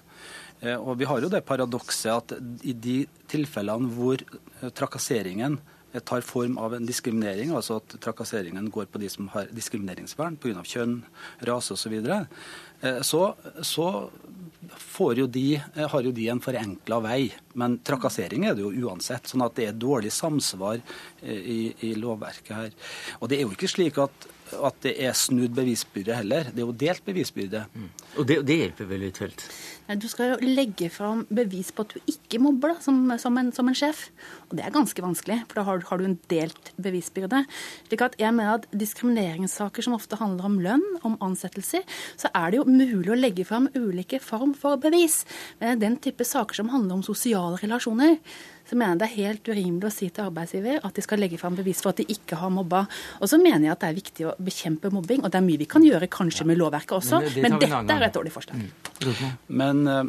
Eh, 0.60 0.74
Og 0.74 0.98
vi 0.98 1.06
har 1.06 1.22
jo 1.22 1.30
det 1.30 1.44
paradokset 1.46 2.10
at 2.16 2.34
i 2.66 2.74
de 2.74 2.96
tilfellene 3.30 3.94
hvor 3.94 4.18
eh, 4.18 4.72
trakasseringen 4.74 5.60
tar 6.08 6.24
form 6.24 6.56
av 6.58 6.72
en 6.74 6.86
diskriminering, 6.88 7.52
altså 7.52 7.76
at 7.78 7.94
trakasseringen 8.02 8.70
går 8.72 8.86
på 8.88 8.98
de 8.98 9.10
som 9.12 9.26
har 9.34 9.50
diskrimineringsvern 9.52 10.38
pga. 10.40 10.64
kjønn, 10.64 11.02
rase 11.44 11.76
osv., 11.76 11.98
så, 12.00 12.94
så, 13.04 13.18
så 13.60 13.86
får 14.00 14.41
jo 15.16 15.26
de, 15.26 15.62
eh, 15.74 15.88
har 15.88 16.02
jo 16.02 16.12
de 16.12 16.28
en 16.28 16.40
forenkla 16.40 17.00
vei. 17.00 17.32
Men 17.54 17.78
trakassering 17.78 18.46
er 18.46 18.54
det 18.54 18.62
jo 18.62 18.88
uansett. 18.88 19.26
Sånn 19.26 19.44
at 19.44 19.54
det 19.54 19.68
er 19.68 19.72
dårlig 19.72 20.12
samsvar 20.12 20.80
eh, 21.22 21.32
i, 21.32 21.74
i 21.80 21.94
lovverket 21.94 22.54
her. 22.54 22.70
Og 23.20 23.28
det 23.28 23.38
er 23.38 23.42
jo 23.42 23.52
ikke 23.56 23.70
slik 23.70 23.98
at, 23.98 24.28
at 24.54 24.78
det 24.84 24.92
er 25.00 25.14
snudd 25.16 25.54
bevisbyrde 25.56 26.16
heller. 26.20 26.48
Det 26.50 26.62
er 26.62 26.66
jo 26.66 26.74
delt 26.76 27.04
bevisbyrde. 27.06 27.64
Og 28.20 28.26
det, 28.28 28.38
det 28.48 28.58
hjelper 28.58 28.88
vel 28.90 29.06
Huitfeldt? 29.06 29.44
Nei, 29.88 29.96
Du 30.00 30.06
skal 30.10 30.32
jo 30.32 30.50
legge 30.52 30.88
fram 30.92 31.24
bevis 31.32 31.72
på 31.74 31.86
at 31.86 31.94
du 31.94 32.12
ikke 32.12 32.40
mobber 32.42 32.74
da, 32.74 32.82
som, 32.84 33.00
som, 33.22 33.38
en, 33.40 33.50
som 33.54 33.68
en 33.68 33.78
sjef. 33.78 34.04
Og 34.50 34.56
det 34.58 34.66
er 34.66 34.74
ganske 34.74 35.04
vanskelig, 35.04 35.40
for 35.48 35.60
da 35.60 35.66
har, 35.68 35.82
har 35.88 36.00
du 36.00 36.06
en 36.08 36.18
delt 36.32 36.72
bevisbyrde. 36.82 37.44
Slik 37.88 38.06
at 38.06 38.16
jeg 38.20 38.36
mener 38.36 38.60
at 38.60 38.68
Diskrimineringssaker 38.72 39.86
som 39.86 39.96
ofte 39.96 40.20
handler 40.20 40.48
om 40.48 40.58
lønn, 40.62 40.86
om 41.08 41.18
ansettelser, 41.24 41.86
så 42.20 42.30
er 42.36 42.52
det 42.52 42.62
jo 42.62 42.68
mulig 42.68 43.12
å 43.12 43.18
legge 43.18 43.46
fram 43.48 43.70
ulike 43.76 44.20
form 44.22 44.56
for 44.58 44.80
bevis. 44.82 45.22
Men 45.62 45.82
den 45.82 45.98
type 46.02 46.26
saker 46.28 46.62
som 46.62 46.72
handler 46.72 47.00
om 47.00 47.06
sosiale 47.06 47.60
relasjoner, 47.62 48.18
så 48.72 48.76
mener 48.80 48.94
jeg 48.94 49.00
det 49.02 49.06
er 49.10 49.16
helt 49.28 49.48
urimelig 49.52 49.84
å 49.84 49.92
si 49.92 50.06
til 50.08 50.24
arbeidsgiver 50.24 50.78
at 50.88 50.94
de 50.96 51.02
skal 51.04 51.20
legge 51.20 51.36
fram 51.40 51.56
bevis 51.58 51.82
for 51.84 51.92
at 51.92 51.98
de 52.00 52.06
ikke 52.08 52.38
har 52.40 52.48
mobba. 52.54 52.86
Og 53.20 53.28
så 53.28 53.36
mener 53.36 53.66
jeg 53.66 53.72
at 53.74 53.82
det 53.84 53.88
er 53.90 53.98
viktig 53.98 54.24
å 54.30 54.32
bekjempe 54.40 54.88
mobbing, 54.94 55.20
og 55.26 55.30
det 55.34 55.40
er 55.42 55.44
mye 55.44 55.60
vi 55.60 55.66
kan 55.68 55.84
gjøre 55.84 56.08
kanskje 56.08 56.46
med 56.48 56.56
lovverket 56.56 56.96
også, 56.96 57.20
Men 57.20 57.28
det- 57.28 57.34
det 57.34 57.42
men 57.50 57.58
dette 57.60 57.96
er 57.98 58.02
et 58.06 58.14
dårlig 58.16 58.32
forslag. 58.32 58.62
Men 59.48 59.86
eh, 59.86 60.04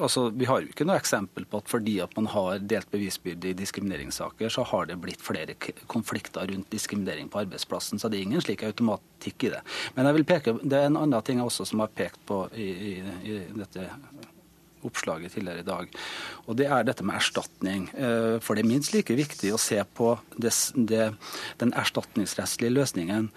altså, 0.00 0.30
vi 0.34 0.44
har 0.50 0.60
jo 0.64 0.68
ikke 0.72 0.86
noe 0.88 0.98
eksempel 0.98 1.46
på 1.46 1.58
at 1.62 1.68
fordi 1.70 2.00
at 2.02 2.16
man 2.16 2.26
har 2.26 2.58
delt 2.58 2.90
bevisbyrde 2.90 3.50
i 3.50 3.52
diskrimineringssaker, 3.54 4.48
så 4.50 4.64
har 4.66 4.86
det 4.86 4.98
blitt 5.00 5.20
flere 5.22 5.54
konflikter 5.86 6.46
rundt 6.50 6.70
diskriminering 6.70 7.28
på 7.30 7.44
arbeidsplassen. 7.44 8.00
Så 8.00 8.10
det 8.10 8.18
er 8.18 8.22
ingen 8.26 8.40
slik 8.42 8.64
automatikk 8.66 9.44
i 9.44 9.50
det. 9.54 9.60
Men 9.94 10.06
jeg 10.06 10.14
vil 10.18 10.24
peke, 10.24 10.58
det 10.64 10.72
er 10.82 10.86
en 10.90 10.96
annen 10.96 11.22
ting 11.22 11.38
jeg 11.38 11.46
også 11.46 11.66
som 11.66 11.78
har 11.84 11.88
pekt 11.94 12.18
på 12.26 12.48
i, 12.56 12.70
i, 12.70 12.92
i 13.30 13.38
dette 13.54 13.86
oppslaget 14.84 15.34
tidligere 15.34 15.64
i 15.64 15.68
dag. 15.68 15.98
Og 16.46 16.56
det 16.60 16.68
er 16.70 16.86
dette 16.86 17.04
med 17.06 17.18
erstatning. 17.18 17.88
Eh, 17.94 18.38
For 18.44 18.54
det 18.54 18.64
er 18.64 18.72
minst 18.72 18.94
like 18.94 19.16
viktig 19.16 19.52
å 19.54 19.60
se 19.60 19.80
på 19.96 20.14
det, 20.38 20.52
det, 20.74 21.12
den 21.58 21.72
erstatningsrettslige 21.72 22.74
løsningen. 22.74 23.30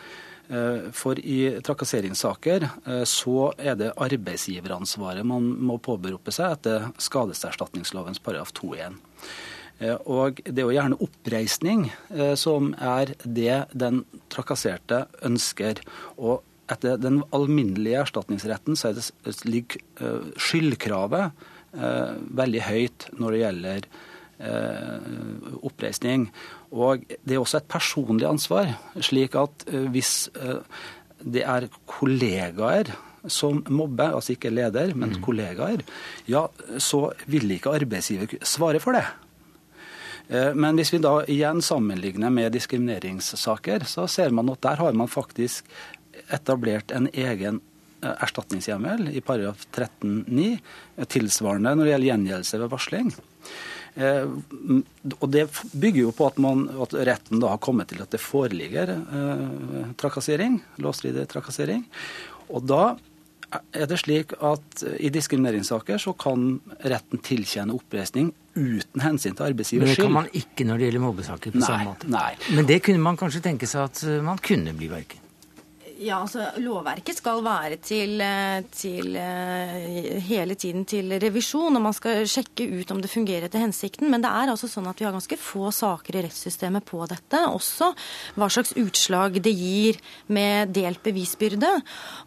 Eh, 0.50 0.92
For 0.96 1.20
i 1.20 1.60
trakasseringssaker 1.64 2.64
eh, 2.64 3.04
så 3.04 3.52
er 3.60 3.76
det 3.80 3.94
arbeidsgiveransvaret 4.00 5.28
man 5.28 5.50
må 5.68 5.78
påberope 5.84 6.32
seg 6.32 6.56
etter 6.56 6.90
skadeserstatningslovens 7.04 8.22
paragraf 8.24 8.54
2-1. 8.56 8.96
Eh, 9.80 9.98
Og 10.08 10.40
det 10.46 10.62
er 10.62 10.70
jo 10.70 10.76
gjerne 10.78 11.02
oppreisning 11.04 11.90
som 12.40 12.72
er 12.80 13.12
det 13.24 13.66
den 13.76 14.06
trakasserte 14.34 15.06
ønsker. 15.28 15.84
Og 16.18 16.42
etter 16.72 17.00
den 17.02 17.22
alminnelige 17.36 18.02
erstatningsretten 18.04 18.78
så 18.80 18.92
er 18.92 19.42
ligger 19.48 19.82
eh, 20.04 20.30
skyldkravet 20.40 21.48
eh, 21.78 22.14
veldig 22.42 22.64
høyt 22.68 23.08
når 23.18 23.36
det 23.36 23.42
gjelder 23.44 23.90
eh, 24.52 25.52
oppreisning. 25.68 26.30
Og 26.76 27.06
det 27.08 27.36
er 27.36 27.42
også 27.42 27.62
et 27.62 27.72
personlig 27.72 28.28
ansvar, 28.30 28.74
slik 29.00 29.38
at 29.40 29.68
hvis 29.94 30.28
det 31.24 31.46
er 31.48 31.70
kollegaer 31.90 32.92
som 33.32 33.64
mobber, 33.74 34.14
altså 34.16 34.36
ikke 34.36 34.52
leder, 34.54 34.94
men 34.96 35.16
kollegaer, 35.24 35.82
ja, 36.30 36.46
så 36.80 37.08
vil 37.28 37.56
ikke 37.56 37.74
arbeidsgiver 37.80 38.38
svare 38.46 38.84
for 38.84 38.96
det. 38.96 39.08
Men 40.60 40.76
hvis 40.76 40.92
vi 40.92 41.00
da 41.00 41.22
igjen 41.32 41.64
sammenligner 41.64 42.32
med 42.36 42.52
diskrimineringssaker, 42.52 43.86
så 43.88 44.10
ser 44.12 44.36
man 44.36 44.52
at 44.52 44.60
der 44.64 44.82
har 44.84 44.96
man 45.00 45.08
faktisk 45.08 45.64
etablert 46.34 46.92
en 46.96 47.10
egen 47.14 47.60
eh, 48.04 48.14
erstatningshjemmel 48.24 49.10
i 49.16 49.22
paragraf 49.26 49.66
13-9, 49.76 50.60
eh, 50.98 51.06
tilsvarende 51.10 51.76
når 51.76 51.84
det 51.90 51.92
gjelder 51.96 52.12
gjengjeldelse 52.12 52.62
ved 52.64 52.72
varsling. 52.76 53.12
Eh, 53.98 54.24
og 55.18 55.28
Det 55.34 55.48
bygger 55.74 56.02
jo 56.04 56.12
på 56.14 56.28
at, 56.30 56.38
man, 56.44 56.68
at 56.84 56.94
retten 57.08 57.42
da 57.42 57.56
har 57.56 57.62
kommet 57.64 57.90
til 57.90 58.02
at 58.04 58.12
det 58.14 58.22
foreligger 58.22 58.92
eh, 58.94 59.92
trakassering, 59.98 60.60
lovstridig 60.84 61.28
trakassering. 61.32 61.86
Og 62.54 62.66
da 62.70 62.96
er 63.72 63.88
det 63.88 63.96
slik 64.02 64.34
at 64.44 64.82
i 65.00 65.08
diskrimineringssaker 65.14 66.02
så 66.04 66.12
kan 66.20 66.58
retten 66.84 67.22
tilkjenne 67.24 67.72
oppreisning 67.78 68.34
uten 68.58 69.00
hensyn 69.02 69.38
til 69.38 69.46
Men 69.46 69.52
arbeidsgivers 69.54 69.94
det 69.94 70.02
kan 70.04 70.12
man 70.18 70.28
ikke 70.36 70.66
når 70.68 70.82
det 70.82 70.90
gjelder 70.90 71.04
mobbesaker. 71.06 71.54
på 71.56 71.62
Nei, 71.62 71.68
samme 71.70 71.88
måte. 71.94 72.10
nei. 72.12 72.34
Men 72.58 72.68
det 72.68 72.82
kunne 72.84 73.00
man 73.06 73.18
kanskje 73.20 73.42
tenke 73.46 73.70
seg 73.70 73.86
at 73.88 74.04
man 74.26 74.42
kunne 74.44 74.74
bli 74.76 74.90
verken. 74.92 75.24
Ja, 75.98 76.20
altså 76.22 76.44
Lovverket 76.62 77.18
skal 77.18 77.40
være 77.42 77.78
til, 77.82 78.20
eh, 78.22 78.62
til, 78.70 79.16
eh, 79.18 80.20
hele 80.28 80.54
tiden 80.54 80.86
til 80.86 81.10
revisjon, 81.20 81.76
og 81.76 81.82
man 81.82 81.94
skal 81.94 82.22
sjekke 82.30 82.68
ut 82.80 82.92
om 82.92 83.02
det 83.02 83.10
fungerer 83.10 83.48
etter 83.48 83.64
hensikten. 83.64 84.10
Men 84.10 84.22
det 84.22 84.30
er 84.30 84.52
altså 84.52 84.70
sånn 84.70 84.88
at 84.88 85.00
vi 85.00 85.06
har 85.06 85.14
ganske 85.16 85.38
få 85.42 85.72
saker 85.74 86.20
i 86.20 86.22
rettssystemet 86.28 86.86
på 86.86 87.02
dette. 87.10 87.42
Også 87.50 87.96
hva 88.36 88.46
slags 88.48 88.76
utslag 88.78 89.42
det 89.42 89.56
gir 89.58 89.98
med 90.30 90.72
delt 90.74 91.02
bevisbyrde. 91.02 91.82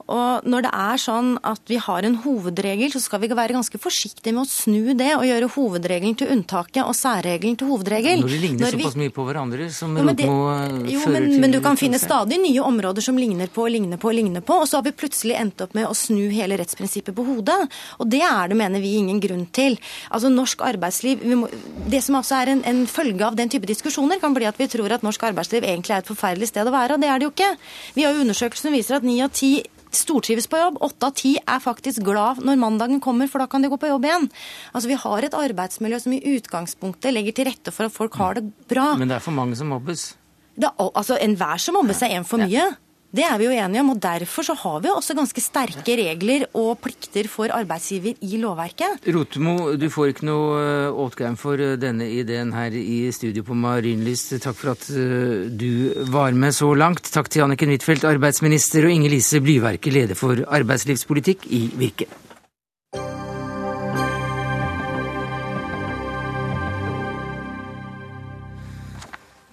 Og 0.09 0.43
når 0.51 0.67
det 0.67 0.73
er 0.75 0.97
sånn 0.99 1.39
at 1.45 1.61
vi 1.71 1.77
har 1.77 2.03
en 2.03 2.17
hovedregel, 2.25 2.91
så 2.91 3.01
skal 3.01 3.21
vi 3.21 3.29
være 3.29 3.55
ganske 3.55 3.79
forsiktige 3.79 4.35
med 4.35 4.47
å 4.47 4.51
snu 4.51 4.95
det 4.99 5.15
og 5.15 5.23
gjøre 5.31 5.53
hovedregelen 5.55 6.17
til 6.19 6.29
unntaket 6.35 6.83
og 6.83 6.95
særregelen 6.99 7.57
til 7.57 7.69
hovedregel. 7.71 8.19
Når 8.25 8.35
de 8.35 8.43
ligner 8.43 8.67
Når 8.67 8.77
vi- 8.77 8.83
såpass 8.83 8.97
mye 8.97 9.15
på 9.15 9.27
hverandre 9.31 9.71
som 9.71 9.97
Rotmo 9.97 10.17
det- 10.17 10.27
Rotmo 10.27 10.87
eh, 10.89 10.93
jo, 10.93 10.99
fører 11.07 11.13
men, 11.13 11.31
til 11.31 11.41
men 11.41 11.51
du 11.53 11.61
kan 11.61 11.77
finne 11.77 12.01
stadig 12.01 12.41
nye 12.41 12.61
områder 12.67 13.01
som 13.03 13.17
ligner 13.17 13.47
på 13.47 13.60
og 13.65 13.73
ligne 13.75 13.99
på 14.01 14.11
og 14.11 14.17
ligne 14.17 14.43
på, 14.45 14.59
og 14.63 14.69
så 14.69 14.79
har 14.79 14.87
vi 14.87 14.95
plutselig 14.97 15.37
endt 15.39 15.65
opp 15.65 15.75
med 15.79 15.89
å 15.89 15.97
snu 15.97 16.29
hele 16.33 16.59
rettsprinsippet 16.61 17.17
på 17.17 17.27
hodet. 17.27 17.59
Og 17.99 18.11
det 18.11 18.23
er 18.27 18.53
det, 18.53 18.59
mener 18.59 18.83
vi, 18.83 18.95
ingen 19.01 19.21
grunn 19.23 19.47
til. 19.57 19.79
Altså 20.11 20.33
norsk 20.33 20.63
arbeidsliv, 20.67 21.25
må, 21.39 21.51
Det 21.91 22.03
som 22.05 22.19
altså 22.21 22.41
er 22.41 22.55
en, 22.55 22.65
en 22.67 22.87
følge 22.91 23.27
av 23.27 23.37
den 23.39 23.51
type 23.53 23.69
diskusjoner, 23.69 24.21
kan 24.23 24.35
bli 24.37 24.49
at 24.49 24.59
vi 24.61 24.69
tror 24.71 24.93
at 24.95 25.05
norsk 25.07 25.23
arbeidsliv 25.31 25.65
egentlig 25.65 25.97
er 25.97 26.05
et 26.05 26.11
forferdelig 26.11 26.51
sted 26.53 26.69
å 26.69 26.75
være, 26.75 26.97
og 26.97 27.05
det 27.05 27.11
er 27.11 27.21
det 27.21 27.29
jo 27.29 27.35
ikke. 27.35 27.53
Vi 27.97 28.07
har 28.07 28.17
jo 28.17 28.25
undersøkelser 28.25 28.69
som 28.69 28.77
viser 28.77 28.99
at 28.99 29.07
ni 29.07 29.21
av 29.25 29.33
ti 29.35 29.59
stortrives 29.91 30.47
på 30.47 30.59
jobb. 30.59 30.79
Åtte 30.87 31.09
av 31.09 31.17
ti 31.19 31.33
er 31.39 31.63
faktisk 31.63 32.05
glad 32.07 32.43
når 32.45 32.61
mandagen 32.61 33.03
kommer, 33.03 33.31
for 33.31 33.43
da 33.43 33.49
kan 33.51 33.63
de 33.63 33.71
gå 33.71 33.79
på 33.81 33.91
jobb 33.91 34.07
igjen. 34.07 34.29
Altså 34.73 34.91
Vi 34.91 34.99
har 35.05 35.27
et 35.27 35.37
arbeidsmiljø 35.37 36.01
som 36.05 36.15
i 36.15 36.23
utgangspunktet 36.37 37.15
legger 37.15 37.37
til 37.37 37.51
rette 37.51 37.75
for 37.75 37.91
at 37.91 37.95
folk 37.95 38.19
har 38.21 38.39
det 38.39 38.47
bra. 38.71 38.93
Men 38.99 39.11
det 39.11 39.19
er 39.19 39.25
for 39.25 39.37
mange 39.37 39.59
som 39.59 39.71
mobbes. 39.73 40.13
Det 40.61 40.69
er, 40.69 40.91
altså, 40.95 41.19
Enhver 41.21 41.63
som 41.63 41.79
mobber 41.79 41.97
seg 41.97 42.15
en 42.15 42.27
for 42.29 42.43
mye. 42.43 42.71
Det 43.11 43.25
er 43.27 43.41
vi 43.41 43.49
jo 43.49 43.55
enige 43.59 43.83
om, 43.83 43.89
og 43.91 43.99
Derfor 44.01 44.47
så 44.47 44.55
har 44.55 44.79
vi 44.83 44.87
jo 44.87 44.95
også 45.01 45.17
ganske 45.19 45.43
sterke 45.43 45.97
regler 45.99 46.45
og 46.55 46.79
plikter 46.79 47.27
for 47.29 47.51
arbeidsgiver 47.51 48.15
i 48.23 48.39
lovverket. 48.39 49.03
Rotmo, 49.11 49.75
du 49.75 49.89
får 49.91 50.13
ikke 50.13 50.29
noe 50.29 50.61
eh, 50.61 51.01
åtgaum 51.05 51.35
for 51.41 51.59
eh, 51.59 51.75
denne 51.81 52.07
ideen 52.07 52.55
her 52.55 52.71
i 52.71 53.11
studio 53.11 53.43
på 53.47 53.59
Marienlyst. 53.59 54.37
Takk 54.45 54.59
for 54.61 54.77
at 54.77 54.87
eh, 54.95 55.51
du 55.51 56.07
var 56.15 56.39
med 56.39 56.55
så 56.55 56.71
langt. 56.71 57.11
Takk 57.11 57.33
til 57.35 57.43
Anniken 57.43 57.75
Huitfeldt, 57.75 58.07
arbeidsminister, 58.07 58.87
og 58.87 58.95
Inger 58.95 59.17
Lise 59.17 59.43
Blyverke, 59.43 59.91
leder 59.91 60.15
for 60.15 60.47
arbeidslivspolitikk 60.47 61.51
i 61.51 61.67
Virke. 61.83 62.07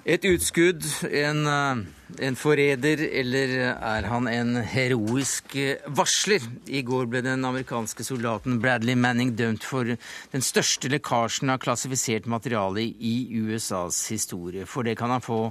Et 0.08 0.24
utskudd, 0.30 0.86
en, 1.10 1.47
eh, 1.47 1.97
en 2.20 2.38
forræder, 2.39 3.01
eller 3.20 3.53
er 3.76 4.08
han 4.08 4.28
en 4.32 4.62
heroisk 4.64 5.55
eh, 5.60 5.84
varsler? 5.88 6.43
I 6.68 6.82
går 6.88 7.10
ble 7.12 7.22
den 7.26 7.43
amerikanske 7.45 8.05
soldaten 8.08 8.62
Bradley 8.64 8.95
Manning 8.95 9.34
dømt 9.38 9.66
for 9.68 9.84
den 9.88 10.45
største 10.45 10.91
lekkasjen 10.91 11.51
av 11.51 11.60
klassifisert 11.64 12.30
materiale 12.32 12.86
i 12.88 13.16
USAs 13.36 14.05
historie. 14.14 14.66
For 14.66 14.88
det 14.88 14.95
kan 14.99 15.12
han 15.14 15.24
få 15.26 15.47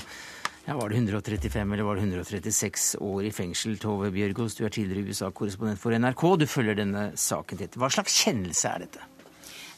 ja, 0.66 0.74
Var 0.74 0.88
det 0.88 0.96
135 0.96 1.72
eller 1.72 1.84
var 1.86 1.94
det 1.94 2.02
136 2.08 2.96
år 2.98 3.28
i 3.28 3.30
fengsel? 3.30 3.76
Tove 3.78 4.10
Bjørgaas, 4.10 4.56
du 4.58 4.64
er 4.66 4.72
tidligere 4.74 5.12
USA-korrespondent 5.12 5.78
for 5.78 5.94
NRK. 5.94 6.24
Du 6.40 6.46
følger 6.50 6.74
denne 6.74 7.12
saken 7.14 7.60
tett. 7.60 7.78
Hva 7.78 7.92
slags 7.92 8.16
kjennelse 8.24 8.72
er 8.72 8.82
dette? 8.82 9.06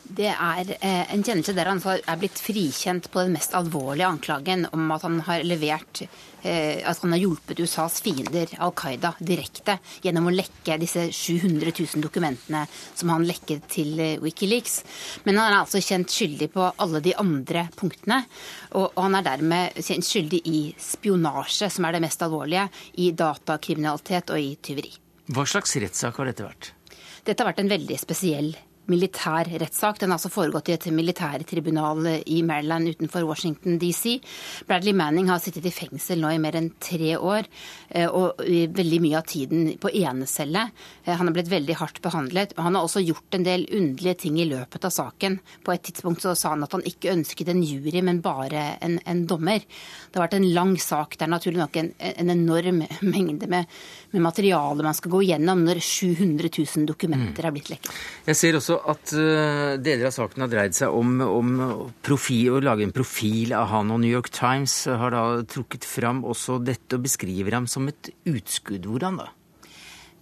Det 0.09 0.29
er 0.31 0.71
eh, 0.81 1.11
en 1.13 1.23
kjennelse 1.23 1.53
der 1.53 1.69
han 1.69 1.81
er 1.85 2.19
blitt 2.21 2.39
frikjent 2.41 3.11
på 3.13 3.21
den 3.27 3.35
mest 3.37 3.53
alvorlige 3.57 4.09
anklagen 4.09 4.65
om 4.73 4.87
at 4.95 5.03
han 5.05 5.19
har 5.27 5.43
levert 5.45 6.01
eh, 6.01 6.81
At 6.81 7.03
han 7.03 7.13
har 7.13 7.21
hjulpet 7.21 7.61
USAs 7.61 7.99
fiender, 8.05 8.49
Al 8.65 8.73
Qaida, 8.79 9.13
direkte 9.21 9.77
gjennom 10.05 10.31
å 10.31 10.33
lekke 10.33 10.79
disse 10.81 11.09
700 11.13 11.75
000 11.75 12.05
dokumentene 12.05 12.65
som 12.73 13.13
han 13.13 13.27
lekket 13.29 13.67
til 13.75 14.01
eh, 14.01 14.15
Wikileaks. 14.23 14.79
Men 15.27 15.43
han 15.43 15.53
er 15.53 15.59
altså 15.59 15.83
kjent 15.85 16.15
skyldig 16.15 16.49
på 16.57 16.71
alle 16.71 17.03
de 17.05 17.13
andre 17.21 17.67
punktene. 17.77 18.23
Og, 18.73 18.89
og 18.89 19.03
han 19.03 19.19
er 19.19 19.29
dermed 19.29 19.83
kjent 19.83 20.09
skyldig 20.09 20.41
i 20.49 20.63
spionasje, 20.81 21.69
som 21.75 21.85
er 21.85 21.99
det 21.99 22.05
mest 22.07 22.25
alvorlige, 22.25 22.65
i 22.97 23.11
datakriminalitet 23.13 24.33
og 24.33 24.41
i 24.41 24.55
tyveri. 24.65 24.95
Hva 25.37 25.45
slags 25.45 25.77
rettssak 25.77 26.17
har 26.17 26.33
dette 26.33 26.49
vært? 26.49 26.73
Dette 27.29 27.43
har 27.43 27.51
vært 27.51 27.61
en 27.61 27.75
veldig 27.75 28.01
spesiell 28.01 28.55
militær 28.89 29.49
rettssak. 29.61 30.01
Den 30.01 30.11
har 30.11 30.19
altså 30.19 30.31
foregått 30.33 30.71
i 30.71 30.75
et 30.77 30.87
militærtribunal 30.95 32.07
i 32.27 32.41
Maryland 32.47 32.89
utenfor 32.95 33.27
Washington 33.29 33.79
DC. 33.81 34.19
Bradley 34.69 34.97
Manning 34.97 35.29
har 35.31 35.41
sittet 35.43 35.67
i 35.69 35.75
fengsel 35.75 36.23
nå 36.23 36.33
i 36.35 36.41
mer 36.43 36.57
enn 36.59 36.71
tre 36.81 37.15
år, 37.17 37.49
eh, 37.91 38.09
og 38.09 38.41
veldig 38.41 39.01
mye 39.05 39.19
av 39.21 39.27
tiden 39.29 39.71
på 39.81 39.93
enecelle. 39.93 40.71
Eh, 41.05 41.15
Han 41.15 41.29
har 41.29 41.35
blitt 41.37 41.53
veldig 41.53 41.77
hardt 41.77 42.01
behandlet. 42.03 42.57
Han 42.57 42.75
har 42.75 42.83
også 42.87 43.05
gjort 43.05 43.35
en 43.35 43.45
del 43.45 43.67
underlige 43.71 44.19
ting 44.25 44.41
i 44.41 44.49
løpet 44.49 44.85
av 44.85 44.91
saken. 44.91 45.39
På 45.65 45.73
et 45.73 45.83
tidspunkt 45.83 46.23
så 46.23 46.35
sa 46.37 46.51
han 46.51 46.65
at 46.65 46.73
han 46.73 46.83
ikke 46.83 47.13
ønsket 47.13 47.49
en 47.49 47.63
jury, 47.63 48.03
men 48.03 48.21
bare 48.21 48.79
en, 48.81 48.99
en 49.05 49.27
dommer. 49.27 49.61
Det 49.61 50.17
har 50.19 50.27
vært 50.27 50.39
en 50.41 50.51
lang 50.55 50.77
sak. 50.81 51.17
Det 51.19 51.27
er 51.27 51.35
naturlig 51.35 51.61
nok 51.61 51.77
en, 51.77 51.93
en 51.99 52.31
enorm 52.31 52.83
mengde 53.03 53.49
med, 53.49 53.67
med 54.11 54.23
materiale 54.23 54.83
man 54.83 54.97
skal 54.97 55.13
gå 55.13 55.23
gjennom 55.29 55.65
når 55.67 55.81
700 55.85 56.51
000 56.55 56.87
dokumenter 56.89 57.47
er 57.47 57.55
blitt 57.55 57.71
lekket. 57.73 57.93
Jeg 58.29 58.39
ser 58.39 58.59
også 58.59 58.78
at 58.93 59.15
uh, 59.17 59.79
deler 59.81 60.09
av 60.09 60.15
saken 60.15 60.45
har 60.45 60.53
dreid 60.53 60.77
seg 60.77 60.95
om, 60.95 61.19
om 61.25 61.57
profil, 62.05 62.59
å 62.59 62.63
lage 62.65 62.87
en 62.87 62.95
profil 62.95 63.55
av 63.57 63.71
han. 63.73 63.91
Og 63.95 64.03
New 64.05 64.13
York 64.13 64.31
Times 64.35 64.85
har 64.89 65.15
da 65.15 65.25
trukket 65.49 65.87
fram 65.89 66.25
også 66.29 66.61
dette 66.63 66.99
og 66.99 67.05
beskriver 67.09 67.59
ham 67.59 67.69
som 67.71 67.89
et 67.91 68.13
utskudd. 68.29 68.87
Hvordan 68.89 69.21
da? 69.23 69.33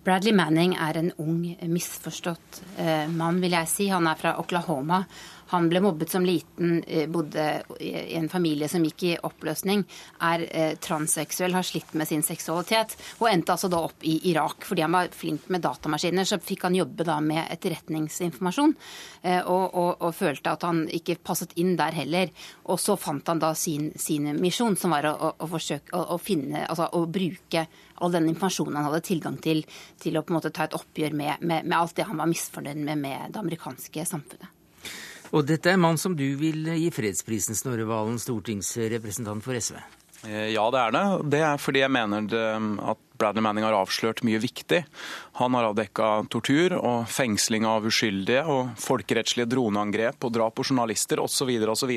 Bradley 0.07 0.31
Manning 0.31 0.77
er 0.79 1.01
en 1.01 1.09
ung, 1.19 1.41
misforstått 1.67 2.61
eh, 2.79 3.09
mann, 3.11 3.41
vil 3.43 3.57
jeg 3.57 3.67
si. 3.67 3.89
Han 3.91 4.07
er 4.07 4.19
fra 4.21 4.37
Oklahoma. 4.39 5.01
Han 5.53 5.69
ble 5.71 5.81
mobbet 5.85 6.11
som 6.11 6.25
liten, 6.27 6.83
eh, 6.87 7.09
bodde 7.09 7.63
i 7.81 8.15
en 8.17 8.29
familie 8.29 8.69
som 8.69 8.85
gikk 8.85 9.03
i 9.03 9.13
oppløsning, 9.23 9.85
er 10.21 10.47
eh, 10.51 10.75
transseksuell, 10.83 11.55
har 11.55 11.63
slitt 11.63 11.95
med 11.95 12.09
sin 12.09 12.25
seksualitet, 12.27 12.97
og 13.21 13.29
endte 13.31 13.55
altså 13.55 13.71
da 13.71 13.83
opp 13.87 14.03
i 14.03 14.19
Irak. 14.31 14.67
Fordi 14.67 14.83
han 14.83 14.97
var 14.97 15.13
flink 15.15 15.49
med 15.53 15.63
datamaskiner, 15.63 16.27
så 16.27 16.41
fikk 16.43 16.67
han 16.67 16.79
jobbe 16.79 17.07
da 17.07 17.21
med 17.23 17.45
etterretningsinformasjon, 17.55 18.75
eh, 19.23 19.41
og, 19.43 19.65
og, 19.75 19.93
og 20.03 20.17
følte 20.19 20.57
at 20.57 20.67
han 20.67 20.85
ikke 20.91 21.21
passet 21.23 21.55
inn 21.63 21.77
der 21.79 21.95
heller. 21.95 22.35
Og 22.67 22.81
så 22.83 22.99
fant 22.99 23.29
han 23.31 23.43
da 23.43 23.55
sin, 23.55 23.93
sin 23.97 24.33
misjon, 24.41 24.77
som 24.77 24.97
var 24.97 25.07
å, 25.13 25.35
å, 25.37 25.51
forsøke 25.51 25.95
å, 25.95 26.17
å 26.17 26.19
finne, 26.19 26.67
altså 26.67 26.91
å 26.91 27.05
bruke 27.07 27.67
all 27.97 28.13
den 28.13 28.29
informasjonen 28.33 28.77
han 28.77 28.91
hadde 28.91 29.05
tilgang 29.07 29.39
til, 29.41 29.63
til 30.03 30.19
å 30.19 30.25
på 30.27 30.35
en 30.35 30.41
måte 30.41 30.53
ta 30.53 30.67
et 30.67 30.77
oppgjør 30.77 31.17
med, 31.17 31.47
med, 31.47 31.65
med 31.65 31.79
alt 31.79 31.97
det 31.97 32.11
han 32.11 32.19
var 32.19 32.29
misfornøyd 32.31 32.83
med 32.83 32.99
med 33.07 33.33
det 33.33 33.41
amerikanske 33.41 34.05
samfunnet. 34.09 34.56
Og 35.37 35.45
dette 35.45 35.69
er 35.69 35.77
mann 35.77 35.99
som 36.01 36.15
du 36.17 36.25
vil 36.41 36.65
gi 36.79 36.89
fredsprisen, 36.95 37.57
Snorre 37.59 37.85
Valen, 37.85 38.17
stortingsrepresentant 38.21 39.45
for 39.45 39.59
SV. 39.61 39.77
Eh, 40.25 40.49
Ja, 40.55 40.71
det 40.73 40.81
er 40.81 40.95
det. 40.97 41.31
Det 41.31 41.41
er 41.45 41.61
fordi 41.61 41.83
jeg 41.83 41.93
mener 41.93 42.25
at 42.91 43.03
Bradley 43.17 43.43
Manning 43.45 43.65
har 43.65 43.77
avslørt 43.77 44.23
mye 44.25 44.41
viktig. 44.41 44.83
Han 45.41 45.55
har 45.57 45.69
avdekka 45.71 46.29
tortur 46.33 46.75
og 46.79 47.07
fengsling 47.09 47.67
av 47.69 47.85
uskyldige 47.89 48.45
og 48.49 48.75
folkerettslige 48.81 49.49
droneangrep 49.49 50.25
og 50.25 50.33
drap 50.33 50.57
på 50.57 50.67
journalister 50.71 51.21
osv. 51.21 51.53
osv. 51.69 51.93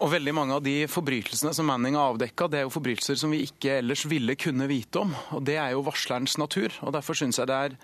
Og 0.00 0.08
veldig 0.08 0.32
mange 0.32 0.54
av 0.56 0.62
de 0.64 0.86
forbrytelsene 0.88 1.52
som 1.52 1.66
Manning 1.68 1.98
har 1.98 2.14
avdekka, 2.14 2.46
det 2.48 2.60
er 2.60 2.64
jo 2.64 2.72
forbrytelser 2.72 3.18
som 3.20 3.34
vi 3.34 3.42
ikke 3.44 3.74
ellers 3.82 4.06
ville 4.08 4.32
kunne 4.40 4.64
vite 4.70 5.02
om. 5.02 5.12
Og 5.36 5.42
det 5.44 5.58
er 5.60 5.74
jo 5.74 5.82
varslerens 5.84 6.38
natur. 6.40 6.72
Og 6.86 6.94
derfor 6.96 7.18
syns 7.20 7.36
jeg 7.36 7.50
det 7.50 7.58
er 7.66 7.76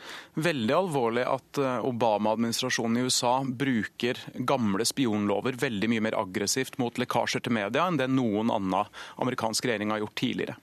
veldig 0.46 0.76
alvorlig 0.78 1.26
at 1.28 1.60
eh, 1.60 1.84
Obama-administrasjonen 1.84 3.02
i 3.02 3.04
USA 3.04 3.34
bruker 3.44 4.22
gamle 4.48 4.88
spionlover 4.88 5.60
veldig 5.60 5.92
mye 5.92 6.06
mer 6.08 6.16
aggressivt 6.16 6.80
mot 6.80 6.96
lekkasjer 6.96 7.44
til 7.44 7.58
media 7.58 7.84
enn 7.84 8.00
det 8.00 8.08
noen 8.08 8.48
annen 8.54 8.88
amerikansk 9.20 9.68
regjering 9.68 9.92
har 9.92 10.06
gjort 10.06 10.18
tidligere. 10.24 10.58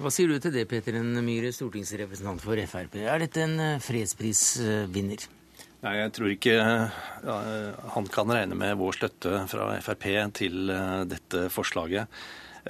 Hva 0.00 0.10
sier 0.10 0.32
du 0.32 0.40
til 0.40 0.56
det, 0.56 0.64
Peter 0.72 0.96
N. 0.98 1.12
Myhre, 1.22 1.52
stortingsrepresentant 1.54 2.40
for 2.42 2.58
Frp? 2.72 2.96
Er 3.04 3.20
dette 3.20 3.44
en 3.44 3.58
eh, 3.60 3.80
fredsprisvinner? 3.84 5.28
Nei, 5.84 5.98
jeg 5.98 6.12
tror 6.16 6.30
ikke 6.32 6.54
han 7.92 8.06
kan 8.12 8.32
regne 8.32 8.56
med 8.56 8.78
vår 8.80 8.96
støtte 8.96 9.42
fra 9.50 9.68
Frp 9.84 10.06
til 10.38 10.70
eh, 10.72 11.02
dette 11.10 11.42
forslaget. 11.52 12.08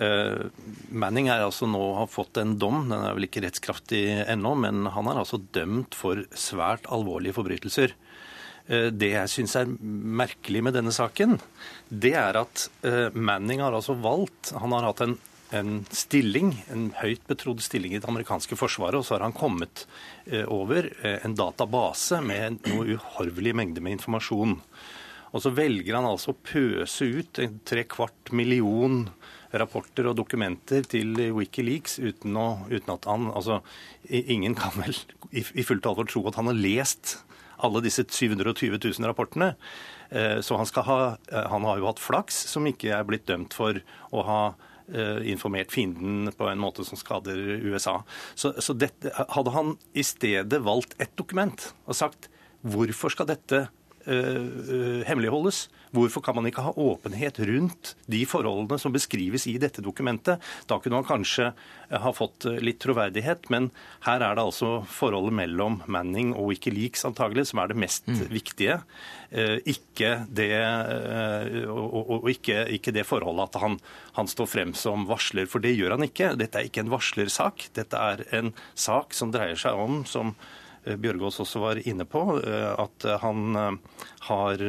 Eh, 0.02 0.48
Manning 0.90 1.28
er 1.30 1.44
altså 1.44 1.68
nå 1.70 1.82
har 2.00 2.10
fått 2.10 2.40
en 2.42 2.56
dom, 2.58 2.88
den 2.90 2.98
er 2.98 3.14
vel 3.14 3.28
ikke 3.28 3.44
rettskraftig 3.44 4.02
ennå, 4.26 4.56
men 4.58 4.88
han 4.96 5.10
er 5.10 5.20
altså 5.22 5.38
dømt 5.54 5.94
for 5.94 6.24
svært 6.34 6.90
alvorlige 6.90 7.36
forbrytelser. 7.38 7.94
Eh, 8.66 8.88
Det 8.90 9.12
jeg 9.12 9.30
syns 9.30 9.54
er 9.62 9.70
merkelig 9.70 10.64
med 10.66 10.74
denne 10.74 10.94
saken, 10.94 11.38
det 11.90 12.16
er 12.18 12.40
at 12.42 12.66
Manning 13.14 13.62
har 13.62 13.76
altså 13.76 13.94
valgt 13.94 14.50
Han 14.58 14.72
har 14.74 14.88
hatt 14.88 15.04
en, 15.04 15.18
en 15.54 15.84
stilling, 15.94 16.52
en 16.72 16.88
høyt 16.98 17.24
betrodd 17.30 17.62
stilling 17.64 17.94
i 17.94 18.00
det 18.02 18.08
amerikanske 18.10 18.56
forsvaret, 18.58 18.98
og 18.98 19.06
så 19.06 19.16
har 19.16 19.26
han 19.26 19.36
kommet 19.36 19.86
eh, 20.26 20.44
over 20.50 20.88
eh, 21.00 21.20
en 21.24 21.36
database 21.38 22.20
med 22.24 22.64
noe 22.70 22.96
uhorvelig 22.96 23.54
mengde 23.56 23.84
med 23.84 23.98
informasjon. 23.98 24.58
Og 25.34 25.42
så 25.42 25.50
velger 25.54 25.96
han 25.98 26.06
altså 26.06 26.32
å 26.32 26.40
pøse 26.46 27.06
ut 27.10 27.40
tre 27.66 27.86
kvart 27.90 28.30
million 28.36 29.08
rapporter 29.54 30.06
og 30.10 30.18
dokumenter 30.18 30.86
til 30.86 31.14
Wikileaks 31.34 31.98
uten, 32.02 32.36
å, 32.38 32.46
uten 32.70 32.94
at 32.94 33.08
han 33.10 33.30
altså, 33.30 33.60
Ingen 34.10 34.54
kan 34.58 34.74
vel 34.78 34.94
i, 35.30 35.42
i 35.42 35.66
fullt 35.66 35.86
alvor 35.90 36.06
tro 36.10 36.22
at 36.30 36.38
han 36.38 36.50
har 36.50 36.58
lest 36.58 37.16
alle 37.64 37.82
disse 37.84 38.02
720 38.04 38.76
000 38.82 39.08
rapportene. 39.08 39.54
Eh, 40.10 40.38
så 40.44 40.58
han, 40.58 40.70
ha, 40.86 40.98
han 41.50 41.66
har 41.66 41.80
jo 41.80 41.88
hatt 41.88 42.02
flaks 42.02 42.44
som 42.50 42.66
ikke 42.70 42.92
er 42.94 43.06
blitt 43.08 43.26
dømt 43.30 43.54
for 43.56 43.78
å 44.14 44.24
ha 44.28 44.40
informert 45.24 45.72
fienden 45.72 46.28
på 46.36 46.48
en 46.50 46.60
måte 46.60 46.84
som 46.84 46.98
skader 47.00 47.38
USA. 47.64 48.02
Så, 48.36 48.52
så 48.60 48.74
dette, 48.76 49.12
hadde 49.32 49.54
han 49.54 49.74
i 49.96 50.04
stedet 50.04 50.60
valgt 50.66 50.92
ett 51.00 51.14
dokument 51.16 51.70
og 51.88 51.96
sagt 51.96 52.28
hvorfor 52.64 53.12
skal 53.12 53.28
dette 53.28 53.66
uh, 54.08 55.00
hemmeligholdes, 55.08 55.68
Hvorfor 55.94 56.24
kan 56.24 56.34
man 56.34 56.48
ikke 56.48 56.64
ha 56.64 56.72
åpenhet 56.74 57.38
rundt 57.46 57.92
de 58.10 58.24
forholdene 58.26 58.80
som 58.82 58.94
beskrives 58.94 59.46
i 59.46 59.54
dette 59.62 59.82
dokumentet? 59.84 60.42
Da 60.66 60.78
kunne 60.82 60.98
man 60.98 61.06
kanskje 61.06 61.52
eh, 61.52 62.00
ha 62.02 62.10
fått 62.14 62.48
eh, 62.50 62.58
litt 62.64 62.80
troverdighet, 62.82 63.46
men 63.54 63.70
her 64.06 64.24
er 64.24 64.34
det 64.34 64.42
altså 64.42 64.72
forholdet 64.90 65.36
mellom 65.38 65.80
Manning 65.86 66.32
og 66.34 66.50
Wikileaks 66.50 67.06
antagelig 67.06 67.46
som 67.52 67.62
er 67.62 67.70
det 67.70 67.78
mest 67.84 68.10
mm. 68.10 68.24
viktige. 68.32 68.80
Eh, 69.30 69.60
ikke 69.70 70.16
det, 70.34 70.50
og, 71.70 72.26
ikke, 72.30 72.64
ikke, 72.74 72.94
det 72.94 73.06
forholdet 73.06 73.52
at 73.52 73.62
han, 73.62 73.78
han, 74.18 74.30
står 74.30 74.50
frem 74.50 74.74
som 74.78 75.06
varsler, 75.10 75.46
for 75.50 75.62
det 75.62 75.76
gjør 75.76 75.94
han 75.96 76.08
ikke. 76.08 76.34
Dette 76.40 76.58
er 76.58 76.70
ikke 76.70 76.84
en 76.84 76.94
varslersak. 76.94 77.68
Dette 77.78 78.02
er 78.12 78.26
en 78.34 78.54
sak 78.74 79.14
som 79.14 79.34
dreier 79.34 79.58
seg 79.58 79.78
om, 79.78 80.02
som 80.08 80.34
Bjørgaas 80.84 81.38
også 81.40 81.62
var 81.62 81.78
inne 81.80 82.04
på, 82.04 82.20
at 82.44 83.06
han 83.22 83.78
har 84.26 84.64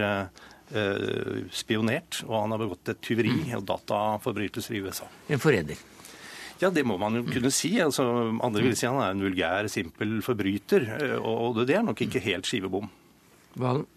spionert, 1.53 2.23
og 2.25 2.39
han 2.39 2.55
har 2.55 2.61
begått 2.63 2.89
et 2.89 3.01
tyveri 3.05 3.33
mm. 3.35 3.51
og 3.59 3.67
dataforbrytelser 3.69 4.79
i 4.79 4.81
USA. 4.85 5.05
En 5.29 5.41
forræder. 5.41 5.77
Ja, 6.61 6.69
det 6.71 6.85
må 6.87 6.95
man 6.99 7.19
jo 7.19 7.25
kunne 7.27 7.51
si. 7.51 7.73
Altså, 7.83 8.05
andre 8.43 8.63
vil 8.63 8.77
si 8.79 8.87
han 8.87 9.01
er 9.03 9.15
en 9.15 9.23
vulgær, 9.25 9.67
simpel 9.71 10.21
forbryter. 10.23 10.87
Eh, 10.99 11.17
og 11.19 11.59
det 11.67 11.75
er 11.75 11.83
nok 11.83 12.05
ikke 12.05 12.23
helt 12.23 12.47
skivebom. 12.47 12.87
Valen? 13.59 13.87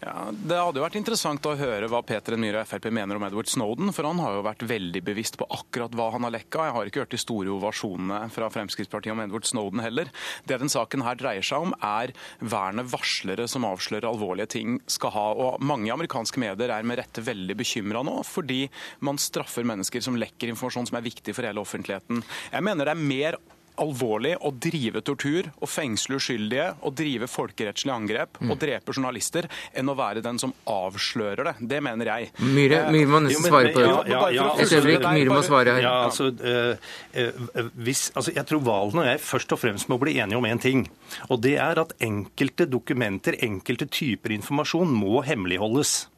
Ja, 0.00 0.30
Det 0.32 0.56
hadde 0.56 0.80
jo 0.80 0.84
vært 0.86 0.96
interessant 0.96 1.44
å 1.44 1.52
høre 1.60 1.88
hva 1.92 2.00
Peter 2.06 2.32
N. 2.38 2.46
Og 2.54 2.68
Frp 2.68 2.86
mener 2.88 3.18
om 3.18 3.24
Edward 3.26 3.50
Snowden, 3.52 3.90
for 3.92 4.08
han 4.08 4.20
har 4.24 4.38
jo 4.38 4.46
vært 4.46 4.64
veldig 4.64 5.02
bevisst 5.04 5.36
på 5.36 5.48
akkurat 5.52 5.92
hva 5.96 6.06
han 6.14 6.24
har 6.24 6.32
lekka. 6.38 6.64
Jeg 6.64 6.76
har 6.76 6.88
ikke 6.88 7.02
hørt 7.02 7.12
de 7.12 7.20
store 7.20 7.52
ovasjonene 7.52 8.22
fra 8.32 8.48
Fremskrittspartiet 8.52 9.12
om 9.12 9.20
Edward 9.26 9.44
Snowden 9.50 9.84
heller. 9.84 10.08
Det 10.48 10.56
den 10.62 10.72
saken 10.72 11.04
her 11.04 11.20
dreier 11.20 11.44
seg 11.44 11.68
om, 11.68 11.76
er 11.84 12.14
vernet 12.40 12.88
varslere 12.88 13.44
som 13.50 13.68
avslører 13.68 14.08
alvorlige 14.08 14.54
ting 14.56 14.80
skal 14.88 15.12
ha. 15.18 15.28
Og 15.36 15.60
mange 15.60 15.92
amerikanske 15.92 16.40
medier 16.40 16.72
er 16.72 16.88
med 16.88 17.02
rette 17.02 17.24
veldig 17.26 17.60
bekymra 17.60 18.00
nå, 18.06 18.22
fordi 18.24 18.62
man 19.04 19.20
straffer 19.20 19.68
mennesker 19.68 20.00
som 20.00 20.16
lekker 20.16 20.54
informasjon 20.54 20.88
som 20.88 20.96
er 20.96 21.08
viktig 21.10 21.36
for 21.36 21.44
hele 21.44 21.60
offentligheten. 21.60 22.24
Jeg 22.54 22.64
mener 22.64 22.88
det 22.88 22.96
er 22.96 23.08
mer 23.12 23.42
alvorlig 23.80 24.34
å 24.40 24.52
drive 24.52 25.02
tortur 25.06 25.50
og 25.60 25.70
fengsle 25.70 26.18
uskyldige 26.20 26.66
og 26.86 26.94
drive 26.98 27.28
folkerettslige 27.30 27.94
angrep 27.94 28.40
mm. 28.40 28.50
og 28.52 28.60
drepe 28.60 28.94
journalister 28.96 29.48
enn 29.76 29.90
å 29.90 29.96
være 29.98 30.24
den 30.24 30.40
som 30.42 30.54
avslører 30.70 31.50
det. 31.50 31.54
Det 31.72 31.80
mener 31.84 32.12
jeg. 32.12 32.30
Myhre, 32.42 32.82
eh, 32.84 32.92
Myhre 32.94 33.14
må 33.14 33.22
nesten 33.26 33.48
svare 33.48 33.72
på 33.74 33.82
det. 33.84 33.88
Ja, 33.90 34.02
ja, 34.10 34.22
ja, 34.36 34.48
Et 34.60 34.76
øyeblikk, 34.76 35.06
Myhre 35.06 35.34
må 35.34 35.42
svare 35.46 35.76
her. 35.76 35.86
Ja, 35.86 35.96
altså, 36.08 36.30
øh, 36.30 37.72
hvis, 37.74 38.08
altså, 38.14 38.34
jeg 38.36 38.46
tror 38.50 38.64
Valen 38.66 39.02
og 39.02 39.10
jeg 39.10 39.24
først 39.24 39.56
og 39.56 39.62
fremst 39.62 39.90
må 39.92 40.00
bli 40.02 40.18
enige 40.20 40.40
om 40.40 40.48
én 40.48 40.60
ting. 40.62 40.86
Og 41.28 41.42
det 41.42 41.56
er 41.60 41.80
at 41.82 41.94
enkelte 42.04 42.68
dokumenter, 42.70 43.38
enkelte 43.46 43.88
typer 43.90 44.34
informasjon, 44.36 44.90
må 44.90 45.22
hemmeligholdes. 45.26 46.08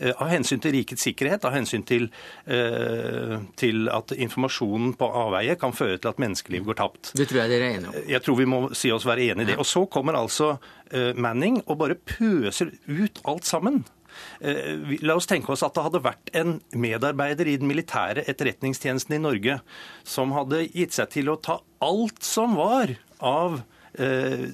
Eh, 0.00 0.14
av 0.22 0.30
hensyn 0.30 0.60
til 0.62 0.76
rikets 0.76 1.02
sikkerhet, 1.02 1.44
av 1.48 1.54
hensyn 1.56 1.82
til, 1.86 2.08
eh, 2.46 3.38
til 3.58 3.88
at 3.90 4.12
informasjonen 4.14 4.94
på 4.98 5.08
avveie 5.10 5.58
kan 5.58 5.72
føre 5.72 5.98
til 5.98 6.12
at 6.12 6.20
menneskeliv 6.22 6.64
går 6.64 6.78
tapt. 6.78 7.12
Det 7.14 7.28
tror 7.28 7.42
jeg 7.42 7.50
dere 7.50 7.64
er 7.66 7.76
enige 7.78 7.88
om. 7.88 7.94
Eh, 7.94 8.10
jeg 8.12 8.22
tror 8.22 8.36
vi 8.36 8.44
må 8.44 8.74
si 8.74 8.92
oss 8.92 9.04
være 9.04 9.30
enig 9.32 9.42
i 9.42 9.50
det. 9.52 9.58
Og 9.58 9.66
så 9.66 9.88
kommer 9.90 10.14
altså 10.14 10.58
Manning 10.90 11.62
og 11.66 11.76
bare 11.78 11.94
pøser 11.94 12.72
ut 12.88 13.20
alt 13.26 13.44
sammen. 13.44 13.84
La 14.40 15.14
oss 15.14 15.26
tenke 15.26 15.50
oss 15.52 15.62
at 15.62 15.74
det 15.74 15.82
hadde 15.84 16.00
vært 16.00 16.30
en 16.32 16.62
medarbeider 16.72 17.46
i 17.46 17.58
den 17.58 17.68
militære 17.68 18.24
etterretningstjenesten 18.24 19.14
i 19.14 19.18
Norge 19.18 19.60
som 20.02 20.32
hadde 20.32 20.72
gitt 20.72 20.96
seg 20.96 21.10
til 21.10 21.28
å 21.28 21.36
ta 21.36 21.60
alt 21.82 22.22
som 22.24 22.56
var 22.56 22.96
av 23.20 23.60
Eh, 23.60 23.77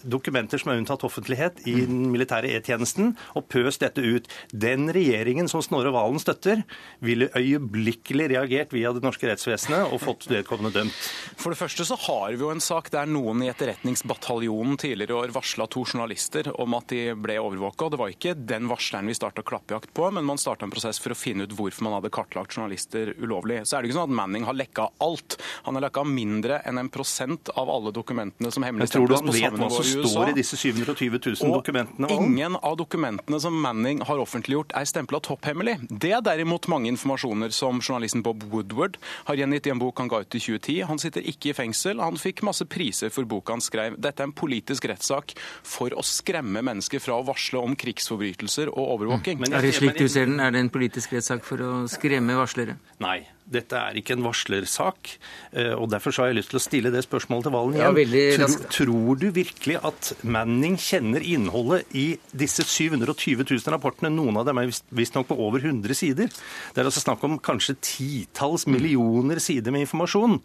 dokumenter 0.05 0.61
som 0.61 0.73
er 0.73 0.81
unntatt 0.81 1.05
offentlighet 1.07 1.63
i 1.71 1.77
den 1.87 2.09
militære 2.13 2.53
E-tjenesten, 2.55 3.15
og 3.35 3.49
pøs 3.53 3.81
dette 3.83 4.03
ut. 4.05 4.29
Den 4.51 4.89
regjeringen 4.95 5.49
som 5.51 5.63
Snorre 5.65 5.93
Valen 5.95 6.21
støtter, 6.23 6.63
ville 7.05 7.31
øyeblikkelig 7.37 8.29
reagert 8.35 8.73
via 8.75 8.93
det 8.95 9.05
norske 9.05 9.29
rettsvesenet 9.29 9.93
og 9.93 10.03
fått 10.03 10.29
vedkommende 10.31 10.73
dømt. 10.75 11.09
For 11.41 11.53
det 11.53 11.61
første 11.61 11.87
så 11.89 11.99
har 12.07 12.35
vi 12.35 12.45
jo 12.45 12.53
en 12.53 12.63
sak 12.65 12.91
der 12.95 13.09
noen 13.11 13.43
i 13.45 13.51
Etterretningsbataljonen 13.53 14.79
tidligere 14.81 15.15
i 15.15 15.19
år 15.25 15.35
varsla 15.35 15.67
to 15.71 15.85
journalister 15.85 16.51
om 16.61 16.77
at 16.79 16.89
de 16.93 17.03
ble 17.19 17.39
overvåka. 17.43 17.91
Det 17.93 18.01
var 18.01 18.13
ikke 18.15 18.37
den 18.39 18.69
varsleren 18.71 19.11
vi 19.11 19.17
starta 19.17 19.45
klappjakt 19.47 19.93
på, 19.97 20.09
men 20.15 20.27
man 20.27 20.41
starta 20.41 20.67
en 20.67 20.75
prosess 20.75 21.01
for 21.03 21.15
å 21.15 21.19
finne 21.19 21.47
ut 21.47 21.57
hvorfor 21.57 21.87
man 21.87 21.99
hadde 21.99 22.13
kartlagt 22.15 22.57
journalister 22.57 23.15
ulovlig. 23.21 23.63
Så 23.65 23.77
er 23.77 23.85
det 23.85 23.91
ikke 23.91 23.99
sånn 24.01 24.13
at 24.13 24.19
Manning 24.23 24.47
har 24.49 24.57
lekka 24.57 24.89
alt. 25.05 25.39
Han 25.67 25.79
har 25.79 25.87
lekka 25.89 26.07
mindre 26.09 26.61
enn 26.69 26.81
en 26.81 26.93
prosent 26.93 27.51
av 27.59 27.71
alle 27.73 27.93
dokumentene 27.95 28.53
som 28.55 28.67
hemmeligstemples 28.67 29.24
på 29.25 29.35
vet 29.35 29.57
hva 29.59 29.69
som 29.73 30.05
står 30.11 30.33
i 30.33 30.37
disse 30.37 30.59
720 30.61 31.19
000 31.19 31.49
og 31.49 31.59
dokumentene? 31.59 32.09
Og 32.11 32.25
ingen 32.25 32.59
av 32.61 32.77
dokumentene 32.81 33.41
som 33.43 33.57
Manning 33.65 34.03
har 34.07 34.21
offentliggjort 34.23 34.75
er 34.77 34.89
stempla 34.89 35.21
topphemmelig. 35.25 35.77
Det 35.91 36.13
er 36.17 36.25
derimot 36.25 36.69
mange 36.73 36.91
informasjoner 36.93 37.55
som 37.55 37.81
journalisten 37.83 38.25
Bob 38.25 38.45
Woodward 38.53 38.99
har 39.29 39.39
gjengitt 39.41 39.69
i 39.69 39.75
en 39.75 39.83
bok 39.83 40.03
han 40.03 40.11
ga 40.13 40.23
ut 40.25 40.39
i 40.39 40.43
2010. 40.43 40.81
Han 40.91 41.03
sitter 41.03 41.27
ikke 41.35 41.53
i 41.53 41.57
fengsel. 41.57 42.03
Han 42.05 42.21
fikk 42.21 42.45
masse 42.47 42.67
priser 42.71 43.13
for 43.15 43.29
boka 43.29 43.57
han 43.57 43.65
skrev. 43.65 43.99
Dette 44.01 44.25
er 44.25 44.31
en 44.31 44.37
politisk 44.37 44.89
rettssak 44.91 45.37
for 45.67 45.95
å 45.95 46.05
skremme 46.07 46.65
mennesker 46.65 47.03
fra 47.03 47.19
å 47.19 47.27
varsle 47.27 47.63
om 47.63 47.77
krigsforbrytelser 47.79 48.73
og 48.73 48.97
overvåking. 48.99 49.41
Mm. 49.41 49.53
Er 49.53 49.65
det 49.65 49.77
slik 49.79 49.99
du 49.99 50.09
ser 50.09 50.29
den? 50.31 50.41
Er 50.43 50.55
det 50.55 50.65
en 50.67 50.73
politisk 50.75 51.15
rettssak 51.17 51.47
for 51.47 51.63
å 51.65 51.73
skremme 51.91 52.37
varslere? 52.39 52.79
Nei. 53.03 53.23
Dette 53.45 53.77
er 53.77 53.99
ikke 54.01 54.15
en 54.17 54.25
varslersak. 54.25 55.11
Eh, 55.53 55.75
og 55.77 55.91
Derfor 55.93 56.17
har 56.17 56.31
jeg 56.31 56.39
lyst 56.39 56.53
til 56.55 56.59
å 56.59 56.63
stille 56.65 56.93
det 56.95 57.03
spørsmålet 57.05 57.45
til 57.45 57.53
Valen 57.53 57.77
igjen. 57.77 57.99
Ja, 58.15 58.47
tror, 58.49 58.69
tror 58.73 59.19
du 59.21 59.27
virkelig 59.37 59.77
at 59.85 60.13
Manning 60.25 60.79
kjenner 60.81 61.21
innholdet 61.21 61.93
i 61.93 62.07
disse 62.33 62.65
720 62.65 63.45
000 63.45 63.75
rapportene? 63.75 64.09
Noen 64.15 64.41
av 64.41 64.49
dem 64.49 64.63
er 64.63 64.73
visstnok 64.97 65.29
på 65.29 65.37
over 65.45 65.61
100 65.61 65.99
sider. 65.99 66.33
Det 66.33 66.81
er 66.81 66.89
altså 66.89 67.05
snakk 67.05 67.27
om 67.29 67.37
kanskje 67.37 67.77
titalls 67.85 68.65
millioner 68.71 69.43
sider 69.45 69.75
med 69.75 69.85
informasjon. 69.85 70.41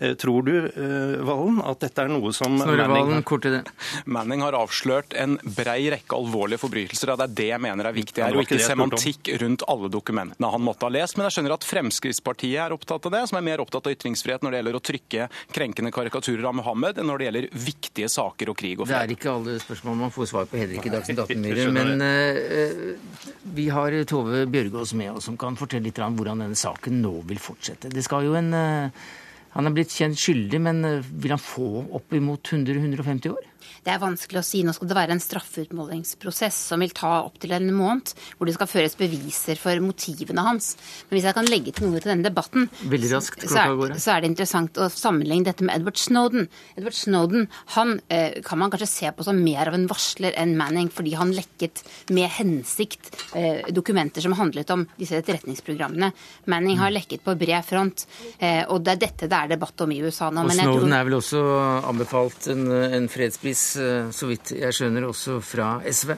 Eh, 0.00 0.16
tror 0.16 0.48
du, 0.48 0.54
eh, 0.72 1.20
Valen, 1.28 1.60
at 1.68 1.84
dette 1.84 2.06
er 2.06 2.12
noe 2.12 2.32
som 2.32 2.56
Manning 2.56 3.12
har... 3.18 3.26
kort 3.28 3.44
det. 3.44 3.60
Manning 4.08 4.40
har 4.46 4.56
avslørt 4.56 5.12
en 5.20 5.36
brei 5.44 5.82
rekke 5.92 6.16
alvorlige 6.16 6.64
forbrytelser. 6.64 7.12
og 7.12 7.20
Det 7.20 7.28
er 7.28 7.36
det 7.42 7.50
jeg 7.52 7.64
mener 7.68 7.92
er 7.92 7.98
viktig 8.00 8.24
her, 8.24 8.40
og 8.40 8.48
ikke 8.48 8.62
semantikk 8.64 9.34
rundt 9.44 9.68
alle 9.68 9.92
dokumentene 9.92 10.48
han 10.48 10.64
måtte 10.64 10.88
ha 10.88 10.94
lest. 10.96 11.18
Men 11.18 11.28
jeg 11.28 11.36
skjønner 11.36 11.58
at 11.58 11.68
Fremskrittspartiet 11.68 12.37
Fremskrittspartiet 12.38 12.62
er 12.62 12.72
opptatt 12.72 13.06
av 13.06 13.12
det, 13.12 13.26
som 13.28 13.38
er 13.38 13.44
mer 13.44 13.60
opptatt 13.60 13.86
av 13.86 13.92
ytringsfrihet 13.92 14.42
når 14.42 14.50
det 14.50 14.58
gjelder 14.58 14.76
å 14.78 14.82
trykke 14.82 15.28
krenkende 15.52 15.90
karikaturer 15.92 16.46
av 16.46 16.54
Muhammed, 16.54 16.98
enn 16.98 17.08
når 17.08 17.18
det 17.18 17.26
gjelder 17.26 17.48
viktige 17.52 18.08
saker 18.08 18.52
og 18.52 18.58
krig 18.58 18.80
og 18.80 18.88
fred. 18.88 18.94
Det 18.94 19.16
er 19.16 19.16
ikke 19.16 19.32
alle 19.32 19.58
spørsmål 19.62 19.98
man 19.98 20.14
får 20.14 20.30
svar 20.30 20.48
på, 20.48 20.58
heller 20.58 20.78
ikke 20.78 20.90
i 20.90 20.94
Dagsnytt 20.94 21.22
18 21.24 21.72
Men 21.74 22.02
uh, 22.02 23.22
vi 23.54 23.68
har 23.74 23.96
Tove 24.08 24.44
Bjørgaas 24.46 24.94
med 24.94 25.16
oss, 25.16 25.28
som 25.28 25.38
kan 25.40 25.58
fortelle 25.58 25.88
litt 25.88 25.98
om 25.98 26.18
hvordan 26.18 26.44
denne 26.44 26.58
saken 26.58 27.00
nå 27.02 27.16
vil 27.28 27.40
fortsette. 27.42 27.90
Det 27.92 28.04
skal 28.06 28.28
jo 28.28 28.36
en 28.38 28.54
uh, 28.54 29.08
han 29.56 29.66
er 29.66 29.74
blitt 29.74 29.90
kjent 29.90 30.18
skyldig, 30.20 30.58
men 30.62 30.84
vil 31.02 31.32
han 31.32 31.40
få 31.42 31.86
oppimot 31.96 32.52
100-150 32.52 33.32
år? 33.32 33.46
Det 33.84 33.92
er 33.92 34.02
vanskelig 34.02 34.40
å 34.40 34.46
si. 34.46 34.62
Nå 34.66 34.74
skal 34.76 34.90
det 34.90 34.98
være 34.98 35.14
en 35.16 35.22
straffeutmålingsprosess 35.22 36.58
som 36.70 36.82
vil 36.84 36.94
ta 36.96 37.12
opptil 37.24 37.54
en 37.56 37.70
måned, 37.74 38.12
hvor 38.36 38.48
det 38.48 38.56
skal 38.56 38.70
føres 38.70 38.96
beviser 38.98 39.58
for 39.60 39.80
motivene 39.84 40.44
hans. 40.44 40.74
Men 41.08 41.18
hvis 41.18 41.28
jeg 41.28 41.36
kan 41.38 41.48
legge 41.48 41.74
til 41.76 41.88
noe 41.88 42.02
til 42.02 42.12
denne 42.12 42.26
debatten, 42.26 42.68
raskt, 43.08 43.44
så, 43.48 43.64
er, 43.64 43.94
så, 43.98 44.14
er, 44.14 44.22
det 44.22 44.32
interessant 44.32 44.80
å 44.80 44.88
sammenligne 44.92 45.48
dette 45.48 45.64
med 45.66 45.78
Edward 45.78 46.00
Snowden. 46.00 46.48
Edward 46.76 46.96
Snowden 46.98 47.48
han 47.76 47.96
eh, 48.12 48.40
kan 48.44 48.60
man 48.60 48.72
kanskje 48.72 48.90
se 48.90 49.12
på 49.14 49.26
som 49.26 49.38
mer 49.42 49.70
av 49.70 49.78
en 49.78 49.88
varsler 49.90 50.36
enn 50.38 50.56
Manning, 50.58 50.90
fordi 50.92 51.14
han 51.18 51.32
lekket 51.36 51.84
med 52.14 52.28
hensikt 52.38 53.12
eh, 53.38 53.64
dokumenter 53.74 54.24
som 54.24 54.36
handlet 54.38 54.70
om 54.74 54.84
disse 54.98 55.18
etterretningsprogrammene. 55.20 56.10
Manning 56.50 56.80
har 56.82 56.92
lekket 56.94 57.24
på 57.24 57.36
bred 57.38 57.64
front, 57.66 58.06
eh, 58.38 58.64
og 58.68 58.82
det 58.84 58.96
er 58.96 59.02
dette 59.06 59.30
det 59.30 59.38
er 59.38 59.54
debatt 59.54 59.84
om 59.84 59.92
i 59.94 60.00
USA 60.02 60.30
nå. 60.32 60.44
Og 60.44 60.54
Snowden 60.54 60.88
tror... 60.88 60.96
er 60.98 61.08
vel 61.08 61.18
også 61.18 61.44
anbefalt 61.88 62.50
en, 62.52 62.66
en 62.68 63.08
fredspris 63.12 63.47
Eh, 63.48 64.10
så 64.14 64.28
vidt 64.28 64.52
jeg 64.56 64.74
skjønner, 64.74 65.06
også 65.08 65.38
fra 65.44 65.68
SV. 65.84 66.14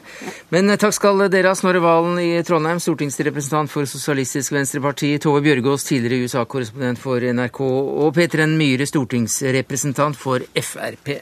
Men 0.54 0.70
eh, 0.70 0.78
takk 0.80 0.96
skal 0.96 1.24
dere 1.32 1.52
ha, 1.52 1.58
Snorre 1.58 1.82
Valen 1.84 2.18
i 2.22 2.42
Trondheim, 2.46 2.80
stortingsrepresentant 2.82 3.72
for 3.72 3.88
Sosialistisk 3.90 4.54
Venstreparti, 4.56 5.14
Tove 5.22 5.42
Bjørgaas, 5.44 5.86
tidligere 5.88 6.28
USA-korrespondent 6.28 7.02
for 7.02 7.24
NRK, 7.24 7.62
og 8.06 8.12
Peter 8.16 8.44
N. 8.46 8.56
Myhre, 8.60 8.88
stortingsrepresentant 8.88 10.18
for 10.18 10.44
Frp. 10.54 11.16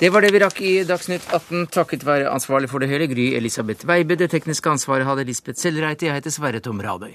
Det 0.00 0.10
var 0.10 0.24
det 0.24 0.32
vi 0.34 0.40
rakk 0.42 0.58
i 0.66 0.72
Dagsnytt 0.88 1.28
18, 1.30 1.68
takket 1.74 2.02
være 2.06 2.32
ansvarlig 2.32 2.72
for 2.72 2.82
det 2.82 2.90
hele, 2.90 3.06
Gry 3.10 3.30
Elisabeth 3.38 3.86
Weibe. 3.86 4.18
Det 4.18 4.32
tekniske 4.32 4.74
ansvaret 4.74 5.06
hadde 5.06 5.28
Lisbeth 5.28 5.60
Sellreite. 5.62 6.10
Jeg 6.10 6.18
heter 6.18 6.34
Sverre 6.34 6.64
Tom 6.64 6.82
Radøy. 6.82 7.14